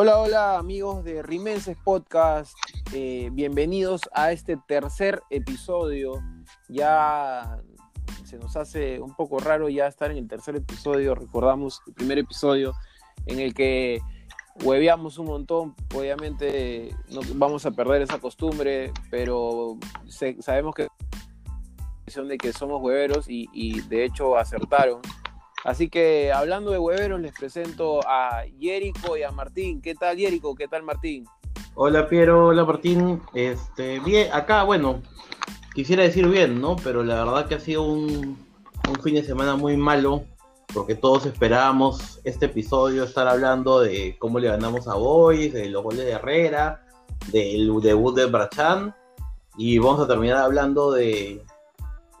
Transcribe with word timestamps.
Hola, 0.00 0.20
hola 0.20 0.58
amigos 0.58 1.02
de 1.02 1.24
Rimenses 1.24 1.76
Podcast, 1.76 2.56
eh, 2.94 3.30
bienvenidos 3.32 4.02
a 4.12 4.30
este 4.30 4.56
tercer 4.56 5.24
episodio. 5.28 6.22
Ya 6.68 7.58
se 8.24 8.38
nos 8.38 8.56
hace 8.56 9.00
un 9.00 9.16
poco 9.16 9.40
raro 9.40 9.68
ya 9.68 9.88
estar 9.88 10.12
en 10.12 10.18
el 10.18 10.28
tercer 10.28 10.54
episodio, 10.54 11.16
recordamos 11.16 11.82
el 11.88 11.94
primer 11.94 12.16
episodio 12.18 12.74
en 13.26 13.40
el 13.40 13.54
que 13.54 14.00
hueveamos 14.62 15.18
un 15.18 15.26
montón, 15.26 15.74
obviamente 15.92 16.94
no 17.10 17.20
vamos 17.34 17.66
a 17.66 17.72
perder 17.72 18.02
esa 18.02 18.20
costumbre, 18.20 18.92
pero 19.10 19.78
sabemos 20.38 20.76
que 20.76 20.86
de 22.06 22.38
que 22.38 22.52
somos 22.52 22.80
hueveros 22.80 23.24
y 23.28 23.80
de 23.88 24.04
hecho 24.04 24.36
acertaron 24.36 25.00
Así 25.64 25.88
que 25.88 26.32
hablando 26.32 26.70
de 26.70 26.78
hueveros, 26.78 27.20
les 27.20 27.32
presento 27.32 28.00
a 28.06 28.44
Yerico 28.58 29.16
y 29.16 29.22
a 29.22 29.30
Martín. 29.30 29.80
¿Qué 29.82 29.94
tal, 29.94 30.16
Yerico? 30.16 30.54
¿Qué 30.54 30.68
tal, 30.68 30.82
Martín? 30.82 31.24
Hola, 31.74 32.08
Piero. 32.08 32.46
Hola, 32.46 32.64
Martín. 32.64 33.20
Este, 33.34 33.98
bien, 34.00 34.32
acá, 34.32 34.62
bueno, 34.62 35.02
quisiera 35.74 36.04
decir 36.04 36.26
bien, 36.28 36.60
¿no? 36.60 36.76
Pero 36.76 37.02
la 37.02 37.24
verdad 37.24 37.46
que 37.46 37.56
ha 37.56 37.60
sido 37.60 37.82
un, 37.82 38.36
fin 39.02 39.14
de 39.14 39.24
semana 39.24 39.56
muy 39.56 39.76
malo, 39.76 40.24
porque 40.72 40.94
todos 40.94 41.26
esperábamos 41.26 42.20
este 42.24 42.46
episodio 42.46 43.04
estar 43.04 43.26
hablando 43.28 43.80
de 43.80 44.16
cómo 44.18 44.38
le 44.38 44.48
ganamos 44.48 44.88
a 44.88 44.94
Boys, 44.94 45.52
de 45.52 45.68
los 45.68 45.82
goles 45.82 46.04
de 46.04 46.12
Herrera, 46.12 46.84
del 47.32 47.68
debut 47.80 48.14
de 48.14 48.26
Brachan, 48.26 48.94
y 49.56 49.78
vamos 49.78 50.00
a 50.00 50.06
terminar 50.06 50.38
hablando 50.38 50.92
de, 50.92 51.42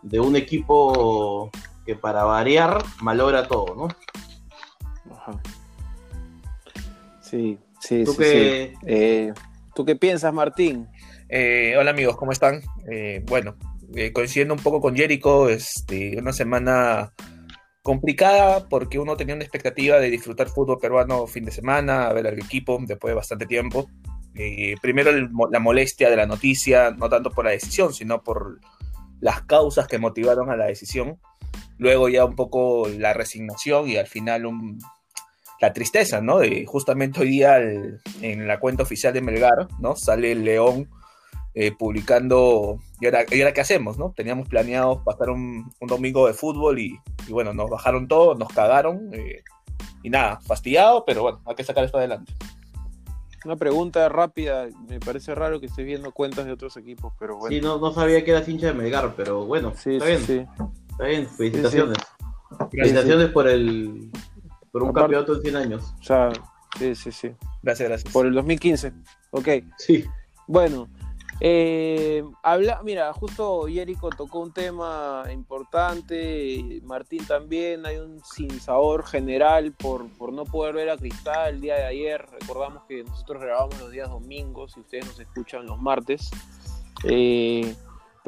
de 0.02 0.20
un 0.20 0.36
equipo 0.36 1.50
que 1.88 1.96
para 1.96 2.22
variar 2.24 2.84
malogra 3.00 3.48
todo, 3.48 3.74
¿no? 3.74 3.88
Ajá. 5.10 5.40
Sí, 7.22 7.58
sí, 7.80 8.04
¿Tú 8.04 8.12
sí, 8.12 8.18
qué... 8.18 8.74
Eh, 8.86 9.32
¿Tú 9.74 9.86
qué 9.86 9.96
piensas, 9.96 10.34
Martín? 10.34 10.86
Eh, 11.30 11.76
hola 11.78 11.92
amigos, 11.92 12.18
¿cómo 12.18 12.32
están? 12.32 12.60
Eh, 12.90 13.24
bueno, 13.26 13.56
coincidiendo 14.12 14.52
un 14.52 14.60
poco 14.60 14.82
con 14.82 14.96
Jericho, 14.96 15.48
este, 15.48 16.18
una 16.18 16.34
semana 16.34 17.14
complicada 17.80 18.68
porque 18.68 18.98
uno 18.98 19.16
tenía 19.16 19.34
una 19.34 19.44
expectativa 19.44 19.98
de 19.98 20.10
disfrutar 20.10 20.50
fútbol 20.50 20.78
peruano 20.78 21.26
fin 21.26 21.46
de 21.46 21.52
semana, 21.52 22.12
ver 22.12 22.26
al 22.26 22.38
equipo 22.38 22.78
después 22.82 23.12
de 23.12 23.16
bastante 23.16 23.46
tiempo. 23.46 23.88
primero 24.82 25.10
la 25.50 25.58
molestia 25.58 26.10
de 26.10 26.16
la 26.16 26.26
noticia, 26.26 26.90
no 26.90 27.08
tanto 27.08 27.30
por 27.30 27.46
la 27.46 27.52
decisión, 27.52 27.94
sino 27.94 28.22
por 28.22 28.60
las 29.20 29.40
causas 29.44 29.88
que 29.88 29.98
motivaron 29.98 30.50
a 30.50 30.56
la 30.56 30.66
decisión 30.66 31.18
luego 31.78 32.08
ya 32.08 32.24
un 32.24 32.34
poco 32.34 32.88
la 32.88 33.12
resignación 33.12 33.88
y 33.88 33.96
al 33.96 34.06
final 34.06 34.44
la 35.60 35.72
tristeza, 35.72 36.20
¿no? 36.20 36.38
De 36.38 36.66
justamente 36.66 37.20
hoy 37.20 37.30
día 37.30 37.58
en 37.60 38.46
la 38.46 38.60
cuenta 38.60 38.82
oficial 38.82 39.12
de 39.12 39.22
Melgar, 39.22 39.68
¿no? 39.80 39.96
Sale 39.96 40.32
el 40.32 40.44
León 40.44 40.88
eh, 41.60 41.72
publicando, 41.72 42.78
¿y 43.00 43.06
ahora, 43.06 43.24
qué 43.26 43.60
hacemos, 43.60 43.98
no? 43.98 44.12
Teníamos 44.16 44.48
planeado 44.48 45.02
pasar 45.02 45.30
un, 45.30 45.72
domingo 45.80 46.28
de 46.28 46.34
fútbol 46.34 46.78
y, 46.78 47.00
bueno, 47.28 47.52
nos 47.52 47.68
bajaron 47.68 48.06
todo, 48.06 48.36
nos 48.36 48.48
cagaron 48.48 49.10
eh, 49.12 49.42
y 50.04 50.10
nada, 50.10 50.38
fastidiado, 50.40 51.04
pero 51.04 51.22
bueno, 51.22 51.40
hay 51.46 51.56
que 51.56 51.64
sacar 51.64 51.82
esto 51.82 51.98
adelante. 51.98 52.32
Una 53.44 53.56
pregunta 53.56 54.08
rápida, 54.08 54.68
me 54.88 55.00
parece 55.00 55.34
raro 55.34 55.58
que 55.58 55.66
estés 55.66 55.84
viendo 55.84 56.12
cuentas 56.12 56.44
de 56.44 56.52
otros 56.52 56.76
equipos, 56.76 57.12
pero 57.18 57.36
bueno. 57.36 57.56
Sí, 57.56 57.60
no, 57.60 57.78
no 57.78 57.92
sabía 57.92 58.24
que 58.24 58.30
era 58.30 58.44
hincha 58.48 58.68
de 58.68 58.74
Melgar, 58.74 59.14
pero 59.16 59.44
bueno, 59.44 59.72
sí, 59.76 59.94
está 59.94 60.06
bien. 60.06 60.20
Sí. 60.20 60.46
Está 60.98 61.10
bien, 61.10 61.28
felicitaciones. 61.28 61.98
Felicitaciones 62.72 63.28
por 63.28 63.46
el 63.46 64.10
por 64.72 64.82
un 64.82 64.92
campeonato 64.92 65.36
en 65.36 65.42
100 65.42 65.56
años. 65.56 65.94
O 66.00 66.02
sea, 66.02 66.32
sí, 66.76 66.92
sí, 66.96 67.12
sí. 67.12 67.30
Gracias, 67.62 67.88
gracias. 67.88 68.12
Por 68.12 68.26
el 68.26 68.34
2015. 68.34 68.92
Ok. 69.30 69.48
Sí. 69.76 70.04
Bueno, 70.48 70.88
eh, 71.38 72.24
habla, 72.42 72.80
mira, 72.82 73.12
justo 73.12 73.68
Jerico 73.68 74.10
tocó 74.10 74.40
un 74.40 74.52
tema 74.52 75.22
importante, 75.32 76.80
Martín 76.82 77.24
también, 77.28 77.86
hay 77.86 77.98
un 77.98 78.20
sinsabor 78.24 79.06
general 79.06 79.72
por, 79.78 80.08
por 80.18 80.32
no 80.32 80.44
poder 80.46 80.74
ver 80.74 80.90
a 80.90 80.96
Cristal 80.96 81.54
el 81.54 81.60
día 81.60 81.76
de 81.76 81.84
ayer. 81.84 82.26
Recordamos 82.40 82.82
que 82.88 83.04
nosotros 83.04 83.40
grabamos 83.40 83.78
los 83.78 83.92
días 83.92 84.10
domingos 84.10 84.76
y 84.76 84.80
ustedes 84.80 85.06
nos 85.06 85.20
escuchan 85.20 85.64
los 85.64 85.80
martes. 85.80 86.28
Eh, 87.04 87.72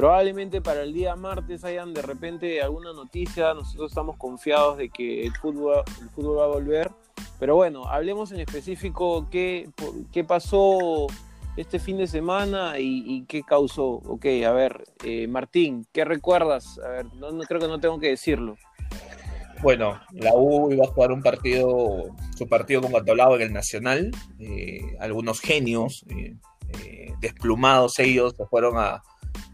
Probablemente 0.00 0.62
para 0.62 0.83
el 0.83 0.94
día 0.94 1.15
martes 1.15 1.62
hayan 1.62 1.93
de 1.93 2.00
repente 2.00 2.62
alguna 2.62 2.94
noticia, 2.94 3.53
nosotros 3.53 3.91
estamos 3.91 4.16
confiados 4.16 4.78
de 4.78 4.88
que 4.88 5.27
el 5.27 5.33
fútbol, 5.37 5.83
el 6.00 6.09
fútbol 6.09 6.38
va 6.38 6.44
a 6.44 6.47
volver, 6.47 6.91
pero 7.38 7.56
bueno, 7.56 7.84
hablemos 7.84 8.33
en 8.33 8.41
específico 8.41 9.28
qué, 9.31 9.69
qué 10.11 10.25
pasó 10.25 11.06
este 11.59 11.78
fin 11.78 11.99
de 11.99 12.06
semana 12.06 12.78
y, 12.78 13.27
qué 13.28 13.43
causó. 13.43 14.00
Ok, 14.06 14.25
a 14.47 14.53
ver, 14.53 14.84
eh, 15.05 15.28
Martín, 15.28 15.87
¿qué 15.93 16.06
recuerdas? 16.06 16.78
A 16.78 16.88
ver, 16.88 17.06
no, 17.17 17.38
creo 17.41 17.61
que 17.61 17.69
no 17.69 17.78
tengo 17.78 18.00
que 18.00 18.09
decirlo. 18.09 18.56
Bueno, 19.61 20.00
la 20.12 20.32
U 20.34 20.72
iba 20.72 20.87
a 20.87 20.88
jugar 20.88 21.12
un 21.12 21.21
partido, 21.21 22.06
su 22.38 22.49
partido 22.49 22.81
con 22.81 22.93
Gatolado 22.93 23.37
en 23.37 23.43
el 23.43 23.53
Nacional. 23.53 24.12
Eh, 24.38 24.81
algunos 24.99 25.41
genios, 25.41 26.06
eh, 26.09 27.12
desplumados 27.21 27.99
ellos, 27.99 28.34
se 28.34 28.47
fueron 28.47 28.78
a, 28.78 29.03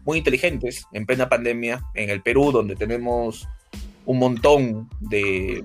muy 0.05 0.19
inteligentes 0.19 0.85
en 0.93 1.05
plena 1.05 1.29
pandemia 1.29 1.81
en 1.93 2.09
el 2.09 2.21
Perú, 2.21 2.51
donde 2.51 2.75
tenemos 2.75 3.47
un 4.05 4.19
montón 4.19 4.89
de, 4.99 5.63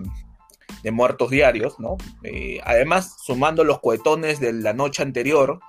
muertos 0.91 1.31
diarios, 1.31 1.79
¿no? 1.79 1.97
Eh, 2.25 2.59
además, 2.65 3.17
sumando 3.25 3.63
los 3.63 3.81
cohetones 3.81 4.41
de 4.41 4.53
la 4.53 4.73
noche 4.73 5.03
anterior, 5.03 5.61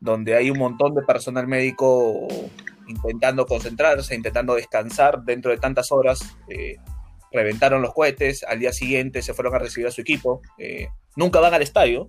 donde 0.00 0.36
hay 0.36 0.50
un 0.50 0.58
montón 0.58 0.94
de 0.94 1.02
personal 1.02 1.46
médico 1.46 2.28
intentando 2.86 3.46
concentrarse, 3.46 4.14
intentando 4.14 4.54
descansar 4.54 5.22
dentro 5.22 5.50
de 5.50 5.58
tantas 5.58 5.90
horas, 5.92 6.36
eh, 6.48 6.76
reventaron 7.32 7.80
los 7.80 7.94
cohetes, 7.94 8.44
al 8.44 8.58
día 8.58 8.72
siguiente 8.72 9.22
se 9.22 9.34
fueron 9.34 9.54
a 9.54 9.58
recibir 9.58 9.86
a 9.86 9.90
su 9.90 10.00
equipo, 10.00 10.42
eh, 10.58 10.88
nunca 11.16 11.40
van 11.40 11.54
al 11.54 11.62
estadio, 11.62 12.06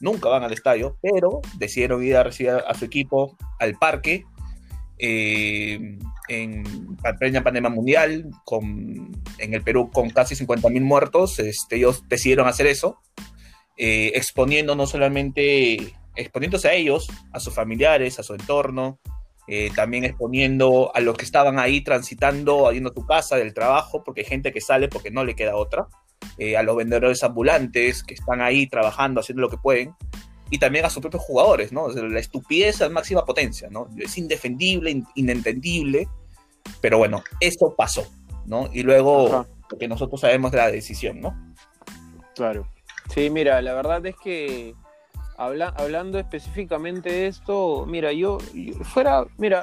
nunca 0.00 0.28
van 0.28 0.44
al 0.44 0.52
estadio, 0.52 0.96
pero 1.02 1.40
decidieron 1.58 2.02
ir 2.02 2.16
a 2.16 2.22
recibir 2.22 2.52
a 2.52 2.74
su 2.74 2.84
equipo 2.84 3.36
al 3.58 3.74
parque 3.74 4.24
eh, 5.02 5.98
en 6.28 6.64
plena 7.18 7.42
pandemia 7.42 7.70
mundial, 7.70 8.30
con, 8.44 9.10
en 9.38 9.54
el 9.54 9.62
Perú 9.62 9.90
con 9.90 10.10
casi 10.10 10.34
50.000 10.34 10.80
muertos, 10.82 11.38
este, 11.38 11.76
ellos 11.76 12.04
decidieron 12.08 12.46
hacer 12.46 12.66
eso, 12.66 13.00
eh, 13.78 14.12
exponiendo 14.14 14.76
no 14.76 14.86
solamente, 14.86 15.94
exponiéndose 16.14 16.68
a 16.68 16.74
ellos, 16.74 17.08
a 17.32 17.40
sus 17.40 17.54
familiares, 17.54 18.18
a 18.18 18.22
su 18.22 18.34
entorno, 18.34 19.00
eh, 19.48 19.70
también 19.74 20.04
exponiendo 20.04 20.92
a 20.94 21.00
los 21.00 21.16
que 21.16 21.24
estaban 21.24 21.58
ahí 21.58 21.80
transitando, 21.80 22.70
yendo 22.70 22.90
a 22.90 22.94
tu 22.94 23.06
casa, 23.06 23.36
del 23.36 23.54
trabajo, 23.54 24.04
porque 24.04 24.20
hay 24.20 24.26
gente 24.26 24.52
que 24.52 24.60
sale 24.60 24.88
porque 24.88 25.10
no 25.10 25.24
le 25.24 25.34
queda 25.34 25.56
otra, 25.56 25.88
a 26.56 26.62
los 26.62 26.76
vendedores 26.76 27.22
ambulantes 27.22 28.02
que 28.02 28.14
están 28.14 28.40
ahí 28.40 28.66
trabajando, 28.66 29.20
haciendo 29.20 29.42
lo 29.42 29.50
que 29.50 29.58
pueden, 29.58 29.94
y 30.50 30.58
también 30.58 30.84
a 30.84 30.90
sus 30.90 31.00
propios 31.00 31.22
jugadores, 31.22 31.72
¿no? 31.72 31.88
la 31.88 32.18
estupidez 32.18 32.82
a 32.82 32.88
máxima 32.88 33.24
potencia, 33.24 33.68
¿no? 33.70 33.88
Es 33.96 34.18
indefendible, 34.18 35.02
inentendible, 35.14 36.08
pero 36.80 36.98
bueno, 36.98 37.22
eso 37.38 37.74
pasó, 37.76 38.06
¿no? 38.46 38.68
Y 38.72 38.82
luego, 38.82 39.46
lo 39.70 39.78
que 39.78 39.88
nosotros 39.88 40.20
sabemos 40.20 40.50
de 40.50 40.58
la 40.58 40.70
decisión, 40.70 41.20
¿no? 41.20 41.54
Claro. 42.34 42.66
Sí, 43.14 43.30
mira, 43.30 43.62
la 43.62 43.74
verdad 43.74 44.04
es 44.06 44.16
que 44.16 44.74
hablando 45.36 46.18
específicamente 46.18 47.10
de 47.10 47.26
esto, 47.28 47.86
mira, 47.86 48.12
yo, 48.12 48.38
fuera, 48.82 49.24
mira, 49.38 49.62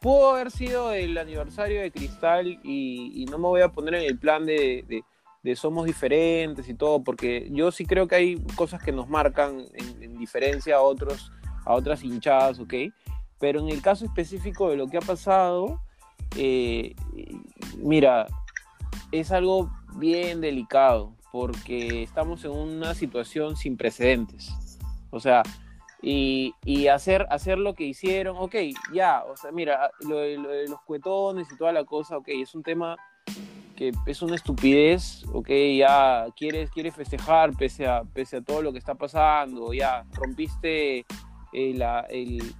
pudo 0.00 0.30
haber 0.30 0.50
sido 0.50 0.92
el 0.92 1.16
aniversario 1.18 1.80
de 1.80 1.90
Cristal 1.90 2.58
y, 2.64 3.26
no 3.30 3.38
me 3.38 3.48
voy 3.48 3.60
a 3.60 3.68
poner 3.68 3.94
en 3.94 4.02
el 4.02 4.18
plan 4.18 4.46
de 4.46 4.84
de 4.88 5.02
somos 5.54 5.86
diferentes 5.86 6.68
y 6.68 6.74
todo, 6.74 7.04
porque 7.04 7.48
yo 7.52 7.70
sí 7.70 7.84
creo 7.84 8.08
que 8.08 8.16
hay 8.16 8.36
cosas 8.56 8.82
que 8.82 8.90
nos 8.90 9.08
marcan 9.08 9.66
en, 9.74 10.18
diferencia 10.18 10.76
a 10.76 10.80
otros, 10.80 11.30
a 11.64 11.74
otras 11.74 12.02
hinchadas, 12.02 12.58
¿ok? 12.58 12.74
Pero 13.38 13.60
en 13.60 13.68
el 13.68 13.82
caso 13.82 14.04
específico 14.04 14.70
de 14.70 14.76
lo 14.76 14.88
que 14.88 14.96
ha 14.96 15.02
pasado, 15.02 15.80
eh, 16.36 16.96
mira, 17.76 18.26
es 19.12 19.30
algo 19.30 19.70
bien 19.96 20.40
delicado, 20.40 21.12
porque 21.30 22.02
estamos 22.02 22.44
en 22.44 22.52
una 22.52 22.94
situación 22.94 23.56
sin 23.56 23.76
precedentes. 23.76 24.50
O 25.10 25.20
sea, 25.20 25.42
y, 26.02 26.54
hacer, 26.88 27.26
hacer 27.30 27.58
lo 27.58 27.74
que 27.74 27.84
hicieron, 27.84 28.36
ok, 28.38 28.54
ya, 28.92 29.24
o 29.24 29.36
sea, 29.36 29.50
mira, 29.50 29.90
lo 30.00 30.24
los 30.66 30.80
cuetones 30.82 31.48
y 31.52 31.56
toda 31.56 31.72
la 31.72 31.84
cosa, 31.84 32.16
ok, 32.16 32.28
es 32.28 32.54
un 32.54 32.62
tema 32.62 32.96
que 33.76 33.92
es 34.06 34.22
una 34.22 34.34
estupidez, 34.34 35.24
ok, 35.32 35.48
ya 35.78 36.26
quieres, 36.36 36.70
quieres 36.70 36.94
festejar 36.94 37.52
pese 37.56 37.86
a, 37.86 38.02
pese 38.02 38.38
a 38.38 38.40
todo 38.40 38.62
lo 38.62 38.72
que 38.72 38.78
está 38.78 38.94
pasando, 38.94 39.72
ya 39.72 40.04
rompiste 40.14 41.04
el, 41.52 41.82
el, 42.10 42.54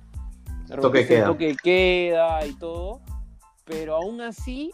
toque, 0.80 1.06
queda. 1.06 1.56
queda 1.62 2.46
y 2.46 2.52
todo, 2.54 3.00
pero 3.64 3.96
aún 3.96 4.20
así, 4.20 4.70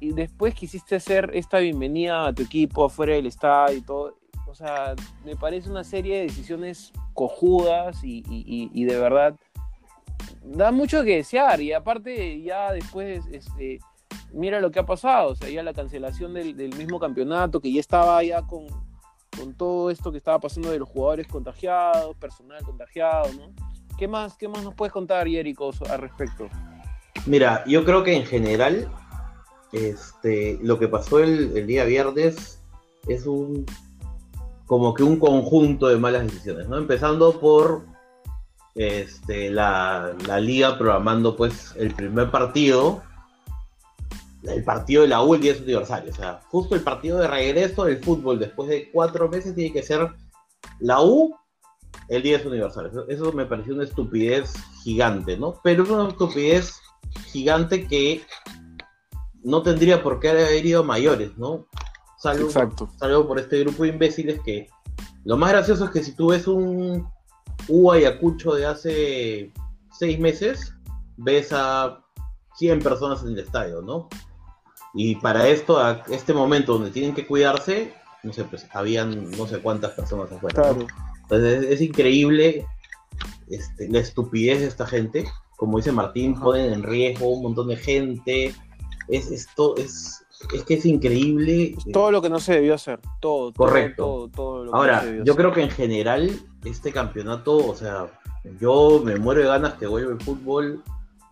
después 0.00 0.54
quisiste 0.54 0.96
hacer 0.96 1.30
esta 1.34 1.58
bienvenida 1.58 2.26
a 2.28 2.32
tu 2.32 2.42
equipo 2.42 2.84
afuera 2.86 3.14
del 3.14 3.26
estadio 3.26 3.76
y 3.78 3.82
todo, 3.82 4.16
o 4.46 4.54
sea, 4.54 4.94
me 5.24 5.36
parece 5.36 5.70
una 5.70 5.84
serie 5.84 6.16
de 6.16 6.22
decisiones 6.22 6.92
cojudas 7.14 8.02
y, 8.02 8.24
y- 8.28 8.70
y 8.72 8.84
de 8.84 8.98
verdad 8.98 9.34
da 10.42 10.72
mucho 10.72 11.04
que 11.04 11.16
desear. 11.16 11.60
Y 11.60 11.72
aparte, 11.72 12.40
ya 12.42 12.72
después, 12.72 13.24
este, 13.30 13.78
mira 14.32 14.60
lo 14.60 14.70
que 14.70 14.78
ha 14.78 14.86
pasado, 14.86 15.30
o 15.30 15.34
sea, 15.34 15.48
ya 15.48 15.62
la 15.62 15.72
cancelación 15.72 16.34
del, 16.34 16.54
mismo 16.76 16.98
campeonato, 16.98 17.60
que 17.60 17.72
ya 17.72 17.80
estaba 17.80 18.22
ya 18.22 18.42
con, 18.42 18.66
con 19.36 19.54
todo 19.54 19.90
esto 19.90 20.12
que 20.12 20.18
estaba 20.18 20.38
pasando 20.38 20.70
de 20.70 20.78
los 20.78 20.88
jugadores 20.88 21.26
contagiados, 21.26 22.16
personal 22.16 22.62
contagiado, 22.62 23.32
¿no? 23.34 23.52
¿Qué 23.98 24.08
más, 24.08 24.36
qué 24.36 24.48
más 24.48 24.64
nos 24.64 24.74
puedes 24.74 24.92
contar, 24.92 25.28
Jericho, 25.28 25.70
al 25.90 25.98
respecto? 25.98 26.48
Mira, 27.26 27.64
yo 27.66 27.84
creo 27.84 28.02
que 28.02 28.16
en 28.16 28.24
general, 28.24 28.90
este, 29.72 30.58
lo 30.62 30.78
que 30.78 30.88
pasó 30.88 31.18
el, 31.18 31.56
el 31.56 31.66
día 31.66 31.84
viernes 31.84 32.62
es 33.08 33.26
un 33.26 33.66
como 34.70 34.94
que 34.94 35.02
un 35.02 35.18
conjunto 35.18 35.88
de 35.88 35.96
malas 35.96 36.22
decisiones, 36.22 36.68
¿no? 36.68 36.78
Empezando 36.78 37.40
por 37.40 37.82
este, 38.76 39.50
la, 39.50 40.12
la 40.28 40.38
liga 40.38 40.78
programando 40.78 41.36
pues 41.36 41.74
el 41.76 41.92
primer 41.92 42.30
partido, 42.30 43.02
el 44.42 44.64
partido 44.64 45.02
de 45.02 45.08
la 45.08 45.22
U 45.22 45.34
el 45.34 45.40
día 45.40 45.52
de 45.52 45.58
su 45.58 45.64
aniversario, 45.64 46.10
o 46.10 46.14
sea, 46.14 46.40
justo 46.48 46.74
el 46.74 46.82
partido 46.82 47.18
de 47.18 47.28
regreso 47.28 47.84
del 47.84 48.02
fútbol 48.02 48.38
después 48.38 48.68
de 48.68 48.90
cuatro 48.90 49.28
meses 49.28 49.54
tiene 49.54 49.72
que 49.72 49.82
ser 49.82 50.08
la 50.78 51.02
U 51.02 51.34
el 52.08 52.22
día 52.22 52.38
de 52.38 52.42
su 52.42 52.48
aniversario. 52.48 52.90
Eso, 52.90 53.08
eso 53.08 53.32
me 53.32 53.46
pareció 53.46 53.74
una 53.74 53.84
estupidez 53.84 54.54
gigante, 54.82 55.36
¿no? 55.36 55.60
Pero 55.62 55.84
es 55.84 55.90
una 55.90 56.08
estupidez 56.08 56.80
gigante 57.26 57.86
que 57.86 58.22
no 59.42 59.62
tendría 59.62 60.02
por 60.02 60.20
qué 60.20 60.30
haber 60.30 60.64
ido 60.64 60.80
a 60.80 60.84
mayores, 60.84 61.36
¿no? 61.36 61.66
Salvo, 62.18 62.46
Exacto. 62.46 62.90
salvo 62.98 63.26
por 63.26 63.38
este 63.38 63.60
grupo 63.60 63.84
de 63.84 63.90
imbéciles 63.90 64.40
que 64.44 64.68
lo 65.24 65.36
más 65.36 65.50
gracioso 65.50 65.84
es 65.84 65.90
que 65.90 66.02
si 66.02 66.12
tú 66.14 66.28
ves 66.28 66.46
un 66.46 67.08
U 67.68 67.92
Ayacucho 67.92 68.54
de 68.54 68.66
hace 68.66 69.52
seis 69.92 70.18
meses, 70.18 70.74
ves 71.16 71.52
a 71.52 72.02
100 72.56 72.80
personas 72.80 73.22
en 73.22 73.28
el 73.28 73.38
estadio, 73.38 73.82
¿no? 73.82 74.08
Y 74.94 75.14
para 75.16 75.48
esto, 75.48 75.78
a 75.78 76.02
este 76.10 76.32
momento 76.34 76.74
donde 76.74 76.90
tienen 76.90 77.14
que 77.14 77.26
cuidarse, 77.26 77.94
no 78.22 78.32
sé, 78.32 78.44
pues 78.44 78.66
habían 78.72 79.30
no 79.32 79.46
sé 79.46 79.60
cuántas 79.60 79.92
personas 79.92 80.30
afuera. 80.32 80.72
¿no? 80.72 80.86
Entonces 81.22 81.64
es, 81.64 81.70
es 81.70 81.80
increíble 81.80 82.66
este, 83.48 83.88
la 83.88 84.00
estupidez 84.00 84.60
de 84.60 84.66
esta 84.66 84.86
gente. 84.86 85.26
Como 85.56 85.76
dice 85.76 85.92
Martín, 85.92 86.32
Ajá. 86.34 86.44
ponen 86.44 86.72
en 86.72 86.82
riesgo 86.82 87.28
un 87.28 87.42
montón 87.42 87.68
de 87.68 87.76
gente. 87.76 88.54
Es 89.08 89.30
esto, 89.30 89.76
es, 89.76 90.24
es 90.54 90.64
que 90.64 90.74
es 90.74 90.86
increíble. 90.86 91.74
Todo 91.92 92.10
lo 92.10 92.22
que 92.22 92.30
no 92.30 92.40
se 92.40 92.54
debió 92.54 92.74
hacer, 92.74 93.00
todo. 93.20 93.52
Correcto. 93.52 94.02
Todo, 94.04 94.28
todo 94.28 94.64
lo 94.64 94.64
que 94.64 94.70
no 94.70 94.76
Ahora, 94.76 95.00
se 95.00 95.06
debió 95.06 95.24
yo 95.24 95.32
hacer. 95.32 95.42
creo 95.42 95.52
que 95.54 95.62
en 95.62 95.70
general 95.70 96.40
este 96.64 96.92
campeonato, 96.92 97.56
o 97.56 97.74
sea, 97.76 98.08
yo 98.60 99.02
me 99.04 99.16
muero 99.16 99.40
de 99.42 99.46
ganas 99.48 99.74
que 99.74 99.86
vuelva 99.86 100.12
el 100.12 100.20
fútbol, 100.20 100.82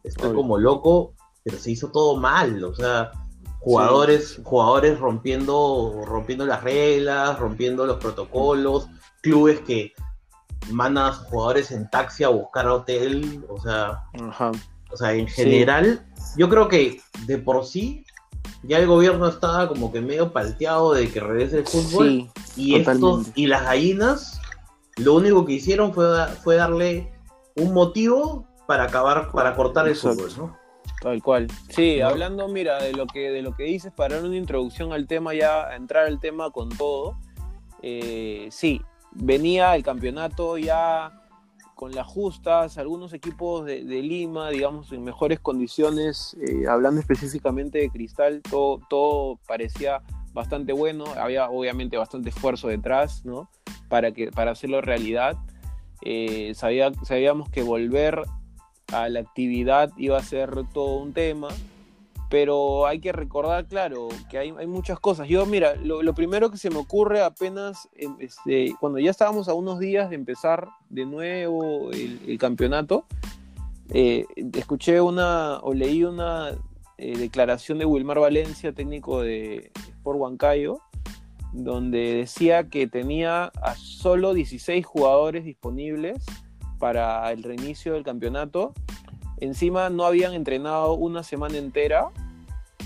estoy 0.05 0.27
Obvio. 0.31 0.37
como 0.37 0.59
loco, 0.59 1.15
pero 1.45 1.59
se 1.59 1.71
hizo 1.71 1.89
todo 1.91 2.17
mal, 2.17 2.63
o 2.65 2.75
sea, 2.75 3.11
jugadores, 3.61 4.35
Sí, 4.37 4.43
jugadores 4.45 4.99
rompiendo, 4.99 6.03
rompiendo 6.07 6.47
las 6.47 6.63
reglas, 6.63 7.39
rompiendo 7.39 7.87
los 7.87 7.97
protocolos, 7.99 8.89
clubes 9.23 9.61
que 9.61 9.93
mandan 10.71 11.07
a 11.07 11.13
sus 11.15 11.27
jugadores 11.27 11.71
en 11.71 11.89
taxi 11.91 12.25
a 12.25 12.29
buscar 12.29 12.67
hotel, 12.69 13.45
o 13.49 13.61
sea, 13.61 14.05
Ajá. 14.29 14.53
o 14.93 14.97
sea, 14.97 15.13
en 15.13 15.29
Sí. 15.29 15.35
general, 15.45 16.07
yo 16.37 16.49
creo 16.49 16.69
que 16.69 17.01
de 17.27 17.39
por 17.39 17.65
sí 17.65 18.05
ya 18.63 18.79
el 18.79 18.87
gobierno 18.87 19.29
estaba 19.29 19.69
como 19.69 19.93
que 19.93 20.01
medio 20.01 20.33
palteado 20.33 20.93
de 20.93 21.09
que 21.11 21.21
regrese 21.21 21.59
el 21.59 21.67
fútbol. 21.67 22.07
Sí, 22.09 22.31
Y 22.57 22.75
estos, 22.77 23.29
y 23.37 23.47
las 23.47 23.63
gallinas, 23.63 24.41
lo 24.97 25.15
único 25.15 25.47
que 25.47 25.53
hicieron 25.55 25.95
fue, 25.95 26.27
fue 26.43 26.57
darle 26.57 27.13
un 27.57 27.73
motivo 27.73 28.47
para 28.67 28.85
acabar, 28.85 29.31
para 29.31 29.55
cortar 29.55 29.87
el 29.87 29.93
Exacto. 29.93 30.25
fútbol, 30.25 30.49
¿no? 30.49 30.58
Tal 31.01 31.23
cual. 31.23 31.49
Sí, 31.69 31.99
¿No? 32.01 32.09
hablando, 32.09 32.49
mira, 32.49 32.83
de 32.83 32.93
lo 32.93 33.07
que 33.07 33.31
de 33.31 33.43
lo 33.43 33.55
que 33.55 33.65
dices 33.65 33.93
para 33.93 34.17
dar 34.17 34.25
una 34.25 34.37
introducción 34.37 34.93
al 34.93 35.07
tema 35.07 35.35
ya, 35.35 35.75
entrar 35.77 36.07
al 36.07 36.19
tema 36.21 36.51
con 36.51 36.69
todo. 36.71 37.17
eh, 37.83 38.49
sí, 38.51 38.83
venía 39.13 39.75
el 39.77 39.83
campeonato 39.83 40.59
ya 40.59 41.13
con 41.75 41.93
las 41.93 42.09
justas, 42.09 42.77
algunos 42.77 43.13
equipos 43.13 43.65
de, 43.65 43.85
de 43.85 44.03
Lima, 44.03 44.51
digamos, 44.51 44.91
en 44.91 45.05
mejores 45.05 45.39
condiciones, 45.39 46.37
eh, 46.41 46.67
hablando 46.69 47.01
específicamente 47.01 47.79
de 47.79 47.89
Cristal, 47.89 48.43
todo, 48.43 48.81
todo 48.91 49.39
parecía 49.47 50.03
bastante 50.33 50.73
bueno, 50.73 51.05
había 51.17 51.49
obviamente 51.49 51.97
bastante 51.97 52.31
esfuerzo 52.31 52.67
detrás, 52.67 53.25
¿no? 53.25 53.49
Para, 53.89 54.11
que, 54.11 54.33
para 54.33 54.51
hacerlo 54.51 54.81
realidad. 54.81 55.37
Eh, 56.03 56.53
sabía, 56.55 56.93
sabíamos 57.05 57.49
que 57.49 57.63
volver 57.63 58.23
a 58.93 59.09
la 59.09 59.21
actividad 59.21 59.93
iba 59.97 60.19
a 60.19 60.23
ser 60.23 60.51
todo 60.73 60.97
un 60.97 61.13
tema, 61.13 61.49
pero 62.31 62.87
hay 62.87 63.01
que 63.01 63.13
recordar, 63.13 63.67
claro, 63.67 64.09
que 64.31 64.39
hay, 64.39 64.53
hay 64.57 64.67
muchas 64.67 65.01
cosas. 65.01 65.29
Yo, 65.29 65.47
mira, 65.47 65.75
lo, 65.77 66.15
primero 66.15 66.51
que 66.51 66.59
se 66.59 66.71
me 66.71 66.77
ocurre 66.77 67.23
apenas, 67.23 67.89
em, 67.95 68.17
este, 68.19 68.75
cuando 68.81 68.99
ya 68.99 69.11
estábamos 69.11 69.49
a 69.49 69.55
unos 69.55 69.79
días 69.79 70.11
de 70.11 70.17
empezar 70.17 70.69
de 70.91 71.07
nuevo 71.07 71.91
el, 71.93 72.21
el 72.27 72.39
campeonato, 72.39 73.07
eh, 73.91 74.27
escuché 74.55 75.01
una, 75.01 75.59
o 75.61 75.73
leí 75.73 76.05
una 76.05 76.51
eh, 76.99 77.17
declaración 77.17 77.79
de 77.79 77.87
Wilmar 77.87 78.19
Valencia, 78.19 78.73
técnico 78.73 79.23
de 79.23 79.71
Sport 79.89 80.19
Huancayo, 80.19 80.81
donde 81.53 82.15
decía 82.15 82.69
que 82.69 82.87
tenía 82.87 83.45
a 83.63 83.75
solo 83.77 84.35
16 84.35 84.85
jugadores 84.85 85.45
disponibles 85.45 86.27
para 86.79 87.31
el 87.33 87.43
reinicio 87.43 87.95
del 87.95 88.05
campeonato. 88.05 88.73
Encima 89.39 89.89
no 89.91 90.05
habían 90.05 90.35
entrenado 90.35 90.95
una 90.95 91.23
semana 91.23 91.59
entera 91.59 92.09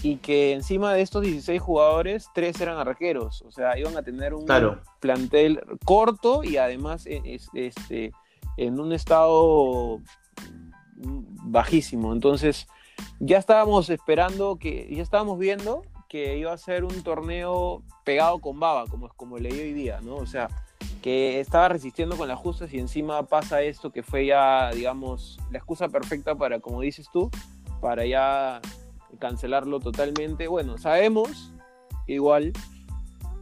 y 0.02 0.16
que 0.16 0.52
encima 0.52 0.92
de 0.94 1.02
estos 1.02 1.22
16 1.22 1.60
jugadores, 1.62 2.28
tres 2.34 2.60
eran 2.60 2.76
arqueros. 2.78 3.42
O 3.42 3.50
sea, 3.52 3.78
iban 3.78 3.96
a 3.96 4.02
tener 4.02 4.34
un 4.34 4.44
Claro. 4.46 4.80
plantel 5.00 5.62
corto 5.84 6.42
y 6.44 6.56
además 6.56 7.06
es- 7.06 7.48
este, 7.54 8.12
en 8.56 8.80
un 8.80 8.92
estado 8.92 10.00
bajísimo. 10.96 12.12
Entonces, 12.12 12.66
ya 13.20 13.38
estábamos 13.38 13.90
esperando 13.90 14.56
que, 14.56 14.88
ya 14.94 15.02
estábamos 15.02 15.38
viendo 15.38 15.82
que 16.08 16.36
iba 16.36 16.52
a 16.52 16.58
ser 16.58 16.84
un 16.84 17.02
torneo 17.02 17.82
pegado 18.04 18.38
con 18.40 18.60
baba, 18.60 18.86
como, 18.86 19.08
como 19.16 19.38
leí 19.38 19.58
hoy 19.58 19.72
día, 19.72 20.00
¿no? 20.02 20.16
O 20.16 20.26
sea, 20.26 20.48
que 21.02 21.40
estaba 21.40 21.68
resistiendo 21.68 22.16
con 22.16 22.28
las 22.28 22.38
justas 22.38 22.72
y 22.72 22.78
encima 22.78 23.24
pasa 23.24 23.60
esto 23.60 23.90
que 23.90 24.02
fue 24.02 24.26
ya, 24.26 24.70
digamos, 24.72 25.38
la 25.50 25.58
excusa 25.58 25.88
perfecta 25.88 26.36
para, 26.36 26.60
como 26.60 26.80
dices 26.80 27.08
tú, 27.12 27.28
para 27.80 28.06
ya 28.06 28.60
cancelarlo 29.18 29.80
totalmente. 29.80 30.46
Bueno, 30.46 30.78
sabemos 30.78 31.52
igual 32.06 32.52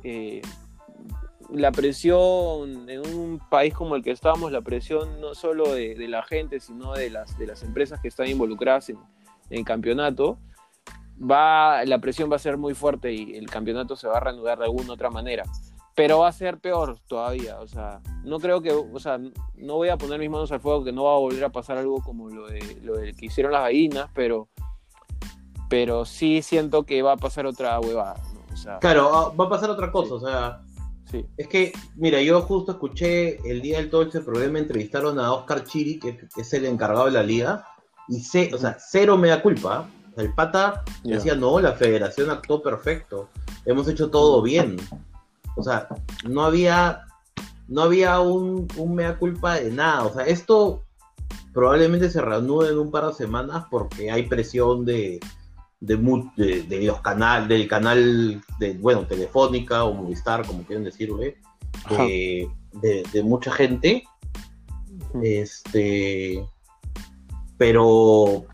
eh, 0.02 0.40
la 1.52 1.71
presión 1.71 2.88
en 2.88 3.00
un 3.14 3.38
país 3.50 3.75
como 3.75 3.95
el 3.95 4.02
que 4.02 4.12
estamos, 4.12 4.50
la 4.50 4.62
presión 4.62 5.21
no 5.21 5.35
solo 5.35 5.75
de, 5.75 5.97
la 6.09 6.23
gente, 6.23 6.61
sino 6.61 6.95
de 6.95 7.11
las, 7.11 7.38
de 7.38 7.47
las 7.47 7.62
empresas 7.62 8.00
que 8.00 8.09
están 8.09 8.29
involucradas 8.29 8.88
en, 8.88 8.97
en 9.50 9.59
el 9.59 9.64
campeonato, 9.67 10.38
va, 11.21 11.85
la 11.85 11.99
presión 11.99 12.33
va 12.33 12.37
a 12.37 12.38
ser 12.38 12.57
muy 12.57 12.73
fuerte 12.73 13.12
y 13.12 13.37
el 13.37 13.50
campeonato 13.50 13.97
se 13.97 14.09
va 14.09 14.17
a 14.17 14.21
reanudar 14.21 14.59
de 14.59 14.64
alguna 14.64 14.95
otra 14.95 15.11
manera. 15.11 15.45
Pero 15.94 16.20
va 16.20 16.28
a 16.28 16.32
ser 16.32 16.59
peor 16.59 16.99
todavía, 17.09 17.59
o 17.61 17.66
sea, 17.66 18.00
no 18.25 18.38
creo 18.38 18.62
que, 18.62 18.70
o 18.73 18.99
sea, 19.00 19.18
no 19.54 19.75
voy 19.75 19.88
a 19.88 19.99
poner 19.99 20.18
mis 20.18 20.30
manos 20.30 20.50
al 20.52 20.61
fuego 20.61 20.85
que 20.85 20.92
no 20.92 21.04
va 21.04 21.14
a 21.14 21.18
volver 21.18 21.44
a 21.44 21.50
pasar 21.50 21.76
algo 21.78 22.00
como 22.02 22.28
lo 22.30 22.47
de, 22.47 22.78
lo 22.82 22.97
de 22.97 23.12
que 23.12 23.26
hicieron 23.26 23.52
las 23.52 23.62
gallinas, 23.62 24.09
pero, 24.14 24.49
pero 25.68 26.04
sí 26.04 26.42
siento 26.42 26.85
que 26.85 27.02
va 27.02 27.12
a 27.12 27.16
pasar 27.16 27.47
otra 27.47 27.78
huevada, 27.80 28.16
¿no? 28.35 28.40
O 28.52 28.56
sea, 28.56 28.78
Claro, 28.78 29.11
ah, 29.14 29.35
va 29.38 29.44
a 29.47 29.49
pasar 29.49 29.70
otra 29.70 29.90
cosa, 29.92 30.14
o 30.14 30.20
sea, 30.20 30.61
sí. 31.11 31.25
es 31.37 31.49
que, 31.49 31.73
mira, 31.97 32.20
yo 32.23 32.40
justo 32.42 32.73
escuché 32.73 33.37
el 33.49 33.61
día 33.61 33.78
del 33.78 33.90
todo 33.90 34.02
este 34.02 34.20
programa, 34.20 34.59
entrevistaron 34.59 35.18
a 35.18 35.32
Oscar 35.32 35.64
Chiri, 35.64 35.99
que, 35.99 36.18
es 36.37 36.52
el 36.54 36.66
encargado 36.66 37.06
de 37.06 37.12
la 37.12 37.23
liga, 37.23 37.64
y 38.09 38.20
ce- 38.20 38.50
o 38.54 38.59
sea, 38.59 38.76
cero 38.80 39.16
me 39.16 39.28
da 39.28 39.42
culpa. 39.42 39.88
Sea, 40.14 40.25
El 40.25 40.35
pata 40.35 40.82
Ya. 41.04 41.16
decía, 41.16 41.35
no, 41.37 41.61
la 41.61 41.73
federación 41.73 42.30
actuó 42.30 42.62
perfecto, 42.62 43.28
hemos 43.66 43.87
hecho 43.88 44.11
todo 44.11 44.40
bien. 44.42 44.76
O 45.57 45.62
sea, 45.62 45.88
no 46.28 46.42
había, 46.45 47.02
no 47.69 47.83
había 47.83 48.21
un, 48.21 48.66
un 48.76 48.95
mea 48.95 49.16
culpa 49.19 49.54
de 49.57 49.71
nada. 49.71 50.04
O 50.04 50.12
sea, 50.14 50.25
esto 50.26 50.85
probablemente 51.52 52.11
se 52.11 52.21
reanude 52.21 52.71
en 52.71 52.78
un 52.78 52.90
par 52.90 53.07
de 53.07 53.12
semanas 53.14 53.64
porque 53.71 54.11
hay 54.11 54.25
presión 54.25 54.85
de, 54.85 55.21
de, 55.80 55.97
de- 56.37 56.62
de 56.62 56.83
los 56.83 57.00
canal, 57.00 57.49
del 57.49 57.66
canal 57.69 58.40
de, 58.59 58.75
bueno, 58.75 59.07
Telefónica 59.07 59.85
o 59.85 59.95
Movistar, 59.95 60.47
como 60.47 60.62
quieren 60.62 60.85
decirle, 60.85 61.37
Ajá. 61.85 62.04
de, 62.04 62.49
de- 63.12 63.23
mucha 63.25 63.50
gente. 63.50 64.04
Este, 65.23 66.47
pero, 67.59 68.45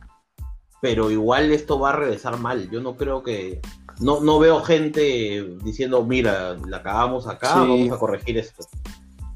pero 0.81 1.11
igual 1.11 1.53
esto 1.53 1.79
va 1.79 1.91
a 1.91 1.97
regresar 1.97 2.39
mal. 2.39 2.71
Yo 2.71 2.81
no 2.81 2.97
creo 2.97 3.23
que, 3.23 3.61
no, 4.01 4.21
no 4.21 4.39
veo 4.39 4.61
gente 4.63 5.45
diciendo, 5.65 6.05
mira, 6.05 6.57
la 6.69 6.79
acabamos 6.79 7.27
acá, 7.27 7.53
Sí. 7.55 7.59
vamos 7.61 7.93
a 7.93 7.99
corregir 7.99 8.39
esto. 8.39 8.65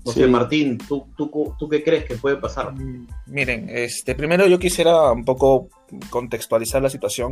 No 0.05 0.13
Sí. 0.13 0.21
sé, 0.21 0.27
Martín, 0.27 0.79
¿tú, 0.79 1.07
tú, 1.17 1.31
¿tú 1.59 1.69
qué 1.69 1.85
crees 1.85 2.05
que 2.07 2.15
puede 2.17 2.37
pasar? 2.37 2.73
Mm, 2.73 3.07
Miren, 3.27 3.69
este, 3.69 4.15
primero 4.15 4.47
yo 4.47 4.59
quisiera 4.59 5.13
un 5.13 5.25
poco 5.25 5.69
contextualizar 6.09 6.81
la 6.83 6.89
situación. 6.91 7.31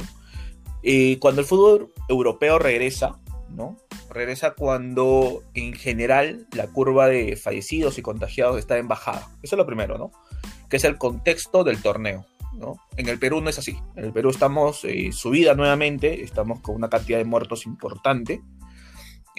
Eh, 0.83 1.19
cuando 1.21 1.41
el 1.41 1.47
fútbol 1.47 1.93
europeo 2.09 2.59
regresa, 2.59 3.19
¿no? 3.49 3.79
Regresa 4.11 4.53
cuando 4.55 5.43
en 5.55 5.73
general 5.73 6.47
la 6.55 6.67
curva 6.69 7.09
de 7.09 7.37
fallecidos 7.37 7.99
y 7.99 8.03
contagiados 8.03 8.59
está 8.59 8.77
en 8.79 8.87
bajada. 8.89 9.29
Eso 9.43 9.57
es 9.57 9.59
lo 9.59 9.67
primero, 9.67 9.97
¿no? 9.99 10.13
Que 10.69 10.77
es 10.77 10.85
el 10.85 10.99
contexto 10.99 11.65
del 11.65 11.81
torneo, 11.83 12.27
¿no? 12.55 12.77
En 12.97 13.09
el 13.09 13.19
Perú 13.19 13.41
no 13.41 13.51
es 13.51 13.59
así. 13.59 13.79
En 13.97 14.05
el 14.07 14.13
Perú 14.13 14.31
estamos 14.31 14.85
eh, 14.85 15.11
subida 15.13 15.55
nuevamente, 15.55 16.23
estamos 16.23 16.61
con 16.61 16.75
una 16.77 16.89
cantidad 16.89 17.19
de 17.19 17.25
muertos 17.25 17.67
importante. 17.67 18.41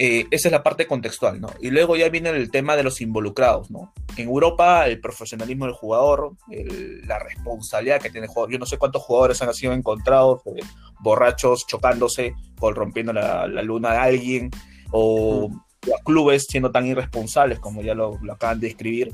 Eh, 0.01 0.27
esa 0.31 0.47
es 0.47 0.51
la 0.53 0.63
parte 0.63 0.87
contextual, 0.87 1.41
¿no? 1.41 1.49
Y 1.59 1.71
luego 1.71 1.97
ya 1.97 2.07
viene 2.07 2.29
el 2.29 2.49
tema 2.51 2.77
de 2.77 2.83
los 2.83 3.01
involucrados, 3.01 3.69
¿no? 3.69 3.93
En 4.15 4.29
Europa, 4.29 4.87
el 4.87 5.01
profesionalismo 5.01 5.65
del 5.65 5.73
jugador, 5.73 6.37
el- 6.49 7.05
la 7.05 7.19
responsabilidad 7.19 7.99
que 8.01 8.09
tiene 8.09 8.27
el 8.27 8.31
jugador. 8.31 8.51
Yo 8.53 8.59
no 8.59 8.65
sé 8.65 8.77
cuántos 8.77 9.01
jugadores 9.03 9.41
han 9.41 9.53
sido 9.53 9.73
encontrados 9.73 10.41
eh, 10.45 10.61
borrachos, 11.01 11.67
chocándose, 11.67 12.33
o 12.61 12.71
rompiendo 12.71 13.11
la, 13.11 13.45
la 13.47 13.61
luna 13.61 13.91
de 13.91 13.97
alguien, 13.97 14.51
o 14.91 15.49
los 15.85 15.99
clubes 16.05 16.45
siendo 16.47 16.71
tan 16.71 16.85
irresponsables 16.85 17.59
como 17.59 17.81
ya 17.81 17.93
lo, 17.93 18.17
lo 18.21 18.33
acaban 18.33 18.61
de 18.61 18.67
describir. 18.67 19.11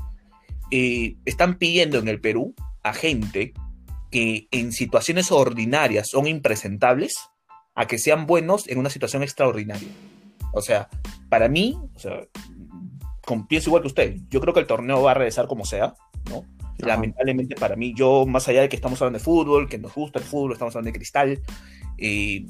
Eh, 0.70 1.16
están 1.24 1.58
pidiendo 1.58 1.98
en 1.98 2.06
el 2.06 2.20
Perú 2.20 2.54
a 2.84 2.92
gente 2.92 3.52
que 4.10 4.48
en 4.50 4.72
situaciones 4.72 5.32
ordinarias 5.32 6.08
son 6.08 6.26
impresentables 6.26 7.16
a 7.74 7.86
que 7.86 7.98
sean 7.98 8.26
buenos 8.26 8.68
en 8.68 8.78
una 8.78 8.90
situación 8.90 9.22
extraordinaria. 9.22 9.88
O 10.52 10.62
sea, 10.62 10.88
para 11.28 11.48
mí, 11.48 11.78
o 11.94 11.98
sea, 11.98 12.20
pienso 13.48 13.70
igual 13.70 13.82
que 13.82 13.88
usted, 13.88 14.16
yo 14.30 14.40
creo 14.40 14.54
que 14.54 14.60
el 14.60 14.66
torneo 14.66 15.02
va 15.02 15.10
a 15.10 15.14
regresar 15.14 15.46
como 15.46 15.64
sea, 15.64 15.94
¿no? 16.30 16.38
Ajá. 16.38 16.88
Lamentablemente 16.88 17.54
para 17.54 17.76
mí, 17.76 17.94
yo, 17.94 18.26
más 18.26 18.48
allá 18.48 18.62
de 18.62 18.68
que 18.68 18.76
estamos 18.76 19.00
hablando 19.00 19.18
de 19.18 19.24
fútbol, 19.24 19.68
que 19.68 19.78
nos 19.78 19.94
gusta 19.94 20.18
el 20.18 20.24
fútbol, 20.24 20.52
estamos 20.52 20.74
hablando 20.74 20.92
de 20.92 20.98
cristal, 20.98 21.40
eh, 21.98 22.46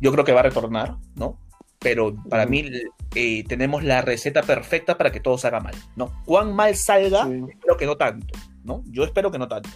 yo 0.00 0.12
creo 0.12 0.24
que 0.24 0.32
va 0.32 0.40
a 0.40 0.44
retornar, 0.44 0.96
¿no? 1.14 1.38
Pero 1.80 2.16
para 2.28 2.46
mí 2.46 2.64
eh, 3.14 3.44
tenemos 3.44 3.84
la 3.84 4.02
receta 4.02 4.42
perfecta 4.42 4.98
para 4.98 5.12
que 5.12 5.20
todo 5.20 5.38
salga 5.38 5.60
mal, 5.60 5.74
¿no? 5.94 6.12
Cuán 6.24 6.54
mal 6.54 6.74
salga, 6.74 7.24
Sí. 7.24 7.44
espero 7.48 7.76
que 7.76 7.86
no 7.86 7.96
tanto, 7.96 8.38
¿no? 8.64 8.82
Yo 8.86 9.04
espero 9.04 9.30
que 9.30 9.38
no 9.38 9.46
tanto. 9.46 9.68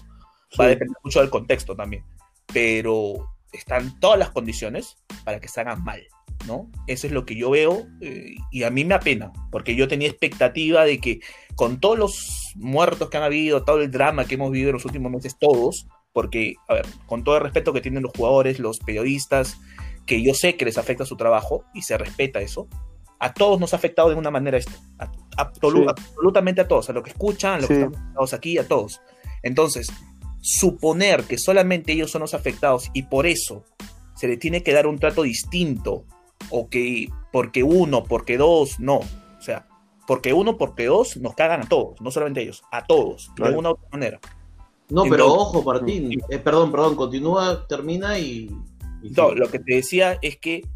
Va 0.60 0.64
a 0.66 0.68
depender 0.68 0.96
mucho 1.02 1.20
del 1.20 1.30
contexto 1.30 1.74
también. 1.76 2.04
Pero 2.52 3.28
están 3.52 3.98
todas 4.00 4.18
las 4.18 4.30
condiciones 4.30 4.96
para 5.24 5.40
que 5.40 5.48
salgan 5.48 5.82
mal, 5.84 6.02
¿no? 6.46 6.70
Eso 6.86 7.06
es 7.06 7.12
lo 7.12 7.24
que 7.24 7.34
yo 7.36 7.50
veo 7.50 7.86
eh, 8.00 8.34
y 8.50 8.62
a 8.62 8.70
mí 8.70 8.84
me 8.84 8.94
apena, 8.94 9.32
porque 9.50 9.74
yo 9.76 9.88
tenía 9.88 10.08
expectativa 10.08 10.84
de 10.84 10.98
que 11.00 11.20
con 11.54 11.78
todos 11.80 11.98
los 11.98 12.52
muertos 12.56 13.10
que 13.10 13.16
han 13.18 13.22
habido, 13.22 13.64
todo 13.64 13.80
el 13.80 13.90
drama 13.90 14.24
que 14.26 14.34
hemos 14.34 14.50
vivido 14.50 14.70
en 14.70 14.74
los 14.74 14.84
últimos 14.84 15.10
meses, 15.12 15.36
todos, 15.38 15.86
porque, 16.12 16.54
a 16.68 16.74
ver, 16.74 16.86
con 17.06 17.24
todo 17.24 17.36
el 17.36 17.42
respeto 17.42 17.72
que 17.72 17.80
tienen 17.80 18.02
los 18.02 18.12
jugadores, 18.16 18.58
los 18.58 18.78
periodistas, 18.78 19.58
que 20.06 20.22
yo 20.22 20.34
sé 20.34 20.56
que 20.56 20.64
les 20.64 20.76
afecta 20.78 21.04
su 21.06 21.16
trabajo 21.16 21.64
y 21.74 21.82
se 21.82 21.96
respeta 21.96 22.40
eso, 22.40 22.68
a 23.18 23.32
todos 23.32 23.60
nos 23.60 23.72
ha 23.72 23.76
afectado 23.76 24.08
de 24.10 24.16
una 24.16 24.30
manera 24.30 24.58
esto, 24.58 24.72
a- 24.98 25.06
Sí. 25.06 25.12
absolutamente 25.36 26.60
a 26.60 26.68
todos, 26.68 26.90
a 26.90 26.92
los 26.92 27.02
que 27.02 27.10
escuchan, 27.10 27.54
a 27.54 27.58
los 27.58 27.68
Sí. 27.68 27.74
que 27.74 27.82
estamos 27.84 28.32
aquí, 28.34 28.58
a 28.58 28.66
todos. 28.66 29.00
Entonces, 29.42 29.88
suponer 30.42 31.22
que 31.24 31.38
solamente 31.38 31.92
ellos 31.92 32.10
son 32.10 32.20
los 32.20 32.34
afectados 32.34 32.90
y 32.92 33.04
por 33.04 33.26
eso 33.26 33.64
se 34.14 34.28
le 34.28 34.36
tiene 34.36 34.62
que 34.62 34.72
dar 34.72 34.86
un 34.86 34.98
trato 34.98 35.22
distinto, 35.22 36.04
o 36.50 36.68
que 36.68 37.08
porque 37.32 37.62
uno, 37.62 38.04
porque 38.04 38.36
dos, 38.36 38.78
no. 38.78 38.96
O 38.98 39.40
sea, 39.40 39.66
porque 40.06 40.32
uno, 40.32 40.58
porque 40.58 40.86
dos, 40.86 41.16
nos 41.16 41.34
cagan 41.34 41.62
a 41.62 41.68
todos, 41.68 42.00
no 42.00 42.10
solamente 42.10 42.40
a 42.40 42.42
ellos, 42.42 42.62
a 42.70 42.84
todos, 42.84 43.28
de 43.28 43.34
Claro. 43.36 43.58
una 43.58 43.70
u 43.70 43.72
otra 43.72 43.88
manera. 43.90 44.20
No, 44.90 45.04
pero 45.04 45.32
ojo, 45.32 45.62
Martín. 45.62 46.20
Eh, 46.28 46.38
perdón, 46.38 46.70
perdón, 46.70 46.96
continúa, 46.96 47.66
termina 47.66 48.18
y. 48.18 48.50
y 49.02 49.10
No, 49.10 49.32
lo 49.32 49.48
que 49.48 49.58
te 49.58 49.76
decía 49.76 50.18
es 50.20 50.36
que 50.36 50.68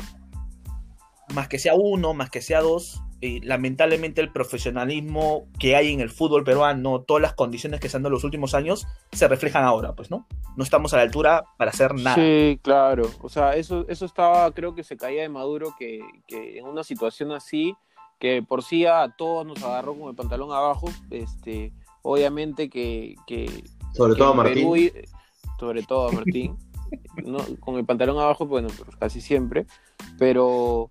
más 1.34 1.48
que 1.48 1.58
sea 1.58 1.74
uno, 1.74 2.14
más 2.14 2.30
que 2.30 2.40
sea 2.40 2.62
dos, 2.62 3.02
eh, 3.22 3.40
lamentablemente 3.42 4.20
el 4.20 4.30
profesionalismo 4.32 5.46
que 5.58 5.74
hay 5.76 5.92
en 5.92 6.00
el 6.00 6.10
fútbol 6.10 6.44
peruano, 6.44 7.00
todas 7.00 7.22
las 7.22 7.34
condiciones 7.34 7.80
que 7.80 7.88
se 7.88 7.96
han 7.96 8.02
dado 8.02 8.10
en 8.10 8.14
los 8.14 8.24
últimos 8.24 8.54
años, 8.54 8.86
se 9.12 9.26
reflejan 9.28 9.64
ahora, 9.64 9.94
pues, 9.94 10.10
¿no? 10.10 10.26
No 10.56 10.64
estamos 10.64 10.92
a 10.92 10.98
la 10.98 11.02
altura 11.02 11.44
para 11.56 11.70
hacer 11.70 11.94
nada. 11.94 12.14
Sí, 12.16 12.58
claro. 12.62 13.10
O 13.22 13.28
sea, 13.28 13.54
eso, 13.56 13.86
eso 13.88 14.04
estaba, 14.04 14.50
creo 14.52 14.74
que 14.74 14.84
se 14.84 14.96
caía 14.96 15.22
de 15.22 15.28
Maduro 15.28 15.74
que, 15.78 16.00
que 16.26 16.58
en 16.58 16.66
una 16.66 16.84
situación 16.84 17.32
así, 17.32 17.74
que 18.18 18.42
por 18.42 18.62
sí 18.62 18.86
a 18.86 19.14
todos 19.16 19.46
nos 19.46 19.62
agarró 19.62 19.94
con 19.98 20.08
el 20.10 20.14
pantalón 20.14 20.52
abajo, 20.52 20.88
este, 21.10 21.72
obviamente 22.02 22.68
que, 22.70 23.14
que, 23.26 23.46
Sobre 23.94 24.14
que 24.14 24.18
todo 24.18 24.34
Martín. 24.34 24.54
Perú 24.54 24.76
y- 24.76 24.92
sobre 25.58 25.82
todo 25.82 26.08
a 26.08 26.12
Martín, 26.12 26.56
no, 27.24 27.38
con 27.60 27.76
el 27.76 27.84
pantalón 27.86 28.18
abajo, 28.18 28.46
bueno, 28.46 28.68
pues 28.76 28.94
casi 28.96 29.20
siempre, 29.22 29.66
pero 30.18 30.90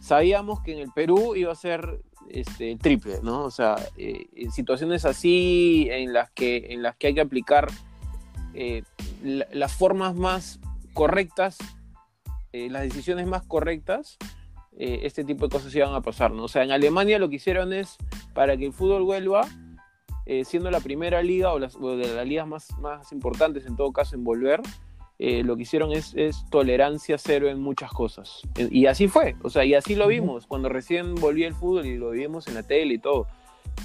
sabíamos 0.00 0.60
que 0.62 0.72
en 0.72 0.78
el 0.80 0.90
Perú 0.92 1.34
iba 1.36 1.52
a 1.52 1.56
ser 1.56 2.00
este, 2.28 2.76
triple, 2.76 3.18
¿no? 3.22 3.44
O 3.44 3.50
sea, 3.50 3.76
eh, 3.96 4.26
en 4.34 4.50
situaciones 4.52 5.04
así 5.04 5.88
en 5.90 6.12
las 6.12 6.30
que, 6.30 6.68
en 6.70 6.82
las 6.82 6.96
que 6.96 7.08
hay 7.08 7.14
que 7.14 7.20
aplicar 7.20 7.68
eh, 8.54 8.82
la- 9.22 9.46
las 9.52 9.72
formas 9.74 10.14
más 10.14 10.60
correctas, 10.92 11.58
eh, 12.52 12.68
las 12.70 12.82
decisiones 12.82 13.26
más 13.26 13.42
correctas, 13.46 14.18
este 14.78 15.22
tipo 15.24 15.46
de 15.46 15.50
cosas 15.50 15.74
iban 15.74 15.94
a 15.94 16.00
pasar, 16.00 16.32
¿no? 16.32 16.44
O 16.44 16.48
sea, 16.48 16.62
en 16.64 16.70
Alemania 16.72 17.18
lo 17.18 17.28
que 17.28 17.36
hicieron 17.36 17.72
es, 17.74 17.96
para 18.32 18.56
que 18.56 18.64
el 18.66 18.72
fútbol 18.72 19.02
vuelva, 19.02 19.46
siendo 20.44 20.70
la 20.70 20.80
primera 20.80 21.22
liga 21.22 21.52
o, 21.52 21.58
las, 21.58 21.76
o 21.76 21.94
de 21.96 22.14
las 22.14 22.26
ligas 22.26 22.46
más, 22.48 22.70
más 22.78 23.12
importantes 23.12 23.66
en 23.66 23.76
todo 23.76 23.92
caso 23.92 24.16
en 24.16 24.24
volver, 24.24 24.62
eh, 25.18 25.42
lo 25.44 25.56
que 25.56 25.62
hicieron 25.62 25.92
es, 25.92 26.12
es 26.16 26.44
tolerancia 26.50 27.16
cero 27.18 27.48
en 27.48 27.60
muchas 27.60 27.90
cosas. 27.92 28.42
Y 28.70 28.86
así 28.86 29.06
fue, 29.08 29.36
o 29.42 29.50
sea, 29.50 29.64
y 29.64 29.74
así 29.74 29.94
lo 29.94 30.08
vimos 30.08 30.46
cuando 30.46 30.68
recién 30.68 31.14
volví 31.14 31.44
el 31.44 31.54
fútbol 31.54 31.86
y 31.86 31.96
lo 31.96 32.10
vimos 32.10 32.46
en 32.48 32.54
la 32.54 32.62
tele 32.62 32.94
y 32.94 32.98
todo. 32.98 33.26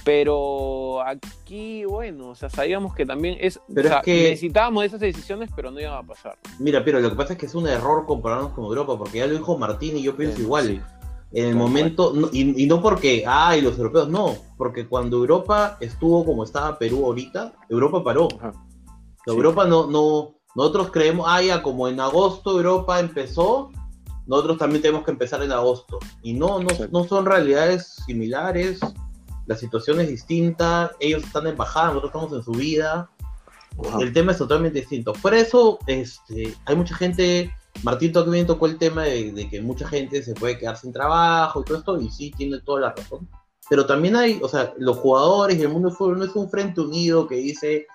Pero 0.03 1.01
aquí, 1.01 1.85
bueno, 1.85 2.29
o 2.29 2.35
sea, 2.35 2.49
sabíamos 2.49 2.95
que 2.95 3.05
también 3.05 3.37
es, 3.39 3.59
Pero 3.73 3.87
o 3.87 3.91
sea, 3.91 3.99
es 3.99 4.05
que- 4.05 4.23
necesitábamos 4.29 4.85
esas 4.85 4.99
decisiones, 4.99 5.49
pero 5.55 5.69
no 5.71 5.79
iban 5.79 5.93
a 5.93 6.03
pasar. 6.03 6.37
Mira, 6.59 6.83
pero 6.83 6.99
lo 6.99 7.09
que 7.09 7.15
pasa 7.15 7.33
es 7.33 7.39
que 7.39 7.45
es 7.45 7.55
un 7.55 7.67
error 7.67 8.05
compararnos 8.05 8.51
con 8.53 8.65
Europa, 8.65 8.97
porque 8.97 9.19
ya 9.19 9.27
lo 9.27 9.33
dijo 9.33 9.57
Martín 9.57 9.97
y 9.97 10.03
yo 10.03 10.15
pienso 10.15 10.39
Eh, 10.39 10.41
igual. 10.43 10.65
sí. 10.67 10.81
En 11.33 11.43
el 11.45 11.51
Tal 11.51 11.57
momento, 11.59 12.13
no- 12.15 12.29
y, 12.31 12.63
y 12.63 12.67
no 12.67 12.81
porque, 12.81 13.25
ay, 13.27 13.59
los 13.61 13.77
europeos, 13.77 14.07
no, 14.07 14.33
porque 14.57 14.87
cuando 14.87 15.17
Europa 15.17 15.77
estuvo 15.81 16.23
como 16.25 16.45
estaba 16.45 16.79
Perú 16.79 17.05
ahorita, 17.05 17.53
Europa 17.69 18.01
paró. 18.03 18.29
Ajá. 18.39 18.53
Sí. 19.25 19.33
Europa 19.33 19.65
no, 19.65 19.87
no, 19.87 20.36
nosotros 20.57 20.89
creemos, 20.91 21.27
ah, 21.29 21.39
ya, 21.39 21.61
como 21.61 21.87
en 21.87 21.99
agosto 21.99 22.57
Europa 22.57 22.99
empezó, 22.99 23.69
nosotros 24.25 24.57
también 24.57 24.81
tenemos 24.81 25.05
que 25.05 25.11
empezar 25.11 25.43
en 25.43 25.51
agosto. 25.51 25.99
Y 26.23 26.33
no, 26.33 26.59
no, 26.59 26.69
no 26.91 27.03
son 27.03 27.27
realidades 27.27 27.93
similares, 28.07 28.79
la 29.45 29.55
situación 29.55 30.01
es 30.01 30.07
distinta, 30.07 30.91
ellos 30.99 31.23
están 31.23 31.45
en 31.45 31.55
bajada, 31.55 31.89
nosotros 31.89 32.09
estamos 32.09 32.33
en 32.33 32.43
subida, 32.43 33.07
Ajá. 33.87 33.99
el 34.01 34.11
tema 34.11 34.31
es 34.31 34.39
totalmente 34.39 34.79
distinto. 34.79 35.13
Por 35.13 35.35
eso, 35.35 35.77
este, 35.85 36.55
hay 36.65 36.75
mucha 36.75 36.95
gente, 36.95 37.53
Martín 37.83 38.11
también 38.11 38.47
tocó 38.47 38.65
el 38.65 38.79
tema 38.79 39.03
de, 39.03 39.31
de 39.33 39.47
que 39.47 39.61
mucha 39.61 39.87
gente 39.87 40.23
se 40.23 40.33
puede 40.33 40.57
quedar 40.57 40.75
sin 40.75 40.91
trabajo 40.91 41.61
y 41.61 41.65
todo 41.65 41.77
esto, 41.77 42.01
y 42.01 42.09
sí, 42.09 42.31
tiene 42.35 42.59
toda 42.61 42.81
la 42.81 42.93
razón. 42.93 43.29
Pero 43.69 43.85
también 43.85 44.15
hay, 44.15 44.39
o 44.41 44.49
sea, 44.49 44.73
los 44.79 44.97
jugadores 44.97 45.59
y 45.59 45.61
el 45.61 45.69
mundo 45.69 45.89
del 45.89 45.97
fútbol 45.97 46.17
no 46.17 46.25
es 46.25 46.35
un 46.35 46.49
frente 46.49 46.81
unido 46.81 47.27
que 47.27 47.35
dice, 47.35 47.85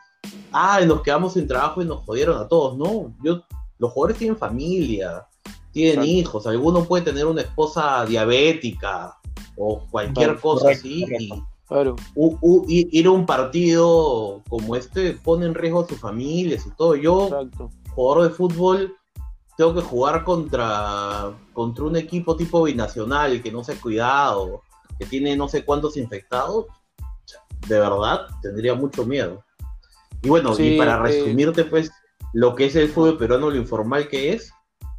ah, 0.52 0.80
nos 0.86 1.02
quedamos 1.02 1.32
sin 1.34 1.46
trabajo 1.46 1.82
y 1.82 1.84
nos 1.84 2.00
jodieron 2.04 2.38
a 2.38 2.48
todos. 2.48 2.76
No, 2.76 3.12
yo, 3.22 3.42
los 3.78 3.92
jugadores 3.92 4.18
tienen 4.18 4.36
familia, 4.36 5.26
tienen 5.72 5.92
Exacto. 5.94 6.10
hijos, 6.10 6.46
alguno 6.46 6.84
puede 6.84 7.04
tener 7.04 7.26
una 7.26 7.42
esposa 7.42 8.04
diabética 8.06 9.16
o 9.56 9.80
cualquier 9.90 10.26
Claro, 10.28 10.40
cosa 10.40 10.64
correcto, 10.64 10.86
así. 10.88 11.02
correcto. 11.02 11.34
Y, 11.36 11.44
Claro, 11.68 11.96
u- 12.16 12.36
u- 12.42 12.64
i- 12.68 12.88
ir 12.92 13.06
a 13.06 13.10
un 13.12 13.24
partido 13.24 14.42
como 14.50 14.76
este 14.76 15.12
pone 15.12 15.46
en 15.46 15.54
riesgo 15.54 15.80
a 15.80 15.88
sus 15.88 15.98
familias 15.98 16.66
y 16.66 16.70
todo. 16.76 16.96
Yo, 16.96 17.28
exacto. 17.28 17.70
jugador 17.94 18.24
de 18.24 18.30
fútbol, 18.34 18.94
tengo 19.56 19.74
que 19.74 19.80
jugar 19.80 20.22
contra, 20.24 21.32
contra 21.54 21.84
un 21.84 21.96
equipo 21.96 22.36
tipo 22.36 22.62
binacional 22.64 23.42
que 23.42 23.50
no 23.50 23.64
se 23.64 23.72
ha 23.72 23.80
cuidado, 23.80 24.60
que 24.98 25.06
tiene 25.06 25.34
no 25.34 25.48
sé 25.48 25.64
cuántos 25.64 25.96
infectados. 25.96 26.66
De 27.68 27.78
verdad, 27.78 28.26
tendría 28.42 28.74
mucho 28.74 29.06
miedo. 29.06 29.42
Y 30.22 30.28
bueno, 30.28 30.54
Sí, 30.54 30.74
y 30.74 30.78
para 30.78 30.98
resumirte, 30.98 31.64
pues, 31.64 31.90
lo 32.32 32.54
que 32.54 32.66
es 32.66 32.76
el 32.76 32.88
fútbol 32.88 33.18
peruano, 33.18 33.50
lo 33.50 33.56
informal 33.56 34.08
que 34.08 34.32
es, 34.32 34.52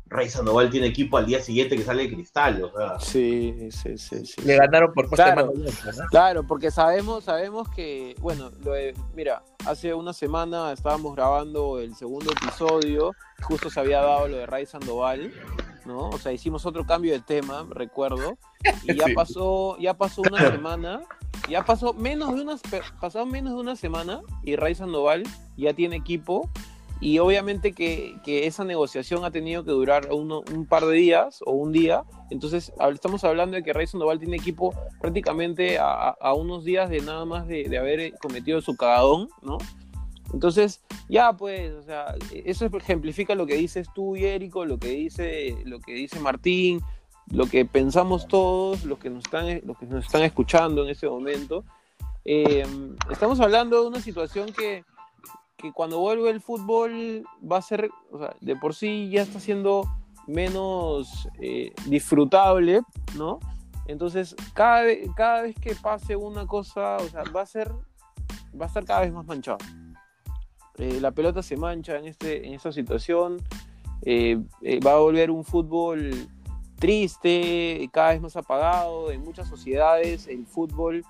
Rey 0.05 0.29
Sandoval 0.29 0.69
tiene 0.69 0.85
equipo 0.87 1.17
al 1.17 1.25
día 1.25 1.41
siguiente 1.41 1.75
que 1.75 1.81
sale 1.83 2.03
de 2.03 2.13
cristal, 2.13 2.63
o 2.63 2.71
sea. 2.77 2.99
Sí, 2.99 3.69
sí, 3.71 3.97
sí, 3.97 4.23
sí. 4.25 4.41
Le 4.45 4.57
ganaron 4.57 4.93
por 4.93 5.07
puesta 5.09 5.33
Claro. 5.33 5.51
¿no? 5.55 6.07
Claro, 6.11 6.43
porque 6.45 6.69
sabemos, 6.69 7.23
sabemos 7.23 7.67
que, 7.69 8.15
bueno, 8.19 8.51
lo 8.63 8.73
de- 8.73 8.93
mira, 9.15 9.41
hace 9.65 9.91
una 9.95 10.13
semana 10.13 10.71
estábamos 10.71 11.15
grabando 11.15 11.79
el 11.79 11.95
segundo 11.95 12.31
episodio, 12.31 13.13
justo 13.41 13.71
se 13.71 13.79
había 13.79 14.01
dado 14.01 14.27
lo 14.27 14.37
de 14.37 14.45
Ray 14.45 14.67
Sandoval, 14.67 15.33
¿no? 15.85 16.09
O 16.09 16.19
sea, 16.19 16.31
hicimos 16.31 16.63
otro 16.67 16.85
cambio 16.85 17.11
de 17.13 17.21
tema, 17.21 17.65
recuerdo, 17.71 18.37
y 18.83 18.95
ya 18.95 19.05
pasó, 19.15 19.77
ya 19.79 19.95
pasó 19.95 20.21
una 20.21 20.37
semana, 20.51 21.01
ya 21.49 21.65
pasó 21.65 21.93
menos 21.93 22.35
de 22.35 22.41
una, 22.41 22.55
pasado 22.99 23.25
menos 23.25 23.53
de 23.53 23.59
una 23.59 23.75
semana 23.75 24.21
y 24.43 24.55
Ray 24.55 24.75
Sandoval 24.75 25.23
ya 25.57 25.73
tiene 25.73 25.95
equipo 25.95 26.49
y 27.03 27.19
obviamente 27.19 27.73
que, 27.73 28.15
esa 28.25 28.63
negociación 28.63 29.25
ha 29.25 29.31
tenido 29.31 29.65
que 29.65 29.71
durar 29.71 30.09
un 30.11 30.65
par 30.65 30.85
de 30.85 30.95
días 30.95 31.41
o 31.45 31.51
un 31.51 31.73
día. 31.73 32.03
Entonces, 32.29 32.71
estamos 32.93 33.25
hablando 33.25 33.57
de 33.57 33.63
que 33.63 33.73
Ray 33.73 33.87
Sandoval 33.87 34.19
tiene 34.19 34.37
equipo 34.37 34.73
prácticamente 35.01 35.77
a, 35.79 36.33
unos 36.33 36.63
días 36.63 36.89
de 36.89 37.01
nada 37.01 37.25
más 37.25 37.45
de, 37.45 37.77
haber 37.77 38.13
cometido 38.19 38.61
su 38.61 38.77
cagadón, 38.77 39.27
¿no? 39.41 39.57
Entonces, 40.33 40.81
ya 41.09 41.33
pues, 41.33 41.73
o 41.73 41.83
sea, 41.83 42.15
eso 42.31 42.65
ejemplifica 42.65 43.35
lo 43.35 43.45
que 43.45 43.55
dices 43.55 43.87
tú 43.93 44.15
Érico, 44.15 44.63
lo 44.65 44.79
que 44.79 44.87
dice, 44.87 45.57
lo 45.65 45.79
que 45.79 45.93
dice 45.93 46.19
Martín, 46.21 46.79
lo 47.31 47.45
que 47.45 47.65
pensamos 47.65 48.27
todos, 48.27 48.83
los 48.85 48.99
que 48.99 49.09
nos 49.09 49.23
están, 49.25 49.61
los 49.65 49.77
que 49.77 49.85
nos 49.85 50.05
están 50.05 50.23
escuchando 50.23 50.83
en 50.83 50.89
ese 50.89 51.07
momento. 51.07 51.63
Eh, 52.25 52.65
estamos 53.11 53.39
hablando 53.39 53.81
de 53.81 53.87
una 53.87 54.01
situación 54.01 54.51
que, 54.53 54.83
que 55.57 55.71
cuando 55.71 55.99
vuelve 55.99 56.29
el 56.29 56.41
fútbol 56.41 57.23
va 57.49 57.57
a 57.57 57.61
ser, 57.61 57.89
o 58.11 58.19
sea, 58.19 58.35
de 58.39 58.55
por 58.55 58.75
sí 58.75 59.09
ya 59.09 59.21
está 59.21 59.39
siendo 59.39 59.83
menos 60.27 61.27
eh, 61.39 61.73
disfrutable, 61.85 62.81
¿no? 63.17 63.39
Entonces, 63.87 64.35
cada, 64.53 64.85
cada 65.15 65.41
vez 65.41 65.55
que 65.59 65.75
pase 65.75 66.15
una 66.15 66.45
cosa, 66.47 66.97
o 66.97 67.09
sea, 67.09 67.23
va 67.35 67.41
a 67.41 67.45
ser, 67.45 67.69
va 68.59 68.65
a 68.65 68.67
estar 68.67 68.85
cada 68.85 69.01
vez 69.01 69.11
más 69.11 69.25
manchado. 69.25 69.57
Eh, 70.77 70.99
la 71.01 71.11
pelota 71.11 71.43
se 71.43 71.57
mancha 71.57 71.97
en, 71.97 72.05
este, 72.05 72.47
en 72.47 72.53
esta 72.53 72.71
situación, 72.71 73.41
va 74.05 74.93
a 74.93 74.97
volver 74.97 75.31
un 75.31 75.43
fútbol 75.43 76.29
triste, 76.83 77.89
cada 77.93 78.09
vez 78.09 78.21
más 78.21 78.35
apagado. 78.35 79.09
En 79.09 79.23
muchas 79.23 79.47
sociedades 79.47 80.27
el 80.27 80.45
fútbol 80.45 81.05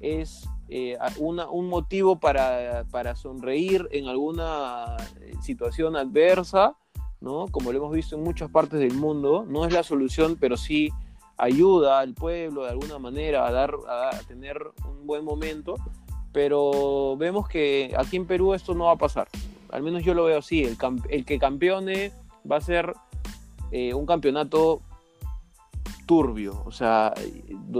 es 0.00 0.48
eh, 0.68 0.96
un 1.18 1.68
motivo 1.68 2.20
para, 2.20 3.16
sonreír 3.16 3.88
en 3.90 4.06
alguna 4.06 4.96
eh, 5.20 5.32
situación 5.42 5.96
adversa, 5.96 6.76
¿no? 7.20 7.46
como 7.50 7.72
lo 7.72 7.78
hemos 7.78 7.92
visto 7.92 8.14
en 8.14 8.22
muchas 8.22 8.52
partes 8.52 8.78
del 8.78 8.94
mundo. 8.94 9.44
No 9.48 9.66
es 9.66 9.72
la 9.72 9.82
solución, 9.82 10.36
pero 10.40 10.56
sí 10.56 10.92
ayuda 11.36 11.98
al 11.98 12.14
pueblo 12.14 12.62
de 12.62 12.70
alguna 12.70 13.00
manera 13.00 13.48
a, 13.48 13.50
dar, 13.50 13.74
a, 13.88 14.10
tener 14.28 14.58
un 14.88 15.08
buen 15.08 15.24
momento. 15.24 15.74
Pero 16.30 17.16
vemos 17.16 17.48
que 17.48 17.92
aquí 17.98 18.16
en 18.16 18.26
Perú 18.26 18.54
esto 18.54 18.76
no 18.76 18.84
va 18.84 18.92
a 18.92 18.96
pasar. 18.96 19.26
Al 19.70 19.82
menos 19.82 20.04
yo 20.04 20.14
lo 20.14 20.22
veo 20.22 20.38
así. 20.38 20.62
El, 20.62 20.76
el 21.08 21.24
que 21.24 21.40
campeone 21.40 22.12
va 22.48 22.58
a 22.58 22.60
ser 22.60 22.92
eh, 23.72 23.92
un 23.92 24.06
campeonato 24.06 24.82
turbio, 26.06 26.62
o 26.64 26.70
sea, 26.70 27.12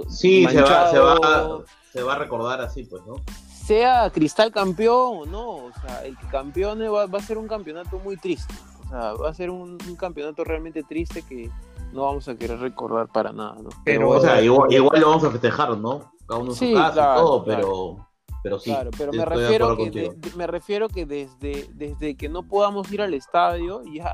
sí, 0.08 0.46
se 0.46 0.60
va, 0.60 0.90
se, 0.90 0.98
va, 0.98 1.64
se 1.92 2.02
va 2.02 2.14
a 2.14 2.18
recordar 2.18 2.60
así, 2.60 2.84
pues, 2.84 3.02
¿no? 3.06 3.14
Sea 3.48 4.10
Cristal 4.10 4.52
campeón 4.52 5.18
o 5.18 5.26
no, 5.26 5.48
o 5.66 5.72
sea, 5.80 6.04
el 6.04 6.16
que 6.18 6.26
campeone 6.26 6.88
va, 6.88 7.04
a 7.04 7.20
ser 7.20 7.38
un 7.38 7.48
campeonato 7.48 7.98
muy 7.98 8.16
triste, 8.16 8.52
o 8.84 8.88
sea, 8.88 9.12
va 9.14 9.30
a 9.30 9.34
ser 9.34 9.50
un, 9.50 9.78
campeonato 9.98 10.44
realmente 10.44 10.82
triste 10.82 11.22
que 11.22 11.50
no 11.92 12.02
vamos 12.02 12.28
a 12.28 12.36
querer 12.36 12.58
recordar 12.58 13.08
para 13.08 13.32
nada, 13.32 13.56
¿no? 13.62 13.70
Pero, 13.84 14.10
o 14.10 14.20
sea, 14.20 14.42
igual, 14.42 14.68
lo 14.74 15.08
vamos 15.08 15.24
a 15.24 15.30
festejar, 15.30 15.76
¿no? 15.78 16.12
Cada 16.26 16.40
uno 16.40 16.50
en 16.50 16.56
su 16.56 16.74
casa 16.74 17.14
y 17.14 17.20
todo, 17.20 17.44
pero... 17.44 18.06
Pero 18.42 18.60
sí, 18.60 18.70
claro, 18.70 18.92
pero 18.96 19.12
me 19.12 19.24
refiero, 19.24 19.76
que 19.76 20.14
me 20.36 20.46
refiero 20.46 20.88
que 20.88 21.04
desde, 21.04 21.68
desde 21.74 22.16
que 22.16 22.28
no 22.28 22.44
podamos 22.44 22.92
ir 22.92 23.02
al 23.02 23.12
estadio, 23.12 23.82
ya 23.92 24.12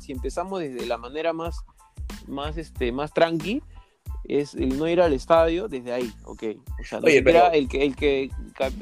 si 0.00 0.12
empezamos 0.12 0.60
desde 0.60 0.84
la 0.84 0.98
manera 0.98 1.32
más 1.32 1.64
más, 2.30 2.56
este, 2.56 2.92
más 2.92 3.12
tranqui 3.12 3.62
es 4.24 4.54
el 4.54 4.78
no 4.78 4.86
ir 4.88 5.00
al 5.00 5.12
estadio 5.12 5.68
desde 5.68 5.92
ahí, 5.92 6.12
ok. 6.24 6.42
O 6.80 6.84
sea, 6.84 6.98
el, 6.98 7.24
que, 7.68 7.84
el, 7.84 7.96
que, 7.96 8.30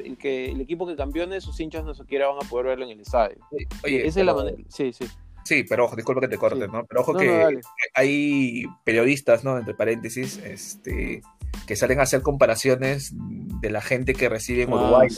el, 0.04 0.16
que, 0.18 0.50
el 0.50 0.60
equipo 0.60 0.86
que 0.86 0.96
campeone, 0.96 1.40
sus 1.40 1.58
hinchas 1.60 1.84
no 1.84 1.94
siquiera 1.94 2.28
van 2.28 2.44
a 2.44 2.48
poder 2.48 2.66
verlo 2.66 2.84
en 2.84 2.92
el 2.92 3.00
estadio. 3.00 3.38
Oye, 3.84 4.06
esa 4.06 4.20
es 4.20 4.26
la 4.26 4.34
manera. 4.34 4.58
Sí, 4.68 4.92
sí. 4.92 5.06
Sí, 5.44 5.64
pero 5.66 5.86
ojo, 5.86 5.96
disculpa 5.96 6.20
que 6.20 6.28
te 6.28 6.36
corte, 6.36 6.68
¿no? 6.68 6.84
Pero 6.84 7.00
ojo 7.00 7.14
que 7.14 7.60
hay 7.94 8.66
periodistas, 8.84 9.44
¿no? 9.44 9.56
Entre 9.56 9.72
paréntesis, 9.72 10.36
este, 10.44 11.22
que 11.66 11.76
salen 11.76 12.00
a 12.00 12.02
hacer 12.02 12.20
comparaciones 12.20 13.12
de 13.14 13.70
la 13.70 13.80
gente 13.80 14.12
que 14.12 14.28
recibe 14.28 14.64
en 14.64 14.72
ah, 14.72 14.74
Uruguay, 14.74 15.08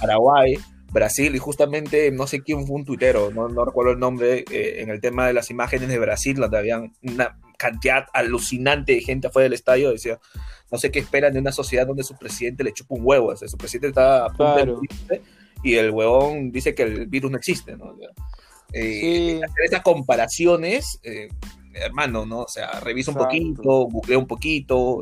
Paraguay, 0.00 0.58
Brasil, 0.90 1.34
y 1.34 1.38
justamente 1.38 2.10
no 2.10 2.26
sé 2.26 2.42
quién 2.42 2.66
fue 2.66 2.76
un 2.76 2.84
tuitero, 2.84 3.30
no, 3.30 3.48
no 3.48 3.64
recuerdo 3.64 3.92
el 3.92 3.98
nombre, 3.98 4.44
eh, 4.50 4.80
en 4.80 4.90
el 4.90 5.00
tema 5.00 5.26
de 5.26 5.32
las 5.32 5.50
imágenes 5.50 5.88
de 5.88 5.98
Brasil, 5.98 6.36
donde 6.36 6.58
habían 6.58 6.94
una 7.02 7.38
cantidad 7.58 8.06
alucinante 8.12 8.92
de 8.92 9.00
gente 9.00 9.26
afuera 9.26 9.44
del 9.44 9.52
estadio, 9.52 9.90
decía, 9.90 10.18
no 10.70 10.78
sé 10.78 10.90
qué 10.90 11.00
esperan 11.00 11.32
de 11.32 11.40
una 11.40 11.52
sociedad 11.52 11.86
donde 11.86 12.04
su 12.04 12.16
presidente 12.16 12.64
le 12.64 12.72
chupa 12.72 12.94
un 12.94 13.02
huevo, 13.04 13.28
o 13.28 13.36
sea, 13.36 13.48
su 13.48 13.58
presidente 13.58 13.88
está 13.88 14.26
a 14.26 14.28
punto 14.28 14.80
de 15.08 15.22
y 15.62 15.74
el 15.74 15.90
huevón 15.90 16.52
dice 16.52 16.74
que 16.74 16.84
el 16.84 17.06
virus 17.06 17.30
no 17.30 17.36
existe, 17.36 17.76
¿no? 17.76 17.96
Eh, 18.72 19.40
hacer 19.42 19.64
esas 19.64 19.82
comparaciones, 19.82 21.00
eh, 21.02 21.28
hermano, 21.74 22.26
¿no? 22.26 22.42
O 22.42 22.48
sea, 22.48 22.80
revisa 22.80 23.10
un 23.10 23.16
poquito, 23.16 23.62
googlea 23.86 24.18
un 24.18 24.26
poquito, 24.26 25.00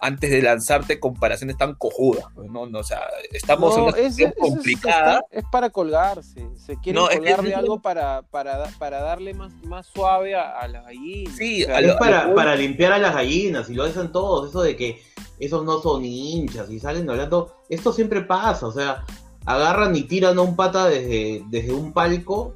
antes 0.00 0.30
de 0.30 0.42
lanzarte 0.42 1.00
comparaciones 1.00 1.56
tan 1.56 1.74
cojudas. 1.74 2.24
Pues, 2.34 2.50
¿no? 2.50 2.62
o 2.62 2.84
sea, 2.84 3.00
estamos 3.32 3.76
en 3.76 3.82
una 3.84 3.92
situación 3.92 4.34
complicada. 4.38 5.20
Es, 5.30 5.44
para 5.50 5.70
colgarse. 5.70 6.48
Se 6.56 6.78
quiere 6.78 6.98
colgar 7.00 7.42
de 7.42 7.54
algo 7.54 7.80
para, 7.80 8.22
para, 8.22 8.64
para, 8.78 9.00
darle 9.00 9.34
más, 9.34 9.52
más 9.64 9.86
suave 9.86 10.34
a, 10.34 10.66
las 10.68 10.84
gallinas. 10.84 11.36
Sí, 11.36 11.62
es 11.62 11.94
para, 11.94 12.34
para, 12.34 12.56
limpiar 12.56 12.92
a 12.92 12.98
las 12.98 13.14
gallinas, 13.14 13.68
y 13.70 13.74
lo 13.74 13.86
dicen 13.86 14.12
todos, 14.12 14.50
eso 14.50 14.62
de 14.62 14.76
que 14.76 15.02
esos 15.38 15.64
no 15.64 15.80
son 15.80 16.04
hinchas 16.04 16.70
y 16.70 16.80
salen 16.80 17.08
hablando. 17.08 17.56
Esto 17.68 17.92
siempre 17.92 18.22
pasa, 18.22 18.66
o 18.66 18.72
sea, 18.72 19.04
agarran 19.44 19.94
y 19.96 20.02
tiran 20.02 20.38
a 20.38 20.42
un 20.42 20.56
pata 20.56 20.86
desde, 20.86 21.42
desde 21.48 21.72
un 21.72 21.92
palco. 21.92 22.54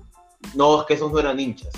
No, 0.54 0.80
es 0.80 0.86
que 0.86 0.94
esos 0.94 1.12
no 1.12 1.18
eran 1.18 1.38
hinchas. 1.38 1.72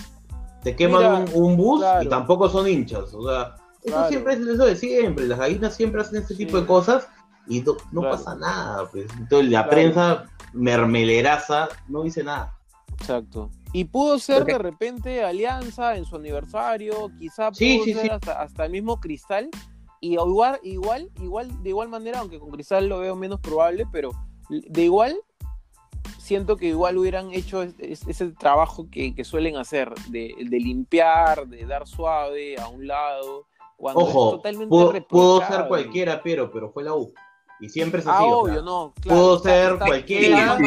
Te 0.63 0.77
queman 0.77 1.27
un, 1.35 1.57
bus 1.57 1.85
y 2.03 2.09
tampoco 2.09 2.49
son 2.49 2.69
hinchas. 2.69 3.13
O 3.15 3.29
sea, 3.29 3.57
eso 3.83 4.09
siempre 4.09 4.35
es 4.35 4.41
eso 4.41 4.65
de 4.65 4.77
siempre. 4.77 5.27
Las 5.27 5.39
gallinas 5.39 5.75
siempre 5.75 6.01
hacen 6.01 6.23
este 6.23 6.35
tipo 6.35 6.61
de 6.61 6.67
cosas 6.67 7.09
y 7.49 7.65
no, 7.91 8.03
pasa 8.03 8.35
nada. 8.37 8.89
Pues. 8.91 9.07
Entonces 9.19 9.51
la 9.51 9.69
prensa 9.69 10.25
mermeleraza 10.53 11.69
no 11.89 12.03
dice 12.03 12.23
nada. 12.23 12.57
Exacto. 12.93 13.51
Y 13.73 13.85
pudo 13.85 14.19
ser 14.19 14.45
de 14.45 14.59
repente 14.59 15.25
Alianza 15.25 15.97
en 15.97 16.05
su 16.05 16.17
aniversario, 16.17 17.11
quizá 17.19 17.51
pudo 17.51 17.85
ser 17.85 18.13
hasta, 18.13 18.65
el 18.65 18.73
mismo 18.73 19.01
Cristal. 19.01 19.49
Y 20.01 20.15
igual, 20.15 20.61
igual, 20.63 21.11
igual, 21.21 21.63
de 21.63 21.69
igual 21.71 21.89
manera, 21.89 22.21
aunque 22.21 22.39
con 22.39 22.51
Cristal 22.51 22.89
lo 22.89 23.01
veo 23.01 23.17
menos 23.17 23.41
probable, 23.41 23.87
pero 23.91 24.11
de 24.49 24.83
igual 24.83 25.17
siento 26.19 26.57
que 26.57 26.67
igual 26.67 26.99
hubieran 26.99 27.33
hecho 27.33 27.63
ese, 27.63 28.31
trabajo 28.33 28.89
que, 28.91 29.15
suelen 29.25 29.57
hacer, 29.57 29.93
de, 30.09 30.35
de, 30.39 30.61
limpiar, 30.61 31.47
de 31.49 31.65
dar 31.67 31.87
suave 31.87 32.57
a 32.61 32.69
un 32.69 32.87
lado, 32.87 33.47
Ojo, 33.83 34.41
pudo, 35.09 35.47
ser 35.47 35.67
cualquiera, 35.67 36.23
pero, 36.23 36.51
pero 36.51 36.71
fue 36.71 36.85
la 36.85 36.95
U. 36.95 37.13
Y 37.61 37.69
siempre 37.69 38.01
es 38.01 38.07
así. 38.07 38.25
Ah, 38.25 38.25
obvio, 38.25 38.63
no. 38.63 38.93
pudo 39.03 39.39
ser 39.39 39.79
cualquiera, 39.79 40.59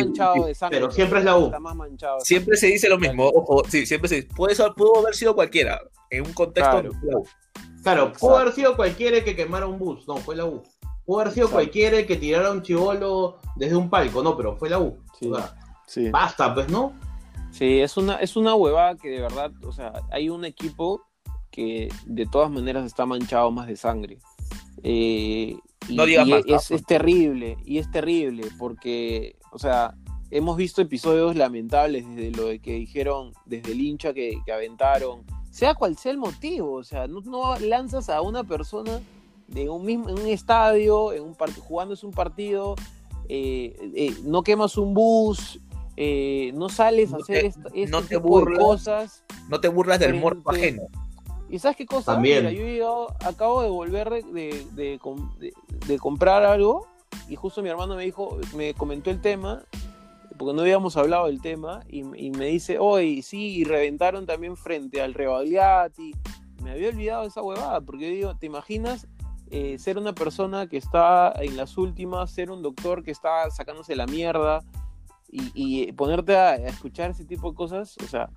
pero 0.69 0.91
siempre 0.91 1.19
es 1.19 1.25
la 1.25 1.37
U. 1.37 1.51
siempre 2.19 2.57
se 2.57 2.67
dice 2.67 2.89
lo 2.89 2.97
mismo. 2.97 3.27
Ojo, 3.27 3.63
sí, 3.69 3.85
siempre 3.85 4.07
se 4.09 4.15
dice. 4.15 4.27
Puede 4.35 4.55
pudo 4.73 4.99
haber 4.99 5.15
sido 5.15 5.35
cualquiera. 5.35 5.79
En 6.09 6.25
un 6.25 6.33
contexto 6.33 6.71
claro. 6.71 6.91
la 7.03 7.17
U. 7.17 7.27
Claro, 7.83 8.13
pudo 8.13 8.37
haber 8.37 8.53
sido 8.53 8.75
cualquiera 8.75 9.23
que 9.23 9.35
quemara 9.35 9.65
un 9.65 9.77
bus. 9.77 10.07
No, 10.07 10.17
fue 10.17 10.35
la 10.35 10.45
U. 10.45 10.63
Pudo 11.05 11.21
haber 11.21 11.33
sido 11.33 11.49
cualquiera 11.49 12.05
que 12.05 12.15
tirara 12.15 12.51
un 12.51 12.63
chivolo 12.63 13.39
desde 13.55 13.75
un 13.75 13.89
palco. 13.89 14.23
No, 14.23 14.35
pero 14.35 14.55
fue 14.57 14.69
la 14.69 14.79
U. 14.79 14.97
Basta, 16.11 16.53
pues, 16.53 16.69
¿no? 16.69 16.93
Sí, 17.51 17.79
es 17.79 17.95
una, 17.95 18.15
es 18.15 18.35
una 18.35 18.55
huevada 18.55 18.95
que 18.95 19.09
de 19.09 19.21
verdad, 19.21 19.51
o 19.65 19.71
sea, 19.71 19.93
hay 20.11 20.29
un 20.29 20.43
equipo 20.43 21.01
que 21.55 21.87
de 22.05 22.25
todas 22.25 22.51
maneras 22.51 22.85
está 22.85 23.05
manchado 23.05 23.49
más 23.49 23.67
de 23.67 23.77
sangre. 23.77 24.17
Eh, 24.83 25.55
y, 25.87 25.95
no 25.95 26.05
digas 26.05 26.27
más, 26.27 26.43
es, 26.45 26.69
es, 26.69 26.85
terrible, 26.85 27.57
y 27.63 27.77
es 27.77 27.89
terrible, 27.89 28.43
porque, 28.59 29.37
o 29.51 29.57
sea, 29.57 29.95
hemos 30.31 30.57
visto 30.57 30.81
episodios 30.81 31.37
lamentables 31.37 32.05
desde 32.09 32.31
lo 32.31 32.47
de 32.47 32.59
que 32.59 32.73
dijeron, 32.73 33.31
desde 33.45 33.71
el 33.71 33.79
hincha 33.79 34.13
que, 34.13 34.41
aventaron, 34.53 35.23
sea 35.49 35.75
cual 35.75 35.97
sea 35.97 36.11
el 36.11 36.17
motivo, 36.17 36.73
o 36.73 36.83
sea, 36.83 37.07
no, 37.07 37.57
lanzas 37.59 38.09
a 38.09 38.21
una 38.21 38.43
persona 38.43 38.99
de 39.47 39.69
un 39.69 39.85
mismo, 39.85 40.09
en 40.09 40.19
un 40.19 40.27
estadio, 40.27 41.13
en 41.13 41.23
un 41.23 41.35
jugando 41.35 41.93
es 41.93 42.03
un 42.03 42.11
partido, 42.11 42.75
eh, 43.29 43.77
eh, 43.95 44.13
no 44.23 44.43
quemas 44.43 44.77
un 44.77 44.93
bus, 44.93 45.61
no 46.53 46.67
sales 46.67 47.13
a 47.13 47.17
hacer 47.17 47.45
este, 47.45 47.87
no 47.87 48.01
te 48.01 48.17
tipo 48.17 48.43
de 48.43 48.57
cosas. 48.57 49.23
No 49.47 49.61
te 49.61 49.69
burlas 49.69 49.99
del 49.99 50.15
muerto 50.15 50.49
ajeno. 50.49 50.89
¿Y 51.49 51.59
sabes 51.59 51.77
qué 51.77 51.85
cosa? 51.85 52.17
Mira, 52.17 52.51
yo 52.51 53.07
acabo 53.23 53.61
de 53.61 53.69
volver 53.69 54.09
de, 54.09 54.65
de, 54.73 55.99
comprar 55.99 56.43
algo 56.43 56.87
y 57.29 57.35
justo 57.35 57.61
mi 57.61 57.69
hermano 57.69 57.95
me 57.95 58.03
dijo, 58.03 58.39
me 58.55 58.73
comentó 58.73 59.11
el 59.11 59.21
tema 59.21 59.63
porque 60.37 60.53
no 60.53 60.61
habíamos 60.61 60.97
hablado 60.97 61.27
del 61.27 61.41
tema, 61.41 61.81
y, 61.87 61.99
y 61.99 62.31
me 62.31 62.47
dice, 62.47 62.77
oye, 62.79 63.21
sí, 63.21 63.57
y 63.57 63.63
reventaron 63.63 64.25
también 64.25 64.57
frente 64.57 65.01
al 65.01 65.13
Rebagliati. 65.13 66.13
Me 66.61 66.71
había 66.71 66.89
olvidado 66.89 67.21
de 67.21 67.27
esa 67.29 67.41
huevada, 67.41 67.81
porque 67.81 68.09
yo 68.09 68.15
digo, 68.15 68.35
¿te 68.35 68.45
imaginas 68.45 69.07
eh, 69.51 69.77
ser 69.77 69.97
una 69.97 70.13
persona 70.13 70.67
que 70.67 70.77
está 70.77 71.31
en 71.39 71.55
las 71.55 71.77
últimas, 71.77 72.31
ser 72.31 72.51
un 72.51 72.61
doctor 72.61 73.03
que 73.03 73.11
está 73.11 73.49
sacándose 73.51 73.95
la 73.95 74.07
mierda 74.07 74.63
y, 75.29 75.51
y 75.53 75.91
ponerte 75.93 76.35
a, 76.35 76.49
a 76.49 76.55
escuchar 76.55 77.11
ese 77.11 77.25
tipo 77.25 77.51
de 77.51 77.55
cosas? 77.55 77.95
O 78.03 78.07
sea, 78.07 78.29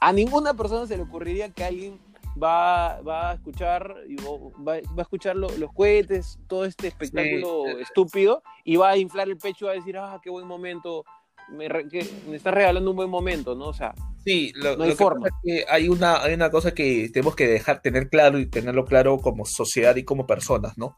a 0.00 0.12
ninguna 0.12 0.54
persona 0.54 0.86
se 0.86 0.96
le 0.96 1.04
ocurriría 1.04 1.50
que 1.50 1.64
alguien 1.64 2.00
va, 2.40 3.00
va 3.02 3.30
a 3.30 3.34
escuchar 3.34 3.94
y 4.08 4.16
va, 4.16 4.74
va 4.86 4.98
a 4.98 5.02
escuchar 5.02 5.36
lo- 5.36 5.56
los 5.58 5.72
cohetes, 5.72 6.38
todo 6.46 6.64
este 6.64 6.88
espectáculo 6.88 7.64
Sí. 7.66 7.82
estúpido 7.82 8.42
y 8.64 8.76
va 8.76 8.90
a 8.90 8.96
inflar 8.96 9.28
el 9.28 9.36
pecho 9.38 9.64
y 9.64 9.68
va 9.68 9.72
a 9.72 9.76
decir, 9.76 9.96
ah, 9.98 10.20
qué 10.22 10.30
buen 10.30 10.46
momento, 10.46 11.04
me, 11.50 11.68
re- 11.68 11.88
que, 11.88 12.06
me 12.28 12.36
está 12.36 12.50
regalando 12.50 12.90
un 12.90 12.96
buen 12.96 13.10
momento, 13.10 13.54
¿no? 13.54 13.66
O 13.66 13.74
sea, 13.74 13.94
Sí, 14.24 14.52
lo, 14.54 14.76
No 14.76 14.84
hay 14.84 14.90
lo 14.90 14.96
forma. 14.96 15.22
pasa 15.26 15.34
es 15.42 15.64
que 15.64 15.64
hay 15.68 15.88
una, 15.88 16.22
hay 16.22 16.34
una 16.34 16.48
cosa 16.48 16.72
que 16.74 17.08
tenemos 17.12 17.34
que 17.34 17.48
dejar 17.48 17.82
tener 17.82 18.08
claro 18.08 18.38
y 18.38 18.46
tenerlo 18.46 18.84
claro 18.84 19.18
como 19.18 19.44
sociedad 19.44 19.96
y 19.96 20.04
como 20.04 20.28
personas, 20.28 20.78
¿no? 20.78 20.96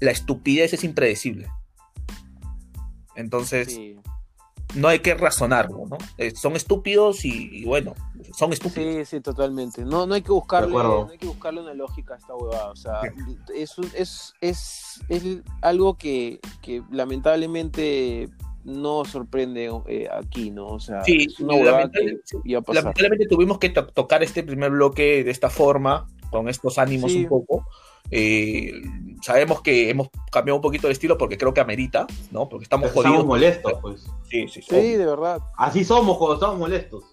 La 0.00 0.10
estupidez 0.10 0.72
es 0.72 0.82
impredecible. 0.82 1.48
Entonces, 3.14 3.68
sí, 3.74 3.96
no 4.76 4.88
hay 4.88 5.00
que 5.00 5.14
razonarlo, 5.14 5.84
¿no? 5.88 5.98
Eh, 6.18 6.32
son 6.36 6.54
estúpidos 6.56 7.24
y, 7.24 7.48
y 7.62 7.64
bueno, 7.64 7.94
son 8.36 8.52
estúpidos. 8.52 9.08
sí, 9.08 9.16
sí, 9.16 9.20
totalmente. 9.20 9.84
No, 9.84 10.06
no 10.06 10.14
hay 10.14 10.22
que 10.22 10.32
buscarle, 10.32 10.72
no 10.72 11.08
hay 11.10 11.18
que 11.18 11.26
buscarle 11.26 11.60
una 11.62 11.74
lógica 11.74 12.14
a 12.14 12.16
esta 12.18 12.34
huevada. 12.34 12.70
O 12.70 12.76
sea, 12.76 13.00
es, 13.54 13.76
un- 13.78 13.90
es, 13.94 14.34
es, 14.40 15.00
es 15.08 15.22
algo 15.62 15.94
que, 15.98 16.40
que 16.62 16.82
lamentablemente 16.90 18.28
no 18.64 19.04
sorprende 19.04 19.70
eh, 19.86 20.08
aquí, 20.12 20.50
¿no? 20.50 20.66
O 20.66 20.80
sea, 20.80 21.02
Sí, 21.04 21.26
es 21.28 21.38
una 21.40 21.54
huevada 21.54 21.90
que 21.90 22.00
lamentable- 22.00 22.20
sí, 22.24 22.36
iba 22.44 22.58
a 22.60 22.62
pasar. 22.62 22.82
Lamentablemente 22.84 23.26
tuvimos 23.26 23.58
que 23.58 23.68
to- 23.70 23.86
tocar 23.86 24.22
este 24.22 24.42
primer 24.42 24.70
bloque 24.72 25.22
de 25.22 25.30
esta 25.30 25.50
forma, 25.50 26.08
con 26.30 26.48
estos 26.48 26.78
ánimos 26.78 27.12
Sí. 27.12 27.22
un 27.22 27.28
poco. 27.28 27.64
Eh, 28.10 28.72
sabemos 29.22 29.60
que 29.62 29.90
hemos 29.90 30.08
cambiado 30.30 30.56
un 30.56 30.62
poquito 30.62 30.86
el 30.86 30.92
estilo 30.92 31.16
porque 31.18 31.36
creo 31.38 31.52
que 31.52 31.60
amerita, 31.60 32.06
¿no? 32.30 32.48
Porque 32.48 32.64
estamos 32.64 32.88
Estamos 32.88 33.06
jodidos. 33.06 33.26
molestos, 33.26 33.72
pues. 33.82 34.02
Sí, 34.30 34.46
sí, 34.48 34.62
sí. 34.62 34.66
Sí, 34.68 34.92
de 34.92 35.06
verdad. 35.06 35.40
Así 35.56 35.84
somos 35.84 36.16
cuando 36.18 36.34
estamos 36.34 36.58
molestos. 36.58 37.04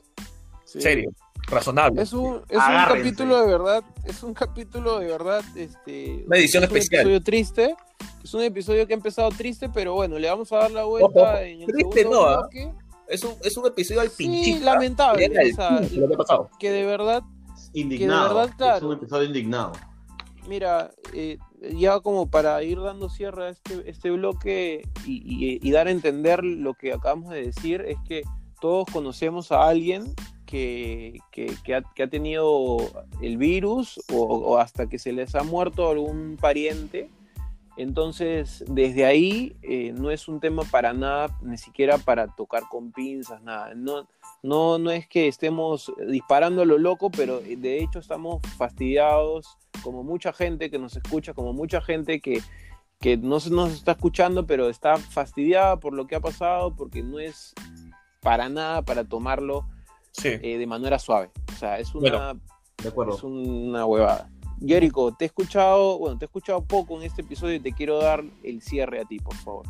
sí. 0.66 0.82
serio, 0.82 1.12
razonable. 1.48 2.02
Es 2.02 2.14
un, 2.14 2.42
es 2.50 2.58
un 2.58 2.86
capítulo 2.88 3.42
de 3.42 3.48
verdad, 3.48 3.84
es 4.06 4.24
un 4.24 4.34
capítulo 4.34 5.00
de 5.00 5.08
verdad, 5.08 5.44
este, 5.56 6.24
Una 6.28 6.38
edición 6.38 6.64
es 6.64 6.70
un 6.72 6.78
especial. 6.78 7.02
episodio 7.02 7.24
triste, 7.24 7.76
es 8.24 8.34
un 8.34 8.42
episodio 8.44 8.88
que 8.88 8.94
ha 8.94 8.96
empezado 8.98 9.30
triste, 9.30 9.70
pero 9.70 9.94
bueno, 9.94 10.18
le 10.20 10.30
vamos 10.30 10.52
a 10.54 10.58
dar 10.58 10.72
la 10.72 10.84
vuelta 10.86 11.08
Ojo, 11.08 11.22
ojo. 11.22 11.38
en 11.40 11.62
el 11.62 11.68
Triste 11.68 12.06
no, 12.06 12.24
¿ah? 12.26 12.38
bloque. 12.42 12.72
Es 13.08 13.24
un, 13.24 13.34
es 13.44 13.58
un 13.58 13.68
episodio 13.68 14.02
al 14.02 14.10
Sí, 14.10 14.16
pinchito. 14.26 14.66
lamentable, 14.66 15.28
o 15.28 15.56
sea, 15.56 15.80
pinche 15.80 15.96
lo 15.98 16.08
que 16.08 16.14
ha 16.14 16.18
pasado. 16.18 16.50
que 16.58 16.72
de 16.72 16.86
verdad, 16.86 17.22
Indignado. 17.74 18.36
verdad, 18.36 18.54
claro. 18.58 18.78
Es 18.78 18.84
un 18.84 18.94
episodio 18.94 19.24
indignado. 19.26 19.74
Mira, 20.48 20.92
eh, 21.14 21.38
ya 21.76 22.00
como 22.00 22.30
para 22.30 22.62
ir 22.64 22.80
dando 22.82 23.10
cierre 23.10 23.46
a 23.46 23.50
este, 23.50 23.90
este 23.90 24.12
bloque 24.12 24.84
y, 25.06 25.72
dar 25.72 25.88
a 25.88 25.92
entender 25.92 26.44
lo 26.44 26.74
que 26.74 26.94
acabamos 26.94 27.32
de 27.32 27.46
decir, 27.46 27.82
es 27.82 27.98
que 28.08 28.24
todos 28.62 28.86
conocemos 28.92 29.52
a 29.52 29.68
alguien 29.68 30.14
que, 30.46 31.20
que- 31.32 31.54
que 31.64 31.76
ha, 31.76 31.82
que 31.96 32.04
ha 32.04 32.10
tenido 32.10 32.78
el 33.22 33.38
virus 33.38 34.00
o, 34.14 34.22
o 34.24 34.58
hasta 34.58 34.88
que 34.88 35.00
se 35.00 35.12
les 35.12 35.36
ha 35.36 35.44
muerto 35.44 35.90
algún 35.90 36.38
pariente. 36.40 37.10
Entonces, 37.76 38.64
desde 38.68 39.06
ahí 39.06 39.56
eh, 39.64 39.94
no 39.98 40.12
es 40.12 40.28
un 40.28 40.40
tema 40.40 40.64
para 40.70 40.94
nada, 40.94 41.36
ni 41.42 41.58
siquiera 41.58 41.98
para 41.98 42.28
tocar 42.28 42.64
con 42.70 42.92
pinzas, 42.92 43.42
nada. 43.42 43.74
No, 43.76 44.08
no, 44.44 44.78
no 44.78 44.92
es 44.92 45.08
que 45.08 45.28
estemos 45.28 45.92
disparando 46.08 46.62
a 46.62 46.66
lo 46.66 46.78
loco, 46.78 47.10
pero 47.10 47.40
eh, 47.40 47.56
de 47.58 47.82
hecho 47.82 48.00
estamos 48.00 48.42
fastidiados, 48.58 49.58
como 49.84 50.04
mucha 50.04 50.34
gente 50.34 50.70
que 50.70 50.78
nos 50.80 50.96
escucha, 50.96 51.34
como 51.34 51.52
mucha 51.54 51.82
gente 51.82 52.20
que, 52.22 52.42
que 53.00 53.18
no 53.18 53.40
se 53.40 53.50
nos 53.50 53.72
está 53.74 53.94
escuchando, 53.94 54.46
pero 54.46 54.70
está 54.70 54.98
fastidiada 54.98 55.78
por 55.80 55.94
lo 55.94 56.06
que 56.08 56.16
ha 56.16 56.20
pasado, 56.22 56.76
porque 56.76 57.02
no 57.02 57.20
es 57.20 57.54
para 58.22 58.50
nada 58.50 58.82
para 58.84 59.04
tomarlo 59.04 59.66
Sí. 60.12 60.28
eh, 60.30 60.60
de 60.60 60.68
manera 60.68 61.00
suave. 61.00 61.32
O 61.52 61.58
sea, 61.58 61.80
es 61.80 61.96
una, 61.96 62.36
De 62.78 62.90
acuerdo. 62.90 63.16
es 63.16 63.24
una 63.24 63.84
huevada. 63.84 64.30
Jericho, 64.66 65.14
te 65.18 65.26
he 65.26 65.28
escuchado, 65.28 65.98
bueno, 66.00 66.18
te 66.18 66.26
he 66.26 66.28
escuchado 66.28 66.64
poco 66.64 66.98
en 66.98 67.04
este 67.04 67.22
episodio 67.22 67.56
y 67.56 67.60
te 67.60 67.74
quiero 67.74 68.00
dar 68.00 68.24
el 68.44 68.62
cierre 68.62 69.02
a 69.02 69.06
ti, 69.06 69.20
por 69.20 69.36
favor. 69.36 69.66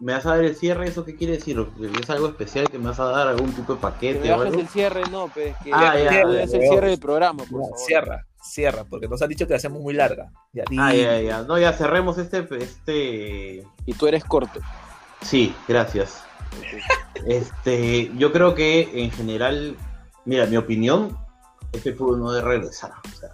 ¿Me 0.00 0.12
vas 0.12 0.24
a 0.26 0.36
dar 0.36 0.44
el 0.44 0.54
cierre? 0.54 0.86
¿Eso 0.86 1.04
qué 1.04 1.16
quiere 1.16 1.32
decir? 1.34 1.58
¿Es 2.00 2.08
algo 2.08 2.28
especial 2.28 2.70
que 2.70 2.78
me 2.78 2.86
vas 2.86 3.00
a 3.00 3.04
dar? 3.06 3.26
¿Algún 3.26 3.50
tipo 3.52 3.72
de 3.72 3.78
Que 3.78 3.82
paquete 3.82 4.20
me 4.20 4.32
o 4.32 4.36
bajes 4.38 4.46
algo? 4.52 4.60
el 4.60 4.68
cierre, 4.68 5.02
no, 5.10 5.28
pero 5.34 5.50
es 5.50 5.56
que 5.56 5.70
Ah, 5.74 5.94
ya, 5.96 6.04
ya, 6.04 6.20
el 6.20 6.38
ya. 6.38 6.46
cierre 6.46 6.90
del 6.90 7.00
programa, 7.00 7.38
por 7.38 7.48
favor. 7.62 7.78
cierra, 7.78 8.26
cierra, 8.40 8.84
porque 8.84 9.08
nos 9.08 9.20
han 9.22 9.28
dicho 9.28 9.46
que 9.48 9.54
la 9.54 9.56
hacemos 9.56 9.82
muy 9.82 9.94
larga. 9.94 10.30
Ya, 10.52 10.62
Ah, 10.78 10.94
ya, 10.94 11.20
ya. 11.20 11.42
No, 11.42 11.58
ya 11.58 11.72
cerremos 11.72 12.16
este, 12.18 12.46
este... 12.62 13.64
Y 13.86 13.92
tú 13.94 14.06
eres 14.06 14.22
corto. 14.24 14.60
Sí, 15.22 15.52
gracias. 15.66 16.22
Este, 17.26 18.12
yo 18.16 18.32
creo 18.32 18.54
que 18.54 19.02
en 19.02 19.10
general, 19.10 19.76
mira, 20.24 20.46
mi 20.46 20.56
opinión 20.56 21.18
es 21.72 21.82
que 21.82 21.88
el 21.88 21.96
fútbol 21.96 22.20
no 22.20 22.30
debe 22.30 22.46
regresar. 22.48 22.92
o 23.04 23.16
sea, 23.18 23.30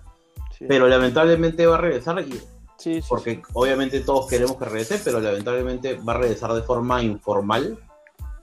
Sí. 0.65 0.69
pero 0.69 0.89
lamentablemente 0.89 1.67
va 1.67 1.75
a 1.77 1.79
regresar 1.79 2.21
y 2.27 2.33
Sí, 2.77 3.01
sí, 3.01 3.07
porque 3.09 3.41
obviamente 3.53 4.01
todos 4.01 4.27
queremos 4.29 4.57
que 4.57 4.65
regrese, 4.65 4.99
pero 5.05 5.21
lamentablemente 5.21 5.95
va 5.95 6.15
a 6.15 6.19
regresar 6.19 6.53
de 6.55 6.63
forma 6.63 7.03
informal. 7.03 7.79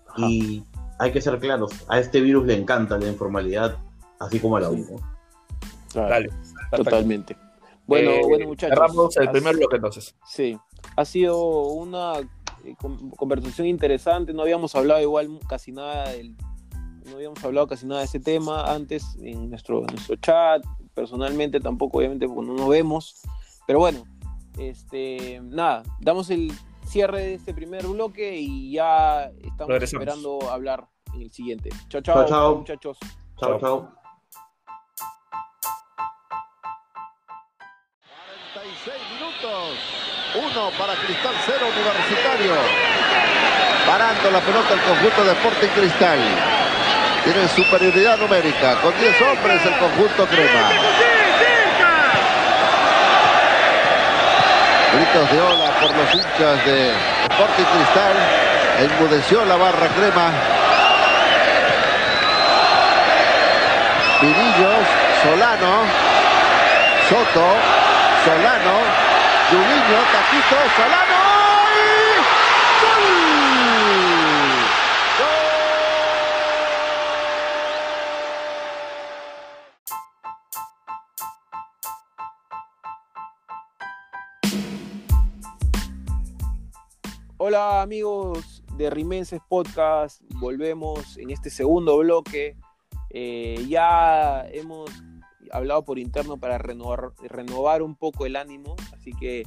Ajá. 0.08 0.16
Y 0.20 0.64
hay 1.00 1.12
que 1.12 1.20
ser 1.22 1.38
claros, 1.40 1.72
a 1.90 2.00
este 2.00 2.22
virus 2.22 2.46
le 2.46 2.56
encanta 2.56 2.98
la 2.98 3.08
informalidad, 3.08 3.78
así 4.20 4.40
como 4.40 4.58
a 4.58 4.62
la 4.62 4.70
Sí. 4.70 4.86
U. 4.90 5.02
Dale. 5.94 6.30
totalmente. 6.76 7.36
Bueno, 7.86 8.12
Eh, 8.12 8.22
bueno, 8.24 8.48
muchachos. 8.48 8.74
Cerramos 8.78 9.18
el 9.18 9.30
primer 9.32 9.56
bloque 9.58 9.76
entonces. 9.76 10.16
Sí, 10.26 10.58
ha 10.96 11.04
sido 11.06 11.66
una 11.68 12.20
eh, 12.20 12.76
con- 12.80 13.10
conversación 13.12 13.68
interesante. 13.68 14.34
No 14.34 14.44
habíamos 14.44 14.74
hablado 14.76 15.02
igual 15.02 15.40
casi 15.50 15.72
nada 15.74 16.10
del, 16.12 16.38
no 17.10 17.16
habíamos 17.16 17.44
hablado 17.44 17.68
casi 17.68 17.86
nada 17.86 18.00
de 18.02 18.06
ese 18.06 18.20
tema 18.22 18.72
antes 18.72 19.04
en 19.22 19.50
nuestro, 19.50 19.80
en 19.80 19.88
nuestro 19.88 20.16
chat. 20.18 20.64
Personalmente 20.94 21.60
tampoco, 21.60 22.00
obviamente, 22.00 22.28
porque 22.28 22.48
no 22.48 22.54
nos 22.54 22.70
vemos. 22.70 23.22
Pero 23.66 23.80
bueno, 23.80 24.04
este, 24.60 25.40
nada, 25.44 25.84
damos 26.00 26.30
el 26.30 26.52
cierre 26.86 27.22
de 27.22 27.34
este 27.36 27.54
primer 27.54 27.86
bloque 27.88 28.38
y 28.38 28.74
ya 28.74 29.26
estamos 29.42 29.68
Regresamos. 29.70 30.04
esperando 30.08 30.52
hablar 30.52 30.88
en 31.14 31.22
el 31.22 31.32
siguiente. 31.32 31.70
Chao, 31.90 32.02
chao, 32.02 32.16
Chao, 32.16 32.28
chao. 32.28 32.56
muchachos. 32.58 32.98
Chao, 33.40 33.50
Chao. 33.52 33.60
chao. 33.60 33.94
46 38.54 38.96
minutos. 39.16 39.78
Uno 40.36 40.70
para 40.78 40.96
Cristal, 40.96 41.36
cero 41.46 41.66
Universitario. 41.72 42.54
Parando 43.86 44.32
la 44.32 44.40
pelota 44.42 44.74
el 44.74 44.82
conjunto 44.82 45.24
de 45.26 45.32
Sporting 45.34 45.68
Cristal. 45.76 46.20
Tienen 47.24 47.48
superioridad 47.50 48.18
numérica. 48.18 48.76
Con 48.82 48.98
10 49.00 49.22
hombres 49.22 49.66
el 49.66 49.78
conjunto 49.78 50.26
crema. 50.26 50.70
Gritos 54.94 55.32
de 55.32 55.42
ola 55.42 55.72
por 55.80 55.96
los 55.96 56.16
hinchas 56.16 56.66
de 56.66 56.92
Sporting 57.30 57.64
Cristal. 57.64 58.16
Enmudeció 58.80 59.46
la 59.46 59.56
barra 59.56 59.88
crema. 59.90 60.32
Pirillos, 64.20 64.86
Solano, 65.24 65.84
Soto, 67.08 67.56
Solano, 68.26 68.76
Juninho, 69.50 70.00
Taquito, 70.12 70.58
Solano 70.76 71.21
Hola 87.54 87.82
amigos 87.82 88.64
de 88.78 88.90
Rimenses 88.90 89.42
Podcast, 89.46 90.22
volvemos 90.40 91.18
en 91.18 91.32
este 91.32 91.50
segundo 91.50 91.98
bloque. 91.98 92.56
Eh, 93.10 93.66
ya 93.68 94.48
hemos 94.54 94.90
hablado 95.52 95.84
por 95.84 96.00
interno 96.00 96.38
para 96.38 96.58
renovar, 96.58 97.12
renovar 97.22 97.82
un 97.82 97.96
poco 97.96 98.26
el 98.26 98.38
ánimo, 98.38 98.78
así 98.94 99.12
que 99.12 99.44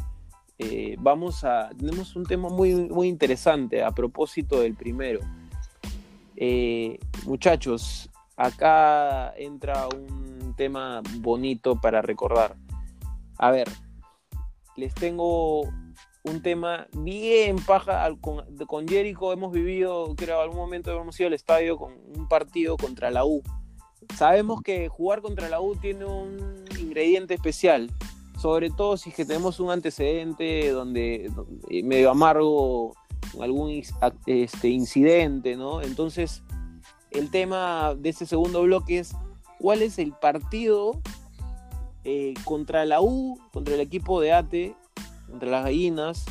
eh, 0.58 0.96
vamos 0.98 1.44
a, 1.44 1.70
tenemos 1.78 2.14
un 2.14 2.24
tema 2.24 2.50
muy, 2.50 2.74
muy 2.74 3.08
interesante 3.08 3.82
a 3.82 3.90
propósito 3.90 4.60
del 4.60 4.74
primero. 4.74 5.20
Eh, 6.36 6.98
muchachos, 7.24 8.10
acá 8.36 9.32
entra 9.38 9.88
un 9.88 10.52
tema 10.58 11.00
bonito 11.20 11.80
para 11.80 12.02
recordar. 12.02 12.54
A 13.38 13.50
ver, 13.50 13.70
les 14.76 14.92
tengo 14.92 15.72
un 16.24 16.42
tema 16.42 16.88
bien 16.92 17.56
paja. 17.56 18.10
Con, 18.20 18.44
con 18.66 18.88
Jericho 18.88 19.32
hemos 19.32 19.52
vivido, 19.52 20.14
creo, 20.16 20.40
algún 20.40 20.56
momento 20.56 20.90
hemos 20.90 21.18
ido 21.20 21.28
al 21.28 21.34
estadio 21.34 21.76
con 21.76 21.92
un 22.16 22.28
partido 22.28 22.76
contra 22.76 23.10
la 23.10 23.24
U. 23.24 23.42
Sabemos 24.16 24.62
que 24.62 24.88
jugar 24.88 25.22
contra 25.22 25.48
la 25.48 25.60
U 25.60 25.76
tiene 25.76 26.04
un 26.04 26.64
ingrediente 26.78 27.34
especial, 27.34 27.90
sobre 28.38 28.70
todo 28.70 28.96
si 28.96 29.10
es 29.10 29.16
que 29.16 29.24
tenemos 29.24 29.60
un 29.60 29.70
antecedente 29.70 30.70
donde, 30.70 31.30
donde 31.34 31.82
medio 31.82 32.10
amargo, 32.10 32.94
algún 33.40 33.82
este, 34.26 34.68
incidente, 34.68 35.56
¿no? 35.56 35.82
Entonces, 35.82 36.42
el 37.10 37.30
tema 37.30 37.94
de 37.96 38.10
este 38.10 38.26
segundo 38.26 38.62
bloque 38.62 38.98
es 38.98 39.14
cuál 39.58 39.82
es 39.82 39.98
el 39.98 40.12
partido 40.12 41.00
eh, 42.04 42.34
contra 42.44 42.84
la 42.84 43.00
U, 43.00 43.38
contra 43.52 43.74
el 43.74 43.80
equipo 43.80 44.20
de 44.20 44.32
ATE, 44.32 44.74
contra 45.34 45.50
las 45.50 45.64
gallinas, 45.64 46.24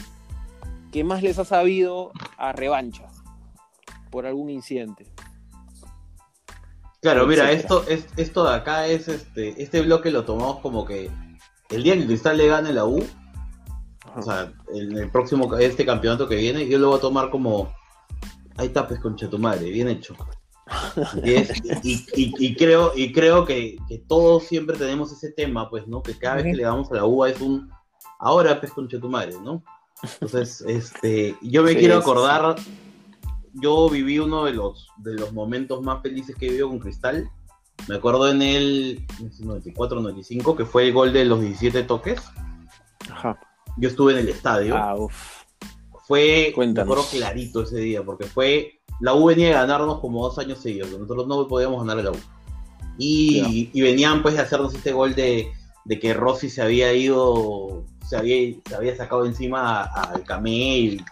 que 0.93 1.03
más 1.03 1.21
les 1.21 1.37
ha 1.37 1.43
sabido 1.43 2.13
a 2.37 2.53
revancha 2.53 3.05
por 4.09 4.25
algún 4.25 4.49
incidente. 4.49 5.05
Claro, 7.01 7.27
mira, 7.27 7.51
esto, 7.51 7.85
es, 7.89 8.07
esto 8.15 8.45
de 8.45 8.55
acá 8.55 8.87
es 8.87 9.09
este, 9.09 9.61
este 9.61 9.81
bloque 9.81 10.09
lo 10.09 10.23
tomamos 10.23 10.59
como 10.59 10.85
que 10.85 11.11
el 11.69 11.83
día 11.83 11.97
que 11.97 12.05
Cristal 12.05 12.37
le 12.37 12.47
gane 12.47 12.71
la 12.71 12.85
U, 12.85 13.05
o 14.15 14.21
sea, 14.21 14.53
en 14.73 14.97
el 14.97 15.11
próximo, 15.11 15.53
este 15.57 15.85
campeonato 15.85 16.29
que 16.29 16.37
viene, 16.37 16.65
yo 16.69 16.79
lo 16.79 16.87
voy 16.87 16.97
a 16.99 17.01
tomar 17.01 17.29
como, 17.29 17.73
ahí 18.55 18.69
tapes 18.69 18.99
con 19.01 19.17
tu 19.17 19.37
madre, 19.37 19.69
bien 19.69 19.89
hecho. 19.89 20.15
Y, 21.25 22.55
creo, 22.55 22.93
y 22.95 23.11
creo 23.11 23.43
que, 23.43 23.75
todos 24.07 24.43
siempre 24.43 24.77
tenemos 24.77 25.11
ese 25.11 25.33
tema, 25.33 25.69
pues, 25.69 25.87
¿no? 25.87 26.01
Que 26.01 26.17
cada 26.17 26.35
vez 26.35 26.45
que 26.45 26.53
le 26.53 26.63
damos 26.63 26.89
a 26.89 26.95
la 26.95 27.05
uva 27.05 27.29
es 27.29 27.41
un 27.41 27.69
ahora 28.19 28.59
pez 28.59 28.71
con 28.71 28.89
madre, 29.09 29.35
¿no? 29.43 29.63
Entonces, 30.01 30.61
este, 30.67 31.35
yo 31.41 31.63
me 31.63 31.75
quiero 31.75 31.97
acordar, 31.97 32.55
yo 33.53 33.89
viví 33.89 34.19
uno 34.19 34.45
de 34.45 34.53
los, 34.53 34.87
de 34.97 35.13
los 35.13 35.33
momentos 35.33 35.81
más 35.81 36.01
felices 36.01 36.35
que 36.35 36.47
he 36.47 36.49
vivido 36.49 36.69
con 36.69 36.79
Cristal. 36.79 37.29
Me 37.87 37.95
acuerdo 37.95 38.29
en 38.29 38.41
el 38.41 39.05
94-95, 39.17 40.55
que 40.55 40.65
fue 40.65 40.87
el 40.87 40.93
gol 40.93 41.11
de 41.11 41.25
los 41.25 41.41
17 41.41 41.83
toques. 41.83 42.21
Ajá. 43.11 43.39
Yo 43.77 43.89
estuve 43.89 44.13
en 44.13 44.19
el 44.19 44.29
estadio. 44.29 44.75
Ah, 44.75 44.95
fue, 46.07 46.53
me 46.55 46.81
acuerdo 46.81 47.05
clarito 47.09 47.63
ese 47.63 47.77
día, 47.77 48.03
porque 48.03 48.25
fue 48.25 48.81
la 48.99 49.13
U 49.13 49.25
venía 49.25 49.49
a 49.49 49.65
ganarnos 49.65 49.99
como 49.99 50.23
dos 50.23 50.37
años 50.37 50.59
seguidos, 50.59 50.91
nosotros 50.91 51.27
no 51.27 51.47
podíamos 51.47 51.79
ganar 51.79 51.99
a 51.99 52.03
la 52.03 52.11
U. 52.11 52.19
Y, 52.97 53.81
venían 53.81 54.21
pues 54.21 54.37
a 54.37 54.43
hacernos 54.43 54.73
este 54.73 54.91
gol 54.91 55.15
de, 55.15 55.51
que 55.99 56.13
Rossi 56.13 56.49
se 56.49 56.61
había 56.61 56.93
ido, 56.93 57.85
se 58.07 58.17
había, 58.17 58.55
se 58.65 58.75
había 58.75 58.95
sacado 58.95 59.25
encima 59.25 59.83
al 59.83 60.23
Camel, 60.23 61.03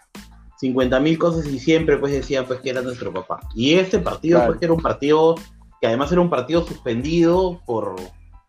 50 0.58 1.00
mil 1.00 1.18
cosas 1.18 1.46
y 1.48 1.60
siempre 1.60 1.98
pues 1.98 2.14
decían 2.14 2.46
pues 2.46 2.62
que 2.62 2.70
era 2.70 2.82
nuestro 2.82 3.14
papá. 3.14 3.40
Y 3.56 3.74
este 3.74 4.00
partido 4.00 4.46
pues 4.46 4.60
que 4.60 4.66
era 4.66 4.74
un 4.74 4.82
partido 4.82 5.36
que 5.80 5.88
además 5.88 6.12
era 6.12 6.22
un 6.22 6.30
partido 6.30 6.66
suspendido 6.66 7.62
por, 7.66 7.96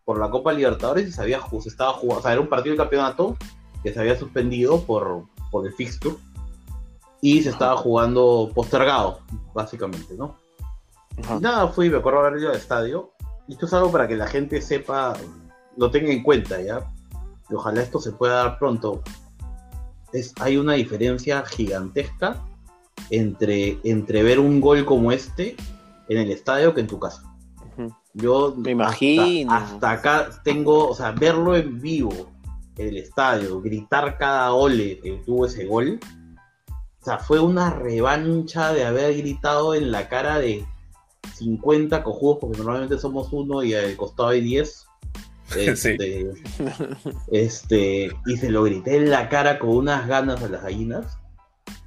por 0.05 0.19
la 0.19 0.29
Copa 0.29 0.53
Libertadores 0.53 1.07
y 1.07 1.11
se, 1.11 1.21
había, 1.21 1.39
se 1.59 1.69
estaba 1.69 1.93
jugando, 1.93 2.19
o 2.19 2.21
sea, 2.21 2.33
era 2.33 2.41
un 2.41 2.47
partido 2.47 2.73
de 2.73 2.77
campeonato 2.77 3.35
que 3.83 3.91
se 3.91 3.99
había 3.99 4.17
suspendido 4.17 4.81
por, 4.83 5.25
por 5.51 5.65
el 5.65 5.73
fixture 5.73 6.15
y 7.21 7.41
se 7.41 7.49
estaba 7.49 7.75
jugando 7.77 8.51
postergado, 8.53 9.21
básicamente, 9.53 10.13
¿no? 10.15 10.37
nada, 11.39 11.67
fui, 11.67 11.89
me 11.89 11.97
acuerdo 11.97 12.19
haber 12.19 12.39
ido 12.39 12.49
al 12.49 12.57
estadio. 12.57 13.13
Y 13.47 13.53
esto 13.53 13.65
es 13.65 13.73
algo 13.73 13.91
para 13.91 14.07
que 14.07 14.15
la 14.15 14.27
gente 14.27 14.61
sepa, 14.61 15.13
lo 15.77 15.91
tenga 15.91 16.11
en 16.11 16.23
cuenta, 16.23 16.61
¿ya? 16.61 16.91
Y 17.49 17.53
ojalá 17.53 17.81
esto 17.81 17.99
se 17.99 18.11
pueda 18.11 18.35
dar 18.35 18.59
pronto. 18.59 19.01
Es, 20.11 20.33
hay 20.39 20.57
una 20.57 20.73
diferencia 20.73 21.43
gigantesca 21.45 22.43
entre, 23.09 23.79
entre 23.83 24.23
ver 24.23 24.39
un 24.39 24.61
gol 24.61 24.85
como 24.85 25.11
este 25.11 25.55
en 26.09 26.17
el 26.17 26.31
estadio 26.31 26.73
que 26.73 26.81
en 26.81 26.87
tu 26.87 26.99
casa. 26.99 27.23
Yo 28.13 28.53
me 28.55 28.71
imagino. 28.71 29.51
Hasta, 29.51 29.91
acá 29.91 30.29
tengo, 30.43 30.89
o 30.89 30.95
sea, 30.95 31.11
verlo 31.11 31.55
en 31.55 31.81
vivo 31.81 32.29
en 32.77 32.89
el 32.89 32.97
estadio, 32.97 33.59
gritar 33.61 34.17
cada 34.17 34.53
ole 34.53 34.99
que 34.99 35.21
tuvo 35.25 35.45
ese 35.45 35.65
gol, 35.65 35.99
o 37.03 37.05
sea, 37.05 37.19
fue 37.19 37.39
una 37.39 37.69
revancha 37.69 38.71
de 38.71 38.85
haber 38.85 39.17
gritado 39.17 39.75
en 39.75 39.91
la 39.91 40.07
cara 40.07 40.39
de 40.39 40.65
50 41.35 42.01
cojudos, 42.01 42.37
porque 42.39 42.57
normalmente 42.57 42.97
somos 42.97 43.27
uno 43.33 43.61
y 43.61 43.73
al 43.73 43.97
costado 43.97 44.29
hay 44.29 44.39
10. 44.39 44.82
Este, 45.63 46.31
este, 47.31 48.11
y 48.25 48.37
se 48.37 48.49
lo 48.49 48.63
grité 48.63 48.97
en 48.97 49.09
la 49.09 49.29
cara 49.29 49.59
con 49.59 49.69
unas 49.69 50.07
ganas 50.07 50.41
a 50.41 50.49
las 50.49 50.63
gallinas. 50.63 51.17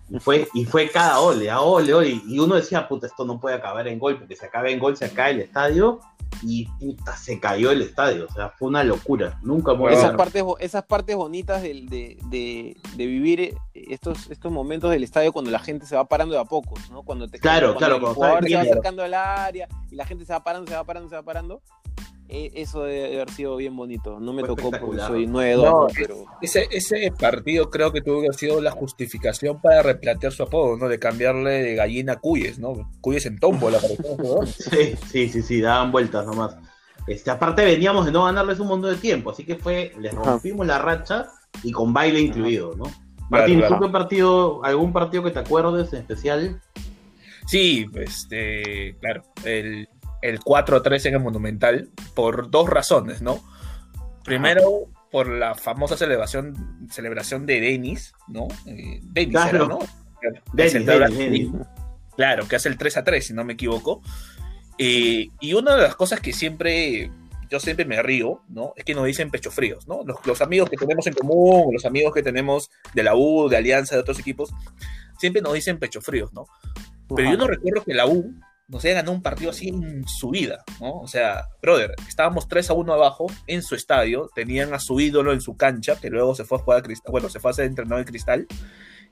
Y 0.08 0.20
fue, 0.20 0.46
y 0.54 0.64
fue 0.64 0.88
cada 0.88 1.18
ole, 1.18 1.50
a 1.50 1.60
ole, 1.60 1.92
ole. 1.92 2.20
Y 2.26 2.38
uno 2.38 2.54
decía, 2.54 2.86
puta, 2.86 3.06
esto 3.08 3.24
no 3.24 3.40
puede 3.40 3.56
acabar 3.56 3.88
en 3.88 3.98
gol, 3.98 4.18
porque 4.18 4.36
si 4.36 4.46
acaba 4.46 4.68
en 4.68 4.78
gol 4.78 4.96
se 4.96 5.06
acaba 5.06 5.30
el 5.30 5.40
estadio 5.40 6.00
y 6.42 6.66
puta, 6.78 7.16
se 7.16 7.40
cayó 7.40 7.70
el 7.70 7.82
estadio. 7.82 8.26
O 8.28 8.32
sea, 8.32 8.50
fue 8.50 8.68
una 8.68 8.84
locura. 8.84 9.38
Nunca 9.42 9.72
esas 9.90 10.14
partes 10.14 10.44
Esas 10.60 10.84
partes 10.84 11.16
bonitas 11.16 11.62
de, 11.62 12.16
de, 12.30 12.76
vivir 12.96 13.56
estos, 13.74 14.30
estos 14.30 14.52
momentos 14.52 14.90
del 14.90 15.02
estadio 15.02 15.32
cuando 15.32 15.50
la 15.50 15.58
gente 15.58 15.86
se 15.86 15.96
va 15.96 16.04
parando 16.04 16.34
de 16.34 16.40
a 16.40 16.44
pocos, 16.44 16.88
¿no? 16.90 17.02
Cuando 17.02 17.28
te 17.28 17.38
claro, 17.38 17.74
claro, 17.76 18.00
cuando 18.00 18.10
el 18.10 18.14
jugador 18.14 18.44
se 18.44 18.54
va 18.54 18.60
acercando 18.62 19.02
al 19.02 19.14
área 19.14 19.68
y 19.90 19.96
la 19.96 20.06
gente 20.06 20.24
se 20.24 20.32
va 20.32 20.44
parando, 20.44 20.70
se 20.70 20.76
va 20.76 20.84
parando, 20.84 21.08
se 21.08 21.16
va 21.16 21.22
parando. 21.22 21.62
E, 22.28 22.52
eso 22.54 22.82
debe 22.84 23.14
haber 23.14 23.30
sido 23.30 23.56
bien 23.56 23.76
bonito. 23.76 24.18
No 24.20 24.32
me 24.32 24.42
tocó 24.42 24.70
porque 24.70 25.00
soy 25.00 25.26
9-2, 25.26 25.92
pero... 25.96 26.24
Ese, 26.42 26.68
ese 26.70 27.12
partido 27.18 27.70
creo 27.70 27.92
que 27.92 28.00
tuvo 28.00 28.20
que 28.20 28.26
haber 28.26 28.38
sido 28.38 28.60
la 28.60 28.70
justificación 28.70 29.60
para 29.60 29.82
replantear 29.82 30.32
su 30.32 30.42
apodo, 30.42 30.76
¿no? 30.76 30.88
De 30.88 30.98
cambiarle 30.98 31.62
de 31.62 31.74
gallina 31.74 32.14
a 32.14 32.16
Cuyes, 32.16 32.58
¿no? 32.58 32.90
Cuyes 33.00 33.26
en 33.26 33.38
tómbola. 33.38 33.78
sí, 34.46 34.96
sí, 35.06 35.28
sí, 35.28 35.42
sí, 35.42 35.60
daban 35.60 35.92
vueltas 35.92 36.26
nomás. 36.26 36.56
Este, 37.06 37.30
aparte 37.30 37.64
veníamos 37.64 38.04
de 38.04 38.12
no 38.12 38.24
ganarles 38.24 38.58
un 38.58 38.66
montón 38.66 38.90
de 38.90 39.00
tiempo, 39.00 39.30
así 39.30 39.44
que 39.44 39.54
fue, 39.54 39.92
les 40.00 40.12
rompimos 40.12 40.66
la 40.66 40.78
racha 40.78 41.28
y 41.62 41.70
con 41.70 41.92
baile 41.92 42.20
incluido, 42.20 42.74
¿no? 42.74 42.84
Martín, 43.30 43.62
¿tú 43.66 43.78
qué 43.80 43.88
partido, 43.88 44.64
algún 44.64 44.92
partido 44.92 45.22
que 45.22 45.30
te 45.30 45.38
acuerdes 45.38 45.92
en 45.92 46.00
especial? 46.00 46.60
Sí, 47.46 47.86
este, 47.94 48.96
claro, 49.00 49.22
el 49.44 49.88
el 50.28 50.40
4-3 50.40 51.06
en 51.06 51.14
el 51.14 51.20
Monumental 51.20 51.90
por 52.14 52.50
dos 52.50 52.68
razones, 52.68 53.22
¿no? 53.22 53.42
Primero, 54.24 54.88
por 55.10 55.28
la 55.28 55.54
famosa 55.54 55.96
celebración, 55.96 56.88
celebración 56.90 57.46
de 57.46 57.60
Denis, 57.60 58.12
¿no? 58.26 58.48
Eh, 58.66 59.00
Denis 59.02 59.30
claro. 59.30 59.68
¿no? 59.68 59.78
Claro, 62.16 62.48
que 62.48 62.56
hace 62.56 62.68
el 62.68 62.76
3 62.76 63.02
3, 63.04 63.26
si 63.26 63.34
no 63.34 63.44
me 63.44 63.52
equivoco. 63.52 64.02
Eh, 64.78 65.28
y 65.40 65.52
una 65.54 65.76
de 65.76 65.82
las 65.82 65.94
cosas 65.94 66.20
que 66.20 66.32
siempre, 66.32 67.10
yo 67.50 67.60
siempre 67.60 67.84
me 67.84 68.02
río, 68.02 68.42
¿no? 68.48 68.72
Es 68.76 68.84
que 68.84 68.94
nos 68.94 69.06
dicen 69.06 69.30
pecho 69.30 69.50
fríos, 69.50 69.86
¿no? 69.86 70.00
Los, 70.24 70.40
amigos 70.40 70.68
que 70.68 70.76
tenemos 70.76 71.06
en 71.06 71.14
común, 71.14 71.72
los 71.72 71.84
amigos 71.84 72.12
que 72.12 72.22
tenemos 72.22 72.70
de 72.94 73.02
la 73.02 73.14
U, 73.14 73.48
de 73.48 73.58
Alianza, 73.58 73.94
de 73.94 74.00
otros 74.00 74.18
equipos, 74.18 74.52
siempre 75.18 75.40
nos 75.40 75.54
dicen 75.54 75.78
pecho 75.78 76.00
fríos, 76.00 76.32
¿no? 76.32 76.46
Pero 77.14 77.30
yo 77.30 77.36
no 77.36 77.46
recuerdo 77.46 77.84
que 77.84 77.94
la 77.94 78.06
U 78.06 78.34
no 78.68 78.80
sé, 78.80 78.92
ganó 78.92 79.12
un 79.12 79.22
partido 79.22 79.50
así 79.50 79.68
en 79.68 80.06
su 80.08 80.30
vida, 80.30 80.64
¿no? 80.80 80.98
O 80.98 81.06
sea, 81.06 81.44
brother, 81.62 81.94
estábamos 82.08 82.48
3 82.48 82.70
a 82.70 82.72
1 82.74 82.92
abajo 82.92 83.26
en 83.46 83.62
su 83.62 83.74
estadio, 83.74 84.28
tenían 84.34 84.74
a 84.74 84.80
su 84.80 84.98
ídolo 84.98 85.32
en 85.32 85.40
su 85.40 85.56
cancha, 85.56 85.96
que 86.00 86.10
luego 86.10 86.34
se 86.34 86.44
fue 86.44 86.58
a 86.58 86.62
jugar 86.62 86.78
a 86.80 86.82
Cristal, 86.82 87.12
bueno, 87.12 87.28
se 87.28 87.38
fue 87.38 87.50
a 87.50 87.54
ser 87.54 87.66
entrenador 87.66 88.00
en 88.00 88.06
Cristal, 88.06 88.46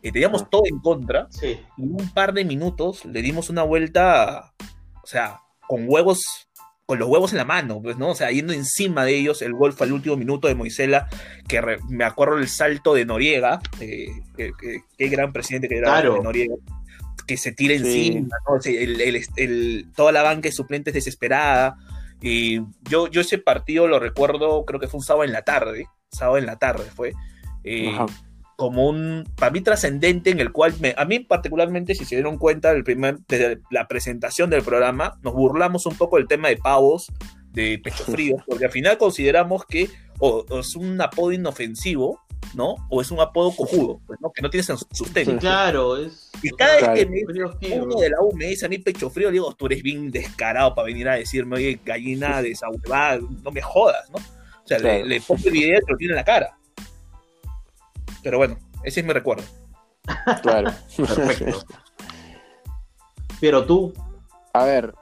y 0.03 0.11
teníamos 0.11 0.51
todo 0.51 0.63
en 0.67 0.81
contra, 0.81 1.29
sí. 1.31 1.61
y 1.79 1.83
en 1.83 1.93
un 1.93 2.11
par 2.13 2.35
de 2.35 2.45
minutos 2.45 3.05
le 3.05 3.23
dimos 3.23 3.49
una 3.49 3.63
vuelta, 3.63 4.53
o 5.03 5.07
sea, 5.07 5.41
con 5.69 5.85
huevos, 5.89 6.21
con 6.85 6.99
los 6.99 7.09
huevos 7.09 7.33
en 7.33 7.39
la 7.39 7.45
mano, 7.45 7.81
pues, 7.81 7.97
¿no? 7.97 8.09
O 8.09 8.15
sea, 8.15 8.31
yendo 8.33 8.53
encima 8.53 9.05
de 9.05 9.17
ellos, 9.17 9.41
el 9.41 9.55
gol 9.55 9.73
fue 9.73 9.87
al 9.87 9.93
último 9.93 10.17
minuto 10.17 10.49
de 10.49 10.57
Moisela, 10.57 11.09
que 11.49 11.63
me 11.89 12.05
acuerdo 12.05 12.39
el 12.39 12.49
salto 12.49 12.93
de 12.93 13.07
Noriega, 13.07 13.61
eh, 13.81 14.09
qué 14.37 15.09
gran 15.09 15.33
presidente 15.33 15.69
que 15.69 15.79
era 15.79 16.03
Noriega 16.03 16.57
que 17.27 17.37
se 17.37 17.53
tira 17.53 17.75
encima, 17.75 18.37
toda 19.95 20.13
la 20.13 20.23
banca 20.23 20.49
de 20.49 20.53
suplentes 20.53 20.95
desesperada. 20.95 21.77
Y 22.21 22.61
yo, 22.89 23.09
yo 23.09 23.21
ese 23.21 23.39
partido 23.39 23.87
lo 23.87 23.99
recuerdo, 23.99 24.65
creo 24.65 24.81
que 24.81 24.89
fue 24.89 24.99
un 24.99 25.05
sábado 25.05 25.25
en 25.25 25.33
la 25.33 25.43
tarde, 25.43 25.87
sábado 26.11 26.39
en 26.39 26.47
la 26.47 26.57
tarde 26.57 26.85
fue, 26.85 27.13
eh, 27.65 27.93
como 28.57 28.89
un, 28.89 29.25
para 29.37 29.51
mí 29.51 29.61
trascendente 29.61 30.31
en 30.31 30.41
el 30.41 30.53
cual, 30.53 30.75
a 30.97 31.05
mí 31.05 31.21
particularmente, 31.21 31.95
si 31.95 32.05
se 32.05 32.15
dieron 32.15 32.39
cuenta, 32.39 32.71
el 32.71 32.85
primer, 32.85 33.19
desde 33.29 33.61
la 33.71 33.89
presentación 33.89 34.49
del 34.49 34.63
programa, 34.63 35.19
nos 35.23 35.35
burlamos 35.35 35.87
un 35.87 35.97
poco 35.97 36.17
del 36.17 36.29
tema 36.29 36.49
de 36.49 36.57
pavos, 36.57 37.13
de 37.53 37.79
pecho 37.83 38.05
frío, 38.05 38.37
porque 38.47 38.65
al 38.65 38.71
final 38.71 38.97
consideramos 38.97 39.65
que 39.67 39.89
o 40.19 40.45
es 40.59 40.77
un 40.77 41.01
apodo 41.01 41.33
inofensivo, 41.33 42.21
¿no? 42.55 42.77
O 42.89 43.01
es 43.01 43.11
un 43.11 43.21
apodo 43.21 43.55
cojudo, 43.55 44.01
pues, 44.07 44.21
¿no? 44.21 44.33
Que 44.33 44.43
no 44.43 44.51
tiene 44.51 44.65
sustento. 44.65 45.39
claro, 45.39 45.97
es. 45.97 46.31
Y 46.43 46.51
cada 46.51 46.77
vez 46.77 46.89
que 46.91 47.07
me, 47.07 47.79
uno 47.81 48.01
de 48.01 48.11
la 48.11 48.21
U 48.21 48.33
me 48.35 48.47
dice 48.47 48.67
a 48.67 48.69
mí 48.69 48.79
pecho 48.79 49.11
frío, 49.11 49.29
le 49.29 49.35
digo, 49.35 49.55
tú 49.55 49.67
eres 49.67 49.83
bien 49.83 50.11
descarado 50.11 50.75
para 50.75 50.87
venir 50.87 51.09
a 51.09 51.15
decirme, 51.15 51.57
oye, 51.57 51.81
gallina 51.85 52.43
de 52.43 52.53
esa 52.53 52.67
no 52.69 53.51
me 53.51 53.63
jodas, 53.63 54.09
¿no? 54.11 54.19
O 54.19 54.67
sea, 54.67 54.79
le, 54.79 55.21
pongo 55.21 55.43
el 55.45 55.53
video 55.53 55.79
y 55.79 55.91
lo 55.91 55.97
tiene 55.97 56.13
en 56.13 56.17
la 56.17 56.25
cara. 56.25 56.57
Pero 58.23 58.39
bueno, 58.39 58.57
Ese 58.83 59.01
es 59.01 59.07
mi 59.07 59.13
recuerdo. 59.13 59.45
Claro. 60.43 60.71
Perfecto. 60.97 61.65
Pero 63.41 63.65
tú, 63.65 63.93
A 64.53 64.65
ver, 64.65 64.95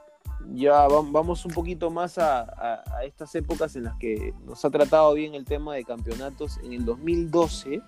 ya 0.53 0.87
va- 0.87 1.03
vamos 1.09 1.45
un 1.45 1.51
poquito 1.53 1.89
más 1.91 2.17
a, 2.17 2.41
a- 2.41 2.83
a 2.97 3.03
estas 3.05 3.33
épocas 3.35 3.75
en 3.75 3.83
las 3.85 3.95
que 3.97 4.33
nos 4.45 4.63
ha 4.65 4.69
tratado 4.69 5.13
bien 5.13 5.35
el 5.35 5.45
tema 5.45 5.73
de 5.75 5.83
campeonatos. 5.83 6.57
En 6.63 6.73
el 6.73 6.85
2012, 6.85 7.81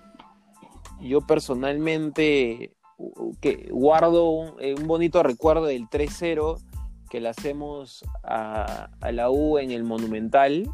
yo 1.00 1.20
personalmente 1.20 2.72
que 3.40 3.68
guardo 3.70 4.30
un, 4.30 4.54
eh, 4.60 4.74
un 4.74 4.86
bonito 4.86 5.22
recuerdo 5.22 5.66
del 5.66 5.86
3-0 5.88 6.58
que 7.10 7.20
le 7.20 7.28
hacemos 7.28 8.04
a, 8.24 8.88
a 9.00 9.12
la 9.12 9.30
U 9.30 9.58
en 9.58 9.70
el 9.70 9.84
Monumental. 9.84 10.68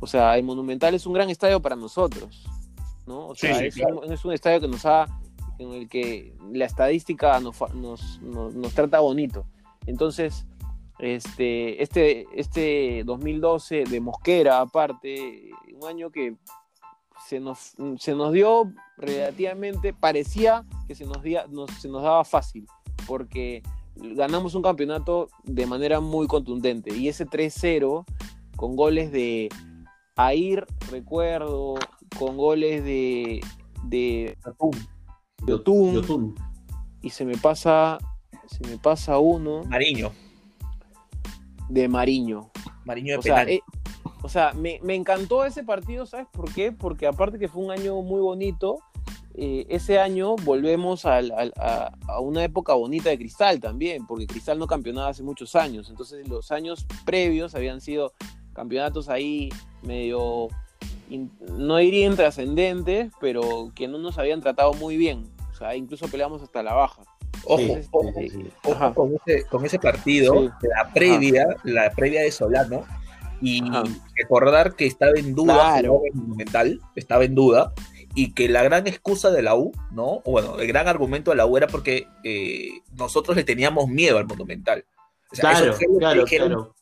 O 0.00 0.06
sea, 0.06 0.36
el 0.38 0.44
Monumental 0.44 0.94
es 0.94 1.06
un 1.06 1.12
gran 1.12 1.28
estadio 1.28 1.60
para 1.60 1.74
nosotros, 1.74 2.46
¿no? 3.06 3.26
O 3.28 3.34
Sí, 3.34 3.48
sea, 3.48 3.58
sí, 3.58 3.64
es, 3.66 3.74
claro. 3.74 4.00
un, 4.00 4.12
es 4.12 4.24
un 4.24 4.32
estadio 4.32 4.60
que 4.60 4.68
nos 4.68 4.86
ha, 4.86 5.06
en 5.58 5.72
el 5.72 5.88
que 5.88 6.36
la 6.52 6.64
estadística 6.66 7.40
nos, 7.40 7.56
nos- 7.74 8.20
nos 8.22 8.72
trata 8.74 9.00
bonito. 9.00 9.44
Entonces, 9.86 10.46
este, 10.98 11.82
este, 11.82 12.26
este 12.34 13.02
2012 13.04 13.84
de 13.84 14.00
Mosquera, 14.00 14.60
aparte, 14.60 15.50
un 15.80 15.86
año 15.88 16.10
que 16.10 16.36
se 17.26 17.40
nos, 17.40 17.74
se 17.98 18.14
nos 18.14 18.32
dio 18.32 18.72
relativamente, 18.96 19.92
parecía 19.92 20.64
que 20.86 20.94
se 20.94 21.04
nos, 21.04 21.22
día- 21.22 21.46
nos- 21.50 21.70
se 21.72 21.88
nos 21.88 22.02
daba 22.02 22.24
fácil, 22.24 22.66
porque 23.06 23.62
ganamos 23.96 24.54
un 24.54 24.62
campeonato 24.62 25.28
de 25.44 25.66
manera 25.66 26.00
muy 26.00 26.26
contundente. 26.26 26.94
Y 26.96 27.08
ese 27.08 27.26
3-0, 27.26 28.04
con 28.56 28.76
goles 28.76 29.12
de 29.12 29.48
Air, 30.16 30.66
recuerdo, 30.90 31.74
con 32.18 32.36
goles 32.36 32.82
de, 32.84 33.40
de 33.84 34.36
Yotun, 35.46 35.94
Yotun. 35.94 36.34
y 37.02 37.10
se 37.10 37.24
me 37.24 37.36
pasa, 37.36 37.98
se 38.46 38.66
me 38.68 38.78
pasa 38.78 39.18
uno 39.18 39.62
Mariño. 39.64 40.10
De 41.68 41.88
Mariño. 41.88 42.50
Mariño 42.84 43.12
de 43.14 43.18
O 43.18 43.22
sea, 43.22 43.42
eh, 43.44 43.60
o 44.22 44.28
sea 44.28 44.52
me, 44.52 44.80
me 44.82 44.94
encantó 44.94 45.44
ese 45.44 45.62
partido, 45.64 46.06
¿sabes 46.06 46.26
por 46.32 46.52
qué? 46.52 46.72
Porque 46.72 47.06
aparte 47.06 47.38
que 47.38 47.48
fue 47.48 47.62
un 47.64 47.70
año 47.70 48.00
muy 48.02 48.20
bonito, 48.20 48.78
eh, 49.34 49.66
ese 49.68 50.00
año 50.00 50.34
volvemos 50.36 51.04
al- 51.04 51.32
a, 51.56 51.92
a 52.08 52.20
una 52.20 52.42
época 52.42 52.74
bonita 52.74 53.10
de 53.10 53.18
Cristal 53.18 53.60
también, 53.60 54.04
porque 54.06 54.26
Cristal 54.26 54.58
no 54.58 54.66
campeonaba 54.66 55.08
hace 55.08 55.22
muchos 55.22 55.54
años, 55.54 55.88
entonces 55.90 56.26
los 56.28 56.50
años 56.50 56.86
previos 57.04 57.54
habían 57.54 57.80
sido 57.80 58.12
campeonatos 58.52 59.08
ahí 59.08 59.48
medio, 59.82 60.48
in- 61.08 61.30
no 61.56 61.76
diría 61.76 62.06
intrascendentes, 62.06 63.12
pero 63.20 63.70
que 63.76 63.86
no 63.86 63.98
nos 63.98 64.18
habían 64.18 64.40
tratado 64.40 64.72
muy 64.74 64.96
bien, 64.96 65.30
o 65.52 65.54
sea, 65.54 65.76
incluso 65.76 66.08
peleamos 66.08 66.42
hasta 66.42 66.62
la 66.64 66.74
baja. 66.74 67.02
Ojo, 67.44 67.58
Sí, 67.58 67.88
ojo, 67.90 68.12
sí, 68.18 68.50
ojo 68.64 68.94
con, 68.94 69.14
ese, 69.26 69.44
con 69.46 69.64
ese 69.64 69.78
partido, 69.78 70.52
la 70.62 70.92
previa, 70.92 71.46
la 71.64 71.90
previa 71.90 72.22
de 72.22 72.30
Solano, 72.30 72.84
y 73.40 73.62
Ajá. 73.68 73.84
recordar 74.16 74.74
que 74.74 74.86
estaba 74.86 75.12
en 75.16 75.34
duda 75.34 75.54
Claro. 75.78 76.02
Monumental, 76.12 76.80
estaba 76.96 77.24
en 77.24 77.34
duda, 77.34 77.72
y 78.14 78.32
que 78.32 78.48
la 78.48 78.62
gran 78.62 78.86
excusa 78.86 79.30
de 79.30 79.42
la 79.42 79.54
U, 79.54 79.72
¿no? 79.92 80.20
Bueno, 80.24 80.58
el 80.58 80.66
gran 80.66 80.88
argumento 80.88 81.30
de 81.30 81.36
la 81.36 81.46
U 81.46 81.56
era 81.56 81.68
porque 81.68 82.06
eh, 82.24 82.68
nosotros 82.92 83.36
le 83.36 83.44
teníamos 83.44 83.88
miedo 83.88 84.18
al 84.18 84.26
Monumental. 84.26 84.84
O 85.30 85.36
sea, 85.36 85.50
Claro, 85.50 85.66
eso, 85.66 85.74
fue 85.74 85.86
lo 85.86 85.92
que 85.92 85.98
claro, 85.98 86.24
dijeron, 86.24 86.48
claro. 86.48 86.74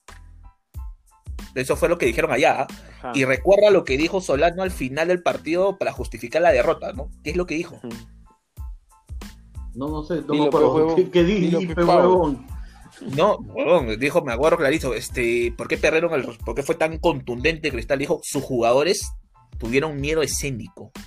eso 1.55 1.77
fue 1.77 1.89
lo 1.89 1.99
que 1.99 2.07
dijeron 2.07 2.33
allá. 2.33 2.63
¿ah? 2.63 2.67
Ajá. 3.01 3.13
Y 3.15 3.25
recuerda 3.25 3.71
lo 3.71 3.85
que 3.85 3.99
dijo 3.99 4.21
Solano 4.21 4.63
al 4.63 4.71
final 4.71 5.09
del 5.09 5.23
partido 5.23 5.77
para 5.79 5.93
justificar 5.93 6.41
la 6.43 6.53
derrota, 6.53 6.93
¿no? 6.93 7.11
¿Qué 7.23 7.31
es 7.31 7.37
lo 7.37 7.45
que 7.47 7.57
dijo? 7.57 7.81
No, 9.77 9.89
no 9.89 10.03
sé, 10.03 10.23
no 10.23 10.33
Dilo, 10.33 10.43
me 10.43 10.49
acuerdo. 10.49 10.97
¿Qué, 10.97 11.11
qué 11.11 11.75
huevón? 11.83 12.47
No, 13.15 13.37
huevón, 13.37 13.99
dijo, 13.99 14.23
me 14.23 14.33
acuerdo 14.33 14.57
clarito, 14.57 14.95
este, 14.95 15.53
¿por 15.57 15.69
qué 15.69 15.77
perdieron 15.77 16.15
el, 16.15 16.25
por 16.39 16.55
qué 16.55 16.63
fue 16.63 16.77
tan 16.77 16.99
contundente 16.99 17.71
Cristal? 17.71 17.99
Dijo, 17.99 18.21
sus 18.23 18.43
jugadores 18.43 19.13
tuvieron 19.59 20.01
miedo 20.01 20.23
escénico. 20.23 20.93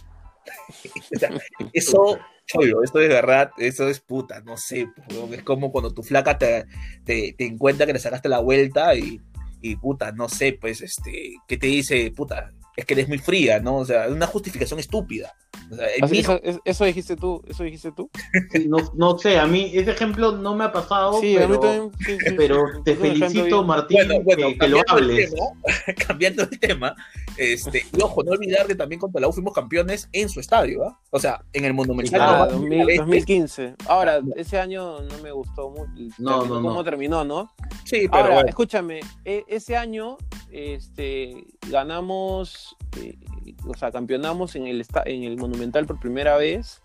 O 1.16 1.20
sea, 1.20 1.32
eso, 1.74 2.20
cholo, 2.46 2.84
esto 2.84 3.00
es 3.00 3.10
verdad, 3.10 3.52
eso 3.58 3.88
es 3.90 4.00
puta, 4.00 4.42
no 4.42 4.56
sé, 4.56 4.88
huevón, 5.10 5.34
es 5.34 5.44
como 5.44 5.72
cuando 5.72 5.94
tu 5.94 6.04
flaca 6.04 6.38
te, 6.38 6.66
te, 7.04 7.34
te 7.36 7.46
encuentra 7.46 7.88
que 7.88 7.94
le 7.94 8.00
sacaste 8.00 8.30
la 8.30 8.40
vuelta 8.40 8.96
y, 8.96 9.20
y 9.62 9.76
puta, 9.78 10.12
no 10.12 10.30
sé, 10.30 10.58
pues, 10.60 10.82
este, 10.82 11.34
¿qué 11.48 11.58
te 11.58 11.68
dice, 11.68 12.12
puta? 12.12 12.52
Es 12.80 12.86
que 12.86 12.94
eres 12.94 13.08
muy 13.10 13.18
fría, 13.18 13.60
¿no? 13.60 13.78
O 13.78 13.86
sea, 13.86 14.06
es 14.06 14.12
una 14.12 14.26
justificación 14.28 14.80
estúpida. 14.80 15.34
O 15.72 15.76
sea, 15.76 15.88
el 15.88 16.04
Así- 16.04 16.16
mismo- 16.18 16.34
Eso, 16.36 16.42
es- 16.44 16.60
eso 16.66 16.86
dijiste 16.86 17.16
tú, 17.16 17.44
eso 17.48 17.64
dijiste 17.64 17.92
tú. 17.92 18.10
Sí, 18.54 18.68
no, 18.68 18.78
no 18.96 19.18
sé, 19.20 19.38
a 19.38 19.46
mí 19.46 19.72
ese 19.74 19.92
ejemplo 19.92 20.32
no 20.32 20.56
me 20.56 20.64
ha 20.64 20.72
pasado, 20.72 21.20
Sí, 21.20 21.36
a 21.38 21.42
mí 21.42 21.46
pero, 21.48 21.60
también. 21.60 21.92
sí, 22.06 22.18
sí, 22.26 22.34
pero 22.38 22.64
te 22.86 22.96
felicito. 22.96 23.64
Martín, 23.64 23.98
Bueno, 24.08 24.22
bueno, 24.24 24.48
que, 24.50 24.58
que 24.58 24.68
lo 24.68 24.82
cambiando 24.84 24.98
el 24.98 25.12
hables. 25.12 25.34
tema, 25.34 25.46
cambiando 26.08 26.44
el 26.44 26.60
tema, 26.60 26.96
este, 27.40 27.86
y 27.96 28.02
ojo, 28.02 28.24
no 28.24 28.32
olvidar 28.32 28.68
que 28.68 28.76
también 28.76 29.00
contra 29.00 29.22
la 29.22 29.28
U 29.28 29.32
fuimos 29.32 29.54
campeones 29.54 30.10
en 30.12 30.28
su 30.30 30.40
estadio, 30.40 30.86
¿ah? 30.86 31.00
O 31.12 31.20
sea, 31.20 31.44
en 31.54 31.66
el 31.66 31.74
Monumental. 31.74 32.22
Ah, 32.22 32.48
no, 32.52 32.60
2000 32.60 32.80
este, 32.82 32.98
2015. 32.98 33.76
Ahora, 33.88 34.22
ese 34.36 34.60
año 34.60 35.02
no 35.02 35.18
me 35.20 35.32
gustó 35.32 35.70
mucho. 35.70 35.90
No, 36.18 36.40
terminó 36.40 36.56
no, 36.56 36.68
cómo 36.68 36.74
no. 36.74 36.84
terminó, 36.84 37.24
¿no? 37.24 37.52
Sí, 37.86 38.08
pero 38.10 38.24
Ahora, 38.24 38.34
bueno, 38.36 38.50
escúchame, 38.50 39.00
e- 39.24 39.46
ese 39.48 39.78
año 39.78 40.18
este, 40.52 41.46
ganamos, 41.70 42.76
eh, 42.98 43.18
o 43.66 43.74
sea, 43.76 43.92
campeonamos 43.92 44.56
en 44.56 44.68
el, 44.68 44.86
en 45.06 45.24
el 45.24 45.38
Monumental 45.38 45.86
por 45.86 46.00
primera 46.00 46.38
vez, 46.38 46.82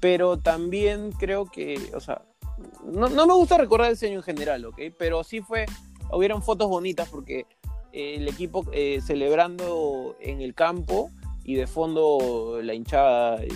pero 0.00 0.38
también 0.38 1.12
creo 1.12 1.46
que, 1.46 1.92
o 1.94 2.00
sea, 2.00 2.22
no, 2.84 3.08
no 3.08 3.26
me 3.26 3.34
gusta 3.34 3.58
recordar 3.58 3.92
ese 3.92 4.08
año 4.08 4.16
en 4.16 4.22
general, 4.22 4.64
¿ok? 4.64 4.80
Pero 4.98 5.22
sí 5.24 5.40
fue, 5.40 5.66
hubieron 6.12 6.42
fotos 6.42 6.68
bonitas 6.68 7.08
porque 7.08 7.40
eh, 7.40 7.46
el 7.92 8.28
equipo 8.28 8.64
eh, 8.72 9.00
celebrando 9.04 10.16
en 10.20 10.40
el 10.40 10.54
campo 10.54 11.10
y 11.44 11.54
de 11.54 11.66
fondo 11.66 12.60
la 12.62 12.74
hinchada 12.74 13.42
eh, 13.42 13.48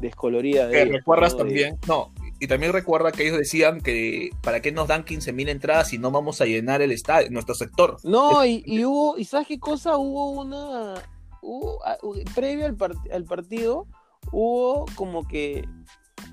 descolorida. 0.00 0.66
de 0.68 0.82
ellos, 0.82 0.96
recuerdas 0.96 1.32
¿no? 1.32 1.38
De- 1.38 1.44
también, 1.44 1.78
no, 1.86 2.12
y 2.40 2.46
también 2.48 2.72
recuerda 2.72 3.12
que 3.12 3.24
ellos 3.26 3.38
decían 3.38 3.80
que 3.80 4.30
para 4.42 4.60
qué 4.60 4.72
nos 4.72 4.88
dan 4.88 5.04
15.000 5.04 5.48
entradas 5.48 5.88
si 5.88 5.98
no 5.98 6.10
vamos 6.10 6.40
a 6.40 6.44
llenar 6.46 6.82
el 6.82 6.90
estadio, 6.90 7.30
nuestro 7.30 7.54
sector. 7.54 7.98
No, 8.02 8.44
y, 8.44 8.62
y 8.66 8.84
hubo, 8.84 9.16
¿y 9.18 9.24
sabes 9.24 9.46
qué 9.46 9.58
cosa? 9.60 9.96
Hubo 9.96 10.30
una. 10.40 10.94
Hubo, 11.40 11.84
a- 11.84 11.98
hu- 11.98 12.22
previo 12.34 12.66
al, 12.66 12.76
part- 12.76 13.12
al 13.12 13.24
partido, 13.24 13.86
hubo 14.32 14.86
como 14.96 15.26
que 15.28 15.68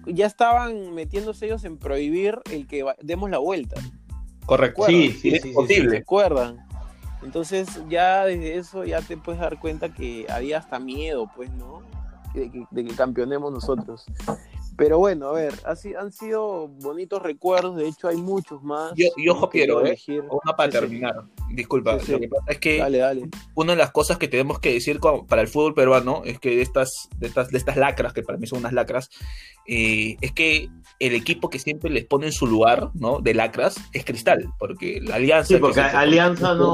ya 0.07 0.25
estaban 0.25 0.93
metiéndose 0.95 1.45
ellos 1.45 1.63
en 1.63 1.77
prohibir 1.77 2.39
el 2.51 2.65
que 2.67 2.83
demos 3.01 3.29
la 3.29 3.37
vuelta. 3.39 3.79
Correcto. 4.45 4.85
Sí, 4.87 5.11
sí, 5.11 5.29
es 5.35 5.41
sí, 5.43 5.49
sí, 5.49 5.53
posible. 5.53 5.91
¿Se 5.91 5.97
acuerdan? 5.97 6.57
Entonces, 7.21 7.81
ya 7.89 8.25
desde 8.25 8.57
eso 8.57 8.85
ya 8.85 9.01
te 9.01 9.17
puedes 9.17 9.41
dar 9.41 9.59
cuenta 9.59 9.89
que 9.89 10.25
había 10.29 10.57
hasta 10.57 10.79
miedo, 10.79 11.29
pues, 11.35 11.51
¿no? 11.51 11.81
De 12.33 12.49
que, 12.49 12.65
de 12.71 12.85
que 12.85 12.95
campeonemos 12.95 13.51
nosotros. 13.51 14.05
Pero 14.79 14.97
bueno, 14.97 15.27
a 15.27 15.33
ver, 15.33 15.53
así, 15.65 15.93
han 15.93 16.11
sido 16.11 16.67
bonitos 16.67 17.21
recuerdos, 17.21 17.75
de 17.75 17.87
hecho 17.87 18.07
hay 18.07 18.17
muchos 18.17 18.63
más. 18.63 18.93
Yo, 18.95 19.05
yo 19.17 19.33
ojo, 19.33 19.49
quiero 19.49 19.81
¿eh? 19.81 19.89
elegir. 19.89 20.21
una 20.21 20.55
para 20.55 20.71
Sí, 20.71 20.77
sí. 20.77 20.81
terminar. 20.81 21.23
Disculpa, 21.51 21.99
Sí, 21.99 22.05
sí. 22.07 22.11
lo 22.13 22.19
que 22.19 22.27
pasa 22.29 22.45
es 22.47 22.57
que 22.59 22.77
Dale, 22.79 22.97
dale. 22.97 23.29
una 23.55 23.73
de 23.73 23.77
las 23.77 23.91
cosas 23.91 24.17
que 24.17 24.27
tenemos 24.27 24.59
que 24.59 24.73
decir 24.73 24.99
para 25.27 25.41
el 25.41 25.47
fútbol 25.47 25.73
peruano 25.73 26.21
es 26.25 26.39
que 26.39 26.55
de 26.55 26.61
estas, 26.61 27.09
de 27.17 27.27
estas, 27.27 27.49
de 27.49 27.57
estas 27.57 27.75
lacras, 27.77 28.13
que 28.13 28.23
para 28.23 28.37
mí 28.37 28.47
son 28.47 28.59
unas 28.59 28.73
lacras, 28.73 29.09
eh, 29.67 30.15
es 30.21 30.31
que 30.31 30.69
el 30.99 31.13
equipo 31.13 31.49
que 31.49 31.59
siempre 31.59 31.89
les 31.89 32.05
pone 32.05 32.25
en 32.27 32.31
su 32.31 32.47
lugar, 32.47 32.89
¿no? 32.93 33.19
De 33.19 33.33
lacras, 33.33 33.75
es 33.93 34.05
Cristal, 34.05 34.49
porque 34.57 34.99
la 35.01 35.15
alianza. 35.15 35.55
Sí, 35.55 35.57
porque 35.59 35.81
Alianza 35.81 36.55
no, 36.55 36.73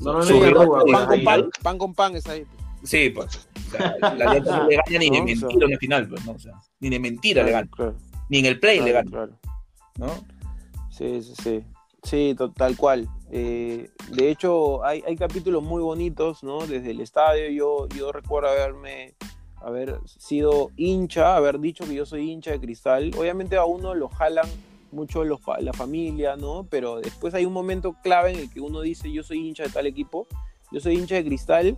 no, 0.00 0.22
no, 0.22 0.82
Pan 0.92 1.06
con 1.06 1.24
pan, 1.24 1.50
pan 1.62 1.78
con 1.78 1.94
pan 1.94 2.16
es 2.16 2.26
ahí. 2.26 2.44
Sí, 2.86 3.10
pues. 3.10 3.48
o 3.66 3.70
sea, 3.70 3.96
la 4.00 4.08
alianza 4.30 4.58
no 4.58 4.68
le 4.68 4.76
gana 4.76 4.98
ni 4.98 5.10
de 5.10 5.22
mentira 5.22 5.66
en 5.66 5.72
el 5.72 5.78
final, 5.78 6.08
pues, 6.08 6.24
¿no? 6.24 6.32
O 6.32 6.38
sea, 6.38 6.52
ni 6.80 6.88
de 6.88 6.98
mentira 6.98 7.42
le 7.42 7.50
gana, 7.50 7.68
Claro, 7.70 7.96
ni 8.28 8.38
en 8.38 8.46
el 8.46 8.60
play 8.60 8.80
le 8.80 8.90
claro, 8.90 9.10
gana, 9.10 9.10
claro. 9.10 9.38
¿no? 9.98 10.36
Sí, 10.90 11.22
sí, 11.22 11.34
sí. 11.42 11.64
Sí, 12.02 12.36
tal 12.54 12.76
cual. 12.76 13.08
Eh, 13.32 13.90
de 14.12 14.30
hecho, 14.30 14.84
hay, 14.84 15.02
hay 15.06 15.16
capítulos 15.16 15.62
muy 15.62 15.82
bonitos, 15.82 16.44
¿no? 16.44 16.64
Desde 16.64 16.92
el 16.92 17.00
estadio, 17.00 17.50
yo, 17.50 17.88
yo 17.96 18.12
recuerdo 18.12 18.48
haberme 18.48 19.14
haber 19.56 19.98
sido 20.06 20.70
hincha, 20.76 21.34
haber 21.34 21.58
dicho 21.58 21.84
que 21.84 21.94
yo 21.94 22.06
soy 22.06 22.30
hincha 22.30 22.52
de 22.52 22.60
cristal. 22.60 23.10
Obviamente 23.18 23.56
a 23.56 23.64
uno 23.64 23.94
lo 23.94 24.08
jalan 24.08 24.46
mucho 24.92 25.24
los, 25.24 25.40
la 25.58 25.72
familia, 25.72 26.36
¿no? 26.36 26.66
Pero 26.70 27.00
después 27.00 27.34
hay 27.34 27.44
un 27.44 27.52
momento 27.52 27.96
clave 28.02 28.32
en 28.32 28.38
el 28.38 28.50
que 28.50 28.60
uno 28.60 28.80
dice 28.80 29.10
yo 29.10 29.24
soy 29.24 29.48
hincha 29.48 29.64
de 29.64 29.70
tal 29.70 29.86
equipo. 29.86 30.28
Yo 30.70 30.80
soy 30.80 30.94
hincha 30.94 31.16
de 31.16 31.24
cristal 31.24 31.76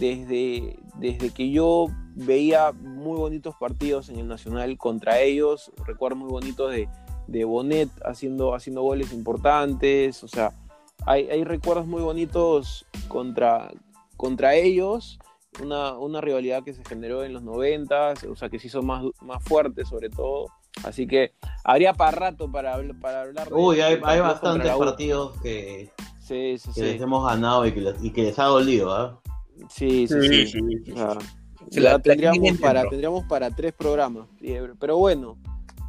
desde, 0.00 0.78
desde 0.96 1.30
que 1.30 1.50
yo 1.50 1.86
veía 2.16 2.72
muy 2.72 3.18
bonitos 3.18 3.54
partidos 3.60 4.08
en 4.08 4.18
el 4.18 4.26
Nacional 4.26 4.76
contra 4.78 5.20
ellos. 5.20 5.70
Recuerdo 5.86 6.16
muy 6.16 6.30
bonitos 6.30 6.72
de, 6.72 6.88
de 7.28 7.44
Bonet 7.44 7.90
haciendo, 8.04 8.54
haciendo 8.54 8.82
goles 8.82 9.12
importantes. 9.12 10.24
O 10.24 10.28
sea, 10.28 10.52
hay, 11.06 11.28
hay 11.30 11.44
recuerdos 11.44 11.86
muy 11.86 12.02
bonitos 12.02 12.86
contra, 13.08 13.70
contra 14.16 14.54
ellos 14.54 15.18
una, 15.62 15.98
una 15.98 16.20
rivalidad 16.20 16.62
que 16.62 16.72
se 16.72 16.84
generó 16.84 17.24
en 17.24 17.32
los 17.32 17.42
90, 17.42 18.14
o 18.30 18.36
sea, 18.36 18.48
que 18.48 18.58
se 18.58 18.68
hizo 18.68 18.82
más, 18.82 19.04
más 19.20 19.42
fuerte 19.44 19.84
sobre 19.84 20.08
todo. 20.08 20.46
Así 20.84 21.06
que 21.06 21.34
habría 21.64 21.92
para 21.92 22.12
rato 22.12 22.50
para, 22.50 22.80
para 23.00 23.22
hablar 23.22 23.48
de 23.48 23.54
Uy, 23.54 23.80
hay, 23.80 24.00
hay 24.02 24.20
bastantes 24.20 24.70
partidos 24.72 25.38
que, 25.42 25.92
Sí, 26.30 26.58
sí, 26.58 26.68
que 26.68 26.74
sí. 26.74 26.80
les 26.82 27.00
hemos 27.02 27.26
ganado 27.26 27.66
y 27.66 27.72
que 27.72 27.80
les, 27.80 28.04
y 28.04 28.10
que 28.12 28.22
les 28.22 28.38
ha 28.38 28.44
dolido, 28.44 28.92
¿ah? 28.94 29.20
Sí, 29.68 30.06
sí, 30.06 30.20
Sí, 30.22 30.46
sí. 30.46 30.60
sí, 30.84 30.92
ya 31.70 31.80
la- 31.80 31.98
tendríamos, 31.98 32.58
para, 32.58 32.88
tendríamos 32.88 33.24
para 33.24 33.50
tres 33.50 33.72
programas. 33.72 34.26
Pero 34.78 34.96
bueno, 34.96 35.36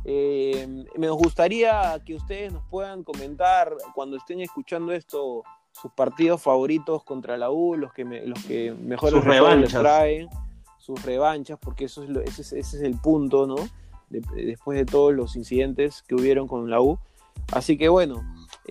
eh, 0.05 0.85
me 0.97 1.09
gustaría 1.09 2.01
que 2.05 2.15
ustedes 2.15 2.51
nos 2.51 2.63
puedan 2.69 3.03
comentar 3.03 3.73
cuando 3.93 4.17
estén 4.17 4.41
escuchando 4.41 4.91
esto 4.91 5.43
sus 5.71 5.91
partidos 5.93 6.41
favoritos 6.41 7.03
contra 7.03 7.37
la 7.37 7.49
U, 7.49 7.75
los 7.77 7.93
que, 7.93 8.03
me- 8.03 8.25
los 8.25 8.43
que 8.43 8.73
Sus 8.99 9.23
recuerdos 9.23 9.61
les 9.61 9.71
traen, 9.71 10.27
sus 10.77 11.01
revanchas, 11.03 11.57
porque 11.59 11.85
eso 11.85 12.03
es 12.03 12.09
lo- 12.09 12.21
ese, 12.21 12.41
es, 12.41 12.51
ese 12.53 12.77
es 12.77 12.83
el 12.83 12.99
punto, 12.99 13.47
¿no? 13.47 13.55
De- 14.09 14.21
después 14.45 14.77
de 14.77 14.85
todos 14.85 15.13
los 15.13 15.35
incidentes 15.37 16.03
que 16.03 16.15
hubieron 16.15 16.47
con 16.47 16.69
la 16.69 16.81
U. 16.81 16.97
Así 17.53 17.77
que 17.77 17.87
bueno, 17.87 18.21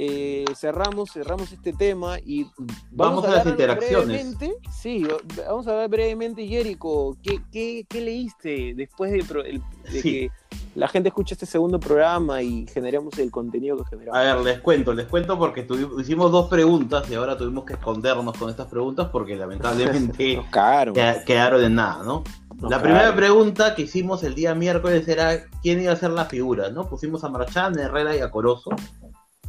eh, 0.03 0.45
cerramos, 0.57 1.11
cerramos 1.13 1.53
este 1.53 1.75
tema 1.75 2.19
y 2.25 2.47
Vamos, 2.91 3.23
a, 3.25 3.29
las 3.29 3.39
hablar 3.41 3.53
interacciones. 3.53 4.07
brevemente, 4.07 4.55
sí, 4.73 5.07
vamos 5.47 5.67
a 5.67 5.73
hablar 5.73 5.91
brevemente, 5.91 6.47
Jerico. 6.47 7.19
¿Qué, 7.23 7.41
qué, 7.53 7.85
qué 7.87 8.01
leíste 8.01 8.73
después 8.75 9.13
de, 9.13 9.23
pro- 9.25 9.45
el- 9.45 9.61
de 9.93 10.01
Sí. 10.01 10.03
que 10.03 10.31
la 10.75 10.89
gente 10.89 11.11
escuche 11.11 11.35
este 11.35 11.45
segundo 11.45 11.79
programa 11.79 12.41
y 12.43 12.67
generemos 12.73 13.19
el 13.19 13.31
contenido 13.31 13.77
que 13.77 13.85
generamos? 13.91 14.19
A 14.19 14.23
ver, 14.37 14.45
les 14.45 14.61
cuento, 14.61 14.95
les 14.95 15.07
cuento 15.07 15.39
porque 15.39 15.69
tuvi- 15.69 16.01
hicimos 16.01 16.33
dos 16.33 16.49
preguntas 16.49 17.11
y 17.11 17.15
ahora 17.15 17.37
tuvimos 17.37 17.65
que 17.67 17.75
escondernos 17.75 18.39
con 18.39 18.49
estas 18.49 18.69
preguntas 18.69 19.09
porque 19.13 19.37
lamentablemente 19.37 20.41
quedaron 21.27 21.63
en 21.63 21.75
nada, 21.75 22.03
¿no? 22.05 22.25
La 22.63 22.81
primera 22.83 23.15
pregunta 23.15 23.75
que 23.75 23.83
hicimos 23.83 24.23
el 24.23 24.35
día 24.35 24.55
miércoles 24.55 25.07
era 25.09 25.45
quién 25.63 25.83
iba 25.83 25.93
a 25.93 25.97
ser 25.97 26.11
la 26.11 26.25
figura, 26.27 26.71
¿no? 26.71 26.89
Pusimos 26.89 27.23
a 27.25 27.29
Marchán, 27.29 27.79
Herrera 27.79 28.17
y 28.17 28.21
a 28.21 28.31
Corozo. 28.31 28.71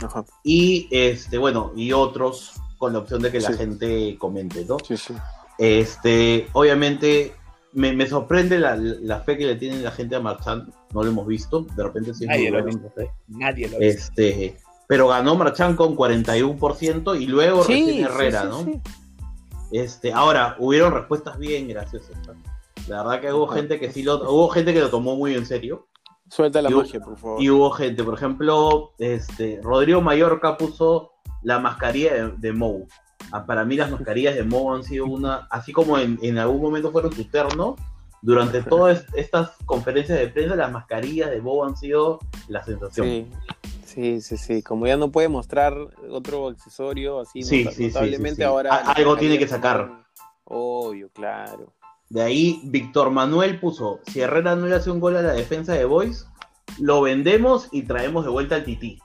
Ajá, 0.04 0.26
Y 0.44 0.88
este, 0.92 1.38
bueno, 1.38 1.72
y 1.76 1.92
otros 1.94 2.54
con 2.78 2.94
la 2.94 3.00
opción 3.00 3.22
de 3.22 3.32
que 3.32 3.40
la 3.40 3.50
Sí. 3.50 3.58
gente 3.58 4.16
comente, 4.18 4.66
¿no? 4.66 4.78
sí, 4.80 4.98
sí. 4.98 5.14
Este, 5.58 6.48
obviamente, 6.54 7.34
me, 7.74 7.94
me 7.94 8.08
sorprende 8.08 8.58
la, 8.60 8.76
la 8.76 9.20
fe 9.22 9.38
que 9.38 9.46
le 9.46 9.56
tiene 9.56 9.80
la 9.80 9.92
gente 9.92 10.16
a 10.16 10.20
Marchán. 10.20 10.74
No 10.94 11.04
lo 11.04 11.10
hemos 11.10 11.28
visto, 11.28 11.62
de 11.76 11.84
repente 11.84 12.14
sí. 12.14 12.24
es 12.24 12.30
Nadie 12.30 12.50
lo 12.52 12.64
visto. 12.66 12.92
Nadie 13.28 13.70
lo 13.70 13.78
ha 13.78 13.80
visto. 13.80 14.02
Este, 14.02 14.58
pero 14.88 15.08
ganó 15.08 15.36
Marchán 15.36 15.76
con 15.76 15.96
41% 15.96 17.22
y 17.22 17.28
luego 17.28 17.64
Sí, 17.64 17.74
recién 17.86 18.06
Herrera, 18.06 18.42
sí, 18.42 18.48
¿no? 18.50 18.64
sí, 18.66 18.82
Este, 19.72 20.12
ahora, 20.12 20.56
hubieron 20.60 20.94
respuestas 20.94 21.38
bien 21.38 21.68
graciosas. 21.68 22.18
La 22.88 23.04
verdad 23.04 23.22
que 23.22 23.32
hubo 23.32 23.46
Ajá. 23.46 23.56
gente 23.58 23.80
que 23.80 23.92
sí 23.92 24.02
lo, 24.04 24.16
hubo 24.34 24.50
gente 24.50 24.74
que 24.74 24.82
lo 24.82 24.90
tomó 24.90 25.16
muy 25.16 25.36
en 25.36 25.46
serio. 25.46 25.88
Suelta 26.32 26.62
la 26.62 26.70
Y 26.70 26.74
hubo- 26.74 26.82
magia, 26.84 27.00
por 27.02 27.18
favor. 27.18 27.42
Y 27.44 27.50
hubo 27.50 27.70
gente, 27.72 28.04
por 28.06 28.14
ejemplo, 28.14 28.94
este, 29.00 29.60
Rodrigo 29.62 30.00
Mallorca 30.02 30.56
puso 30.58 31.12
la 31.44 31.60
mascarilla 31.60 32.14
de, 32.14 32.32
de 32.38 32.54
Mou. 32.54 32.88
Ah, 33.34 33.46
Para 33.46 33.66
mí 33.66 33.76
las 33.76 33.92
mascarillas 33.92 34.36
de 34.36 34.44
Mou 34.44 34.74
han 34.74 34.84
sido 34.84 35.08
una, 35.08 35.48
así 35.52 35.74
como 35.74 35.98
en, 35.98 36.18
en 36.22 36.38
algún 36.38 36.62
momento 36.62 36.90
fueron 36.94 37.12
su 37.12 37.26
terno, 37.26 37.76
durante 38.22 38.62
todas 38.64 39.06
estas 39.14 39.52
conferencias 39.66 40.18
de 40.20 40.28
prensa 40.30 40.56
las 40.56 40.72
mascarillas 40.72 41.30
de 41.32 41.42
Mou 41.42 41.66
han 41.66 41.76
sido 41.76 42.20
la 42.48 42.64
sensación. 42.64 43.06
Sí, 43.08 43.28
sí, 43.84 44.22
sí, 44.22 44.38
sí. 44.38 44.64
Como 44.64 44.88
ya 44.88 44.96
no 44.96 45.12
puede 45.12 45.28
mostrar 45.28 45.76
otro 46.10 46.48
accesorio 46.48 47.20
así 47.20 47.44
Sí, 47.44 47.66
nota- 47.66 47.76
sí, 47.76 47.84
sí, 47.84 47.88
notablemente 47.90 48.30
sí, 48.36 48.42
sí. 48.42 48.44
ahora. 48.44 48.76
Algo 48.78 49.18
tiene 49.18 49.38
que 49.38 49.50
sacar. 49.50 50.06
Obvio, 50.46 51.10
claro. 51.10 51.74
De 52.12 52.22
ahí 52.22 52.60
Víctor 52.66 53.10
Manuel 53.10 53.58
puso, 53.58 54.02
si 54.06 54.20
Herrera 54.20 54.54
no 54.58 54.68
le 54.68 54.76
hace 54.76 54.92
un 54.92 55.00
gol 55.00 55.16
a 55.16 55.22
la 55.22 55.32
defensa 55.32 55.72
de 55.72 55.86
Boys, 55.86 56.28
lo 56.78 57.02
vendemos 57.02 57.70
y 57.72 57.84
traemos 57.84 58.26
de 58.26 58.32
vuelta 58.32 58.56
al 58.56 58.66
Tití. 58.66 59.00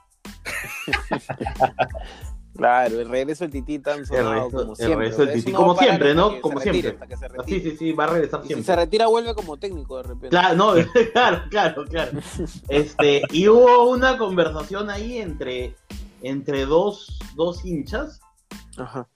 Claro, 2.53 2.99
el 2.99 3.07
regreso 3.07 3.43
del 3.45 3.51
Tití 3.51 3.79
tan 3.79 4.05
sonado 4.05 4.49
como 4.49 4.71
el 4.71 4.75
siempre. 4.75 4.95
regreso 4.97 5.25
del 5.25 5.35
Tití, 5.35 5.51
como 5.53 5.77
siempre, 5.77 6.15
¿no? 6.15 6.41
Como 6.41 6.59
siempre. 6.59 6.97
Sí, 7.45 7.61
sí, 7.61 7.77
sí, 7.77 7.91
va 7.93 8.05
a 8.05 8.07
regresar 8.07 8.39
Y 8.39 8.43
si 8.43 8.47
siempre. 8.47 8.65
se 8.65 8.75
retira, 8.75 9.07
vuelve 9.07 9.33
como 9.35 9.55
técnico 9.57 9.97
de 9.97 10.03
repente. 10.03 10.29
Claro, 10.29 10.55
no, 10.55 10.73
claro, 11.13 11.43
claro, 11.49 11.85
claro. 11.85 12.11
Este, 12.67 13.21
y 13.31 13.47
hubo 13.47 13.89
una 13.89 14.17
conversación 14.17 14.89
ahí 14.89 15.19
entre, 15.19 15.75
entre 16.23 16.65
dos, 16.65 17.19
dos 17.35 17.63
hinchas 17.63 18.19
Ajá. 18.77 19.07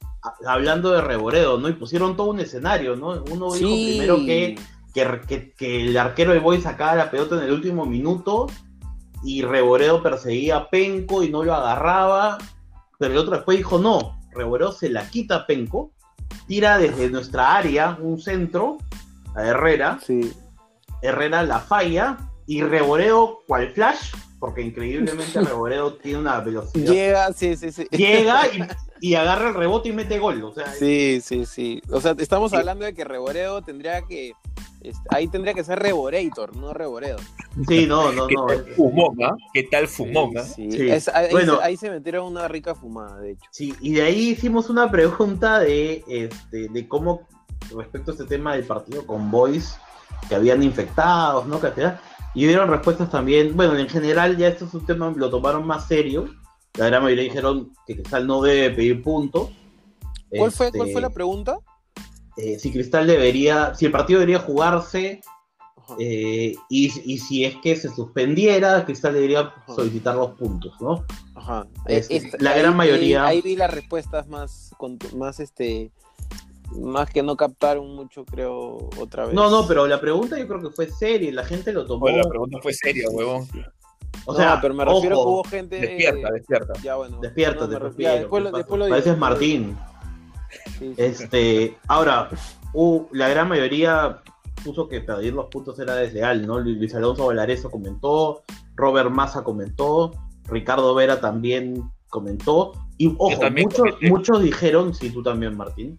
Hablando 0.46 0.92
de 0.92 1.02
Reboredo, 1.02 1.58
¿no? 1.58 1.68
Y 1.70 1.74
pusieron 1.74 2.16
todo 2.16 2.28
un 2.32 2.40
escenario, 2.40 2.96
¿no? 2.96 3.24
Uno 3.32 3.52
dijo 3.54 3.70
Sí. 3.70 3.86
primero 3.98 4.18
que, 4.18 4.60
que, 4.94 5.22
que- 5.28 5.54
que 5.54 5.82
el 5.88 5.98
arquero 5.98 6.32
de 6.34 6.40
Boy 6.40 6.62
sacaba 6.62 6.96
la 6.96 7.10
pelota 7.12 7.36
en 7.38 7.44
el 7.44 7.52
último 7.52 7.86
minuto 7.86 8.48
y 9.24 9.42
Reboredo 9.44 10.02
perseguía 10.04 10.58
a 10.58 10.70
Penco 10.70 11.24
y 11.24 11.30
no 11.30 11.44
lo 11.44 11.54
agarraba, 11.54 12.38
pero 13.00 13.14
el 13.14 13.18
otro 13.20 13.36
después 13.36 13.58
dijo 13.58 13.80
no, 13.80 14.20
Reboredo 14.32 14.72
se 14.72 14.90
la 14.90 15.08
quita 15.10 15.36
a 15.36 15.46
Penco, 15.48 15.92
tira 16.48 16.78
desde 16.78 17.10
nuestra 17.10 17.56
área 17.56 17.98
un 18.02 18.20
centro 18.20 18.78
a 19.36 19.44
Herrera, 19.46 20.00
Sí. 20.06 20.32
Herrera 21.02 21.44
la 21.44 21.60
falla 21.60 22.18
y 22.46 22.62
Reboredo, 22.62 23.40
cual 23.48 23.70
flash, 23.72 24.12
porque 24.40 24.62
increíblemente 24.62 25.40
Reboredo 25.42 25.94
tiene 25.96 26.20
una 26.20 26.40
velocidad, 26.42 26.92
Llega, 26.92 27.34
sí, 27.34 27.56
sí, 27.56 27.72
sí. 27.72 27.88
llega 27.92 28.42
y, 28.54 28.60
y 29.02 29.16
agarra 29.16 29.50
el 29.50 29.56
rebote 29.56 29.90
y 29.90 29.92
mete 29.92 30.20
gol, 30.20 30.42
o 30.44 30.54
sea, 30.54 30.72
Sí, 30.74 31.20
sí, 31.22 31.46
sí. 31.46 31.82
O 31.90 32.00
sea, 32.00 32.16
estamos 32.20 32.52
Sí. 32.52 32.58
hablando 32.58 32.86
de 32.86 32.94
que 32.94 33.04
Reboredo 33.04 33.62
tendría 33.62 34.04
que. 34.04 34.34
este, 34.84 35.02
ahí 35.10 35.28
tendría 35.28 35.54
que 35.54 35.64
ser 35.64 35.78
Reborator, 35.80 36.56
no 36.56 36.74
Reboredo. 36.74 37.18
sí, 37.68 37.86
no, 37.86 38.12
no, 38.12 38.26
¿Qué 38.28 38.34
no, 38.36 38.46
tal 38.48 38.66
fumón, 38.76 39.16
ah? 39.24 39.36
¿Qué 39.54 39.64
tal 39.64 39.88
fumón, 39.88 40.32
ah? 40.38 40.44
Sí, 40.44 40.72
Sí. 40.72 40.90
Es- 40.90 41.08
ahí, 41.10 41.28
Bueno. 41.32 41.60
ahí 41.62 41.78
se 41.78 41.90
metieron 41.90 42.26
una 42.32 42.48
rica 42.48 42.74
fumada, 42.74 43.20
de 43.20 43.32
hecho. 43.32 43.46
Sí, 43.52 43.76
y 43.82 43.94
de 43.94 44.02
ahí 44.04 44.30
hicimos 44.30 44.70
una 44.70 44.90
pregunta 44.90 45.60
de, 45.60 46.04
este, 46.08 46.68
de 46.70 46.88
cómo, 46.88 47.28
respecto 47.76 48.12
a 48.12 48.14
este 48.16 48.26
tema 48.26 48.56
del 48.56 48.66
partido 48.66 49.06
con 49.06 49.30
Boys, 49.30 49.78
que 50.30 50.36
habían 50.36 50.64
infectados, 50.64 51.46
¿no? 51.48 51.60
Que 51.62 51.72
sea, 51.74 52.02
y 52.34 52.46
dieron 52.48 52.70
respuestas 52.70 53.10
también, 53.12 53.56
bueno, 53.56 53.78
en 53.78 53.88
general 53.90 54.36
ya 54.38 54.48
esto 54.48 54.66
es 54.66 54.74
un 54.74 54.86
tema, 54.86 55.14
lo 55.16 55.30
tomaron 55.30 55.66
más 55.68 55.88
serio, 55.88 56.26
la 56.78 56.88
gran 56.88 57.04
mayoría 57.04 57.24
dijeron 57.26 57.74
que 57.86 57.96
Cristal 57.96 58.28
no 58.28 58.42
debe 58.42 58.72
pedir 58.76 59.02
puntos. 59.04 59.50
¿Cuál 60.30 60.52
fue, 60.52 60.68
Este, 60.68 60.78
¿Cuál 60.78 60.92
fue 60.92 61.02
la 61.02 61.10
pregunta? 61.10 61.60
eh, 62.38 62.58
si 62.60 62.72
Cristal 62.72 63.08
debería, 63.08 63.76
si 63.76 63.86
el 63.86 63.92
partido 63.92 64.20
debería 64.22 64.40
jugarse, 64.40 65.22
eh, 66.00 66.56
y, 66.70 67.14
y 67.14 67.18
si 67.18 67.44
es 67.44 67.56
que 67.58 67.76
se 67.76 67.90
suspendiera, 67.90 68.86
Cristal 68.86 69.14
debería 69.14 69.40
Ajá. 69.42 69.76
solicitar 69.76 70.16
los 70.16 70.32
puntos, 70.38 70.74
¿no? 70.80 71.06
Ajá. 71.36 71.68
Este, 71.88 72.16
Esta- 72.16 72.38
la 72.40 72.56
gran 72.58 72.78
mayoría- 72.78 73.26
Ahí, 73.26 73.42
vi 73.42 73.58
las 73.58 73.70
respuestas 73.74 74.28
más, 74.30 74.72
contu- 74.78 75.12
más 75.14 75.42
este, 75.42 75.92
más 76.80 77.10
que 77.10 77.22
no 77.22 77.36
captaron 77.36 77.94
mucho, 77.94 78.24
creo, 78.24 78.90
otra 78.98 79.26
vez. 79.26 79.36
No, 79.36 79.50
no, 79.50 79.68
pero 79.68 79.86
la 79.88 80.00
pregunta 80.00 80.40
yo 80.40 80.48
creo 80.48 80.62
que 80.62 80.70
fue 80.70 80.90
seria 80.90 81.28
y 81.28 81.34
la 81.34 81.44
gente 81.44 81.74
lo 81.74 81.86
tomó. 81.86 82.00
Bueno, 82.00 82.20
la 82.20 82.30
pregunta 82.30 82.60
fue 82.62 82.74
seria, 82.74 83.10
huevón. 83.12 83.46
O 84.26 84.34
No, 84.34 84.38
sea, 84.38 84.60
pero 84.62 84.74
me 84.74 84.86
refiero 84.86 85.20
ojo, 85.20 85.26
que 85.26 85.30
hubo 85.34 85.44
gente. 85.46 85.80
Despierta, 85.80 86.32
despierta. 86.32 86.74
Ya, 86.84 86.96
bueno. 86.96 87.20
Despierta, 87.22 87.68
no, 87.68 87.80
refiero- 87.80 88.14
ya, 88.14 88.20
después, 88.20 88.44
lo- 88.44 88.52
después 88.52 88.80
lo 88.80 88.86
digo. 88.86 88.96
Pareces 88.96 89.18
Martín. 89.18 89.78
Sí, 90.50 90.72
sí. 90.80 90.94
Este, 90.98 91.78
ahora, 91.88 92.30
uh, 92.74 93.06
la 93.12 93.30
gran 93.30 93.48
mayoría 93.50 94.20
puso 94.64 94.88
que 94.88 95.02
pedir 95.02 95.34
los 95.34 95.46
puntos 95.48 95.80
era 95.80 95.96
desleal, 95.96 96.46
¿no? 96.46 96.60
Lu- 96.60 96.76
Luis 96.76 96.94
Alonso 96.94 97.26
Valareso 97.28 97.72
comentó, 97.72 98.44
Robert 98.76 99.10
Massa 99.10 99.44
comentó, 99.44 100.12
Ricardo 100.46 100.94
Vera 100.94 101.20
también 101.20 101.90
comentó, 102.10 102.74
y 102.98 103.08
ojo, 103.18 103.42
muchos, 103.58 103.86
muchos 104.02 104.44
dijeron, 104.44 104.94
sí, 104.94 105.10
tú 105.10 105.24
también, 105.24 105.56
Martín, 105.58 105.98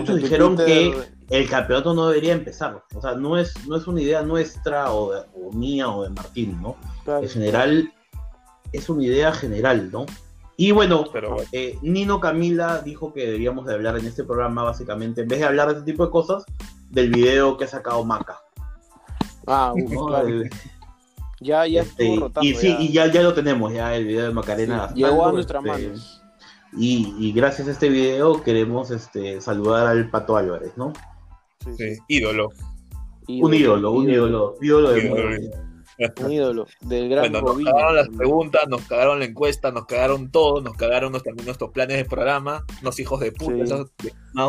muchos 0.00 0.16
dijeron 0.16 0.56
Twitter, 0.56 1.12
el 1.30 1.48
campeonato 1.48 1.94
no 1.94 2.08
debería 2.08 2.32
empezar. 2.32 2.82
O 2.94 3.00
sea, 3.00 3.14
no 3.14 3.38
es, 3.38 3.54
no 3.66 3.76
es 3.76 3.86
una 3.86 4.00
idea 4.02 4.22
nuestra 4.22 4.92
o, 4.92 5.12
de- 5.12 5.22
o 5.34 5.52
mía 5.52 5.88
o 5.88 6.02
de 6.04 6.10
Martín, 6.10 6.60
¿no? 6.60 6.76
claro. 7.04 7.22
En 7.22 7.28
general, 7.28 7.92
es 8.72 8.88
una 8.88 9.04
idea 9.04 9.32
general, 9.32 9.90
¿no? 9.92 10.06
Y 10.56 10.70
bueno, 10.70 11.04
Pero 11.12 11.34
bueno. 11.34 11.48
eh, 11.52 11.78
Nino 11.82 12.20
Camila 12.20 12.80
dijo 12.80 13.12
que 13.12 13.26
deberíamos 13.26 13.66
de 13.66 13.74
hablar 13.74 13.98
en 13.98 14.06
este 14.06 14.22
programa, 14.24 14.62
básicamente, 14.62 15.22
en 15.22 15.28
vez 15.28 15.40
de 15.40 15.46
hablar 15.46 15.68
de 15.72 15.78
este 15.80 15.90
tipo 15.92 16.04
de 16.04 16.10
cosas, 16.12 16.44
del 16.90 17.10
video 17.10 17.56
que 17.56 17.64
ha 17.64 17.68
sacado 17.68 18.04
Maca. 18.04 18.38
Ah, 19.46 19.72
uf, 19.74 19.90
¿no? 19.92 20.06
claro. 20.06 20.28
El- 20.28 20.50
Ya, 21.40 21.66
ya 21.66 21.82
este, 21.82 22.04
estuvo 22.08 22.26
rotando. 22.28 22.48
y 22.48 22.54
sí, 22.54 22.68
ya. 22.72 22.80
y 22.80 22.92
ya, 22.92 23.06
ya 23.12 23.22
lo 23.22 23.34
tenemos, 23.34 23.72
ya 23.72 23.94
el 23.96 24.06
video 24.06 24.22
de 24.22 24.28
Sí, 24.28 24.34
Macarena. 24.34 24.76
gastando, 24.78 25.06
llegó 25.06 25.26
a 25.26 25.32
nuestras 25.32 25.64
este, 25.64 25.82
manos. 25.86 26.22
Y, 26.76 27.14
y 27.18 27.32
gracias 27.32 27.68
a 27.68 27.70
este 27.70 27.88
video 27.88 28.42
queremos 28.42 28.90
este, 28.90 29.40
saludar 29.40 29.86
al 29.86 30.10
Pato 30.10 30.36
Álvarez, 30.36 30.72
¿no? 30.76 30.92
Sí, 31.76 31.96
ídolo. 32.08 32.48
un 33.28 33.54
ídolo, 33.54 33.92
un 33.92 34.10
ídolo, 34.10 34.56
ídolo 34.60 34.90
de 34.90 35.04
Ídolo. 35.06 35.30
mundo. 35.30 35.56
Un 36.26 36.32
ídolo 36.32 36.66
del 36.80 37.08
gran 37.08 37.30
Bueno, 37.30 37.54
nos 37.54 37.64
cagaron 37.64 37.94
las 37.96 38.08
preguntas, 38.08 38.62
nos 38.68 38.82
cagaron 38.82 39.18
la 39.20 39.24
encuesta, 39.26 39.70
nos 39.70 39.86
cagaron 39.86 40.30
todo, 40.32 40.60
nos 40.60 40.76
cagaron 40.76 41.12
nos- 41.12 41.22
también 41.22 41.46
nuestros 41.46 41.70
planes 41.70 41.96
de 41.96 42.04
programa, 42.04 42.64
unos 42.82 42.98
hijos 42.98 43.20
de 43.20 43.30
puta, 43.30 43.54
Sí. 43.54 43.60
esos 43.62 43.92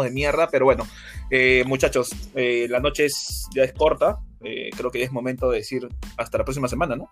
de 0.04 0.10
mierda, 0.12 0.48
pero 0.52 0.66
bueno, 0.66 0.88
eh, 1.30 1.64
muchachos, 1.68 2.10
eh, 2.34 2.66
la 2.68 2.80
noche 2.80 3.06
es, 3.06 3.48
ya 3.56 3.64
es 3.64 3.74
corta, 3.74 4.18
eh, 4.44 4.72
creo 4.76 4.90
que 4.90 4.98
ya 5.00 5.06
es 5.06 5.12
momento 5.12 5.52
de 5.52 5.58
decir 5.60 5.88
hasta 6.18 6.40
la 6.40 6.44
próxima 6.46 6.68
semana, 6.68 6.96
¿no? 6.96 7.12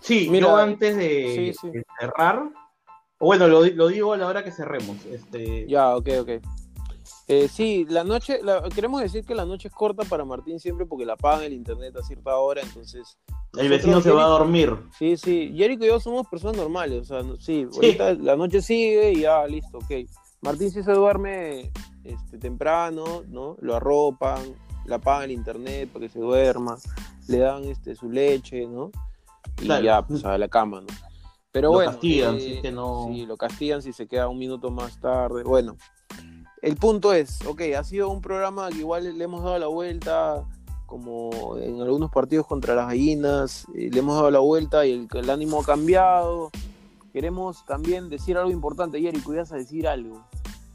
Sí, 0.00 0.26
Mira, 0.28 0.48
yo 0.48 0.56
antes 0.56 0.96
de, 0.96 1.52
sí, 1.54 1.58
sí. 1.60 1.70
de 1.70 1.84
cerrar, 2.00 2.42
bueno, 3.20 3.46
lo, 3.46 3.64
lo 3.64 3.86
digo 3.88 4.12
a 4.12 4.16
la 4.16 4.26
hora 4.26 4.42
que 4.42 4.50
cerremos. 4.50 4.96
Este, 5.06 5.66
Ya, 5.68 5.94
ok, 5.96 6.08
ok. 6.22 6.28
Eh, 7.28 7.46
sí, 7.48 7.86
la 7.88 8.02
noche, 8.02 8.40
la- 8.42 8.68
queremos 8.74 9.00
decir 9.00 9.24
que 9.24 9.36
la 9.36 9.44
noche 9.44 9.68
es 9.68 9.74
corta 9.74 10.02
para 10.04 10.24
Martín 10.24 10.58
siempre 10.58 10.84
porque 10.84 11.04
la 11.06 11.12
apagan 11.12 11.44
el 11.44 11.52
internet 11.52 11.94
a 11.96 12.02
cierta 12.02 12.34
hora, 12.36 12.60
entonces... 12.60 13.18
el 13.56 13.68
vecino 13.68 14.00
se 14.00 14.10
va 14.10 14.24
a 14.24 14.28
dormir. 14.28 14.74
Sí, 14.98 15.16
sí, 15.16 15.52
Jerico 15.56 15.84
y 15.84 15.88
yo 15.88 16.00
somos 16.00 16.26
personas 16.26 16.56
normales, 16.56 17.02
o 17.02 17.04
sea, 17.04 17.22
no- 17.22 17.36
sí, 17.36 17.66
Sí. 17.70 17.76
ahorita 17.76 18.14
la 18.14 18.34
noche 18.34 18.60
sigue 18.60 19.12
y 19.12 19.20
ya, 19.20 19.46
listo, 19.46 19.78
ok. 19.78 20.08
Martín 20.40 20.72
sí 20.72 20.82
se 20.82 20.90
duerme 20.92 21.70
este, 22.02 22.38
temprano, 22.38 23.22
¿no? 23.28 23.56
Lo 23.60 23.76
arropan, 23.76 24.42
le 24.86 24.94
apagan 24.96 25.24
el 25.24 25.32
internet 25.32 25.88
para 25.92 26.06
que 26.06 26.12
se 26.12 26.18
duerma, 26.18 26.78
le 27.28 27.38
dan 27.38 27.62
este, 27.64 27.94
su 27.94 28.10
leche, 28.10 28.66
¿no? 28.66 28.90
Y 29.60 29.66
Claro. 29.66 29.84
ya, 29.84 30.02
pues 30.04 30.24
a 30.24 30.36
la 30.36 30.48
cama, 30.48 30.80
¿no? 30.80 30.86
Pero 31.52 31.68
Lo 31.68 31.74
bueno. 31.74 31.90
castigan, 31.92 32.36
eh, 32.36 32.40
si 32.40 32.52
es 32.54 32.62
que 32.62 32.70
no- 32.72 33.08
Sí, 33.12 33.26
lo 33.26 33.36
castigan 33.36 33.82
si 33.82 33.92
se 33.92 34.06
queda 34.06 34.28
un 34.28 34.38
minuto 34.38 34.70
más 34.70 35.00
tarde. 35.00 35.42
Bueno, 35.42 35.76
el 36.62 36.76
punto 36.76 37.12
es, 37.12 37.44
ok, 37.46 37.62
ha 37.76 37.82
sido 37.84 38.08
un 38.10 38.20
programa 38.20 38.68
que 38.70 38.78
igual 38.78 39.16
le 39.18 39.24
hemos 39.24 39.42
dado 39.42 39.58
la 39.58 39.66
vuelta, 39.66 40.44
como 40.86 41.56
en 41.58 41.80
algunos 41.80 42.10
partidos 42.10 42.46
contra 42.46 42.74
las 42.74 42.86
gallinas, 42.88 43.66
eh, 43.74 43.90
le 43.92 43.98
hemos 43.98 44.14
dado 44.16 44.30
la 44.30 44.38
vuelta 44.40 44.86
y 44.86 44.92
el, 44.92 45.08
el 45.12 45.30
ánimo 45.30 45.60
ha 45.60 45.64
cambiado. 45.64 46.50
Queremos 47.12 47.64
también 47.66 48.08
decir 48.08 48.36
algo 48.36 48.50
importante, 48.52 49.00
Jerry, 49.00 49.20
cuidas 49.20 49.50
a 49.52 49.56
decir 49.56 49.88
algo. 49.88 50.24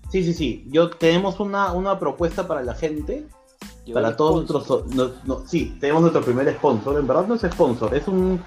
Sí, 0.10 0.24
sí, 0.24 0.34
sí. 0.34 0.66
Yo 0.70 0.90
tenemos 0.90 1.40
una, 1.40 1.72
una 1.74 1.98
propuesta 2.00 2.48
para 2.48 2.62
la 2.64 2.74
gente, 2.76 3.28
Llegó 3.86 3.96
para 3.96 4.16
todos 4.18 4.46
sponsor. 4.50 4.86
nuestros. 4.88 4.96
no- 5.26 5.36
no- 5.40 5.48
sí, 5.48 5.78
tenemos 5.80 6.02
nuestro 6.02 6.22
primer 6.24 6.54
sponsor. 6.56 6.98
En 7.00 7.08
verdad 7.08 7.28
no 7.28 7.36
es 7.36 7.42
sponsor, 7.42 7.94
es 7.96 8.08
un. 8.08 8.42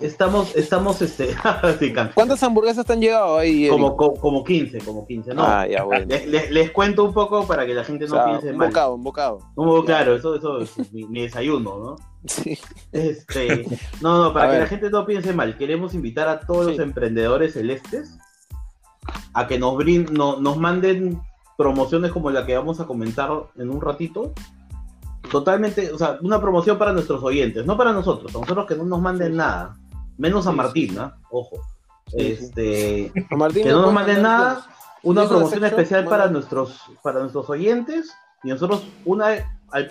Estamos, 0.00 0.54
estamos, 0.56 1.00
este. 1.02 1.34
sí. 1.78 1.92
¿Cuántas 2.14 2.42
hamburguesas 2.42 2.84
te 2.86 2.92
han 2.92 3.00
llegado 3.00 3.38
ahí, 3.38 3.68
como, 3.68 3.96
co- 3.96 4.14
como 4.14 4.42
15, 4.44 4.78
como 4.78 5.06
15, 5.06 5.34
¿no? 5.34 5.42
Ah, 5.44 5.66
ya, 5.66 5.84
bueno. 5.84 6.06
Les, 6.08 6.26
les- 6.26 6.50
les 6.50 6.70
cuento 6.70 7.04
un 7.04 7.12
poco 7.12 7.46
para 7.46 7.64
que 7.66 7.74
la 7.74 7.84
gente 7.84 8.04
O 8.06 8.08
no 8.08 8.14
sea, 8.14 8.24
piense 8.24 8.50
un 8.50 8.56
mal. 8.56 8.68
bocado, 8.68 8.94
un 8.94 9.02
bocado. 9.02 9.38
Como, 9.54 9.84
claro, 9.84 10.16
eso, 10.16 10.34
eso 10.34 10.60
es 10.60 10.72
mi, 10.92 11.04
mi 11.06 11.22
desayuno, 11.22 11.78
¿no? 11.78 11.96
Sí. 12.26 12.58
Este, 12.92 13.66
no, 14.00 14.22
no, 14.24 14.32
para 14.32 14.46
A 14.46 14.48
que 14.48 14.52
ver. 14.54 14.62
la 14.62 14.68
gente 14.68 14.90
no 14.90 15.06
piense 15.06 15.32
mal, 15.32 15.56
queremos 15.56 15.94
invitar 15.94 16.28
a 16.28 16.40
todos 16.40 16.66
Sí. 16.66 16.72
los 16.72 16.80
emprendedores 16.80 17.54
celestes 17.54 18.18
a 19.32 19.46
que 19.46 19.58
nos, 19.58 19.74
brin- 19.74 20.10
no- 20.10 20.40
nos 20.40 20.56
manden 20.56 21.20
promociones 21.56 22.10
como 22.12 22.30
la 22.30 22.44
que 22.46 22.56
vamos 22.56 22.80
a 22.80 22.86
comentar 22.86 23.30
en 23.56 23.70
un 23.70 23.80
ratito. 23.80 24.32
Totalmente, 25.30 25.92
o 25.92 25.98
sea, 25.98 26.18
una 26.22 26.40
promoción 26.40 26.76
para 26.78 26.92
nuestros 26.92 27.22
oyentes, 27.22 27.64
no 27.66 27.76
para 27.76 27.92
nosotros, 27.92 28.34
a 28.34 28.38
nosotros 28.38 28.66
que 28.66 28.74
no 28.76 28.84
nos 28.84 29.00
manden 29.00 29.32
Sí. 29.32 29.36
nada, 29.38 29.76
menos 30.18 30.46
a 30.46 30.50
Sí, 30.50 30.56
Martín, 30.56 30.98
¿ah? 30.98 31.16
Ojo. 31.30 31.56
Sí, 32.08 32.16
sí. 32.18 32.26
este, 32.44 33.12
A 33.30 33.36
Martín 33.36 33.62
que 33.64 33.70
no 33.70 33.82
nos 33.82 33.92
manden 33.92 34.22
nada, 34.22 34.66
una 35.04 35.22
¿Eso 35.22 35.30
de 35.30 35.36
promoción 35.38 35.64
especial 35.64 36.04
para 36.06 36.28
nuestros, 36.28 36.80
para 37.02 37.20
nuestros 37.20 37.48
oyentes 37.48 38.10
y 38.42 38.48
nosotros 38.48 38.82
una 39.04 39.28
al 39.72 39.88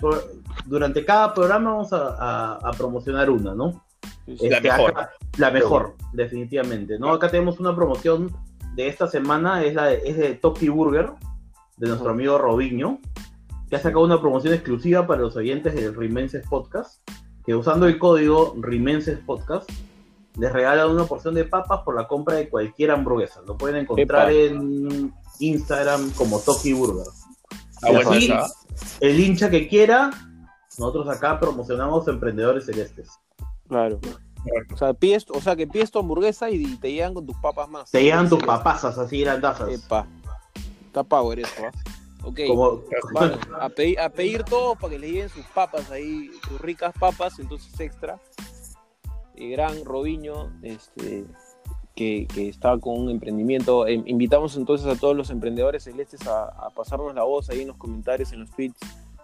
durante 0.66 1.04
cada 1.06 1.32
programa 1.32 1.70
vamos 1.72 1.92
a, 1.94 2.08
a- 2.18 2.54
a 2.62 2.70
promocionar 2.72 3.30
una, 3.30 3.54
¿no? 3.54 3.82
Sí, 4.26 4.36
sí. 4.36 4.48
La 4.50 4.58
Este, 4.58 4.70
mejor. 4.70 4.90
acá- 4.90 5.10
la 5.38 5.50
mejor, 5.50 5.94
definitivamente, 6.12 6.98
¿no? 6.98 7.12
Acá 7.12 7.30
tenemos 7.30 7.58
una 7.60 7.74
promoción 7.74 8.30
de 8.74 8.88
esta 8.88 9.08
semana, 9.08 9.64
es, 9.64 9.74
la 9.74 9.86
de, 9.86 10.02
es 10.04 10.16
de 10.18 10.34
Toki 10.34 10.68
Burger, 10.68 11.10
de 11.78 11.86
nuestro 11.88 12.08
Ujú. 12.10 12.14
amigo 12.14 12.36
Robinho, 12.38 12.98
que 13.70 13.76
ha 13.76 13.80
sacado 13.80 14.04
una 14.04 14.20
promoción 14.20 14.52
exclusiva 14.52 15.06
para 15.06 15.22
los 15.22 15.36
oyentes 15.36 15.74
del 15.76 15.94
Rimenses 15.94 16.44
Podcast, 16.48 17.08
que 17.46 17.54
usando 17.54 17.86
el 17.86 18.00
código 18.00 18.56
Rimenses 18.58 19.20
Podcast, 19.20 19.70
les 20.36 20.52
regalan 20.52 20.90
una 20.90 21.04
porción 21.04 21.34
de 21.34 21.44
papas 21.44 21.82
por 21.84 21.94
la 21.94 22.08
compra 22.08 22.34
de 22.34 22.48
cualquier 22.48 22.90
hamburguesa. 22.90 23.40
Lo 23.46 23.56
pueden 23.56 23.76
encontrar 23.76 24.32
en 24.32 25.14
Instagram 25.38 26.10
como 26.12 26.40
Toki 26.40 26.72
Burger. 26.72 27.06
Ah, 27.82 27.92
bueno, 27.92 28.10
así, 28.10 28.32
el 28.98 29.20
hincha 29.20 29.48
que 29.48 29.68
quiera, 29.68 30.10
nosotros 30.76 31.08
acá 31.08 31.38
promocionamos 31.38 32.08
emprendedores 32.08 32.66
celestes. 32.66 33.08
Claro. 33.68 34.00
O 34.72 34.76
sea, 34.76 34.94
pides, 34.94 35.26
o 35.30 35.40
sea, 35.40 35.54
que 35.54 35.66
pides 35.66 35.92
tu 35.92 36.00
hamburguesa 36.00 36.50
y 36.50 36.76
te 36.76 36.90
llegan 36.90 37.14
con 37.14 37.24
tus 37.24 37.36
papas 37.36 37.68
más. 37.68 37.90
Te 37.90 38.02
llegan 38.02 38.28
tus 38.28 38.42
papasas 38.42 38.98
así 38.98 39.20
grandazas. 39.20 39.68
Epa. 39.68 40.06
Está 40.86 41.04
power 41.04 41.38
eso, 41.38 41.62
¿ah? 41.64 41.70
Ok. 42.24 42.40
Como, 42.46 42.82
a, 43.58 43.68
pedir, 43.68 43.98
a 44.00 44.08
pedir 44.08 44.44
todo 44.44 44.74
para 44.74 44.92
que 44.92 44.98
le 44.98 45.08
lleguen 45.08 45.28
sus 45.28 45.44
papas 45.46 45.90
ahí, 45.90 46.30
sus 46.48 46.60
ricas 46.60 46.94
papas, 46.98 47.38
entonces 47.38 47.78
extra. 47.80 48.18
El 49.36 49.50
gran 49.52 49.84
Robiño, 49.84 50.52
este, 50.62 51.24
que, 51.94 52.26
que 52.32 52.48
está 52.48 52.76
con 52.78 52.98
un 52.98 53.10
emprendimiento. 53.10 53.86
Eh, 53.86 54.02
invitamos 54.06 54.56
entonces 54.56 54.86
a 54.86 54.98
todos 54.98 55.16
los 55.16 55.30
emprendedores 55.30 55.84
celestes 55.84 56.26
a, 56.26 56.44
a 56.44 56.70
pasarnos 56.70 57.14
la 57.14 57.24
voz 57.24 57.48
ahí 57.50 57.62
en 57.62 57.68
los 57.68 57.76
comentarios, 57.76 58.32
en 58.32 58.40
los 58.40 58.50
tweets. 58.50 58.80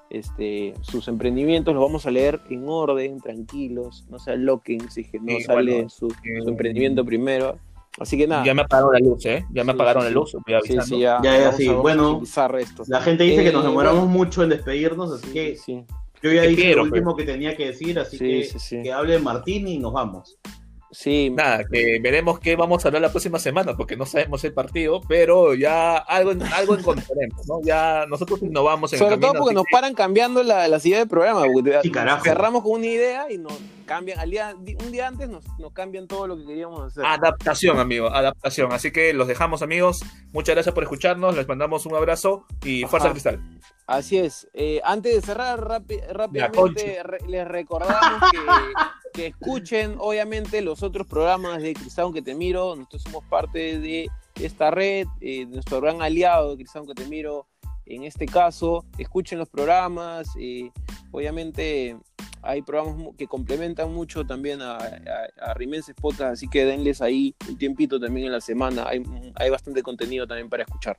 Este, 0.09 0.73
sus 0.83 1.09
emprendimientos 1.09 1.75
los 1.75 1.83
vamos 1.83 2.07
a 2.07 2.11
leer 2.13 2.41
en 2.49 2.69
orden, 2.69 3.21
tranquilos, 3.21 4.07
no 4.09 4.21
se 4.21 4.31
aloquen 4.31 4.89
si 4.89 5.01
es 5.01 5.11
que 5.11 5.19
no 5.19 5.37
Sí, 5.37 5.41
sale 5.41 5.73
bueno, 5.73 5.89
su, 5.89 6.07
eh, 6.07 6.43
su 6.45 6.49
emprendimiento 6.49 7.05
primero. 7.05 7.59
Así 7.99 8.19
que 8.19 8.27
nada. 8.27 8.45
Ya 8.45 8.53
me 8.55 8.63
apagaron 8.63 8.93
la 8.93 8.99
luz, 8.99 9.25
¿eh? 9.27 9.47
Ya 9.51 9.65
me 9.65 9.73
Sí, 9.73 9.77
apagaron 9.77 10.03
sí, 10.03 10.09
la 10.09 10.15
luz, 10.15 10.33
voy 10.33 10.43
Sí, 10.47 10.55
avisando. 10.55 10.85
sí, 10.85 10.99
ya. 11.01 11.21
Ya, 11.23 11.39
ya, 11.39 11.53
sí. 11.53 11.69
Bueno, 11.69 12.21
esto. 12.59 12.83
la 12.89 13.01
gente 13.01 13.25
dice 13.25 13.43
que 13.43 13.53
nos 13.53 13.65
Eh, 13.65 13.69
demoramos 13.69 14.01
bueno. 14.05 14.13
mucho 14.19 14.43
en 14.43 14.51
despedirnos, 14.51 15.13
así 15.13 15.27
Sí, 15.29 15.33
que 15.33 15.57
sí. 15.57 15.85
yo 16.23 16.33
ya 16.33 16.43
dije 16.43 16.63
quiero, 16.63 16.85
lo 16.85 16.93
último 16.93 17.17
que 17.17 17.25
tenía 17.25 17.57
que 17.57 17.67
decir, 17.69 17.99
así 17.99 18.19
Sí, 18.19 18.25
que 18.29 18.45
sí, 18.45 18.59
sí. 18.59 18.83
que 18.83 18.93
hable 18.93 19.19
Martín 19.19 19.67
y 19.69 19.79
nos 19.79 19.93
vamos. 19.95 20.39
Sí, 20.93 21.31
Nada, 21.31 21.65
que 21.71 21.99
veremos 22.01 22.39
qué 22.39 22.55
vamos 22.55 22.85
a 22.85 22.89
hablar 22.89 23.03
la 23.03 23.11
próxima 23.11 23.39
semana, 23.39 23.77
porque 23.77 23.97
no 23.97 24.07
sabemos 24.07 24.43
el 24.45 24.55
partido, 24.55 25.01
pero 25.09 25.53
ya 25.55 25.97
algo, 25.97 26.33
algo 26.55 26.75
encontraremos, 26.77 27.47
¿no? 27.49 27.61
Ya 27.63 28.07
nosotros 28.09 28.41
innovamos 28.43 28.93
en 28.93 28.99
sobre 29.01 29.15
el 29.15 29.21
camino. 29.21 29.33
todo 29.33 29.41
porque 29.43 29.55
nos 29.55 29.65
que- 29.65 29.73
paran 29.73 29.95
cambiando 29.95 30.43
la, 30.43 30.69
las 30.69 30.87
ideas 30.87 31.01
del 31.01 31.09
programa. 31.09 31.45
porque 31.53 31.79
Sí, 31.83 31.91
carajo. 31.91 32.25
cerramos 32.25 32.63
con 32.63 32.73
una 32.73 32.87
idea 32.87 33.27
y 33.31 33.37
nos 33.39 33.53
cambian. 33.87 34.19
Al 34.19 34.31
día, 34.31 34.55
un 34.55 34.93
día 34.93 35.07
antes 35.07 35.29
nos, 35.29 35.45
nos 35.59 35.73
cambian 35.73 36.07
todo 36.07 36.27
lo 36.27 36.37
que 36.37 36.45
queríamos 36.45 36.81
hacer. 36.83 37.05
Adaptación, 37.07 37.79
amigo, 37.79 38.09
adaptación. 38.09 38.73
Así 38.73 38.91
que 38.91 39.15
los 39.15 39.27
dejamos, 39.29 39.63
amigos. 39.63 40.01
Muchas 40.33 40.55
gracias 40.57 40.75
por 40.75 40.83
escucharnos. 40.85 41.35
Les 41.37 41.49
mandamos 41.49 41.87
un 41.87 41.95
abrazo 41.95 42.45
y 42.65 42.85
fuerza 42.85 43.11
cristal. 43.13 43.41
Así 43.87 44.19
es. 44.19 44.49
Eh, 44.53 44.81
antes 44.85 45.15
de 45.15 45.23
cerrar 45.23 45.61
rápidamente, 46.13 47.03
re- 47.05 47.19
les 47.29 47.47
recordamos 47.47 48.31
que, 48.33 48.39
que 49.15 49.27
escuchen, 49.29 49.95
obviamente, 49.99 50.61
los 50.61 50.83
otros 50.83 51.07
programas 51.07 51.63
de 51.63 51.73
Cristal 51.75 52.13
que 52.13 52.21
te 52.23 52.35
miro. 52.35 52.75
Nosotros 52.75 53.03
somos 53.03 53.25
parte 53.31 53.79
de 53.79 54.09
esta 54.35 54.71
red, 54.73 55.07
eh, 55.21 55.47
nuestro 55.47 55.81
gran 55.81 56.03
aliado 56.03 56.51
de 56.51 56.57
Cristal 56.57 56.85
que 56.87 56.95
te 56.95 57.07
miro. 57.09 57.47
En 57.87 58.03
este 58.03 58.27
caso, 58.27 58.85
escuchen 58.99 59.39
los 59.39 59.49
programas. 59.49 60.27
eh, 60.41 60.71
obviamente, 61.13 61.97
hay 62.47 62.63
programas 62.63 63.15
que 63.17 63.27
complementan 63.27 63.93
mucho 63.93 64.25
también 64.25 64.63
a, 64.63 64.77
a, 64.77 65.51
a 65.51 65.55
Rimenses 65.55 65.95
Podcast, 65.95 66.35
así 66.35 66.49
que 66.49 66.65
denles 66.65 67.03
ahí 67.03 67.35
un 67.49 67.59
tiempito 67.59 67.99
también 68.01 68.27
en 68.27 68.33
la 68.33 68.41
semana. 68.41 68.87
Hay, 68.89 69.03
hay 69.35 69.51
bastante 69.51 69.83
contenido 69.83 70.27
también 70.27 70.49
para 70.49 70.63
escuchar. 70.63 70.97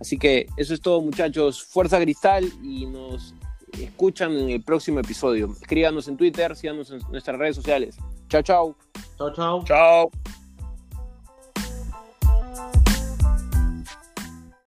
Así 0.00 0.18
que 0.18 0.46
eso 0.56 0.74
es 0.74 0.80
todo, 0.80 1.00
muchachos. 1.00 1.62
Fuerza 1.62 2.00
Cristal 2.00 2.44
y 2.62 2.86
nos 2.86 3.34
escuchan 3.80 4.32
en 4.32 4.50
el 4.50 4.62
próximo 4.62 5.00
episodio. 5.00 5.54
Escríbanos 5.60 6.08
en 6.08 6.16
Twitter, 6.16 6.54
síganos 6.56 6.90
en 6.90 7.00
nuestras 7.10 7.38
redes 7.38 7.56
sociales. 7.56 7.96
Chao, 8.28 8.42
chao. 8.42 8.76
Chao, 9.18 9.32
chao. 9.32 9.64
Chao. 9.64 10.45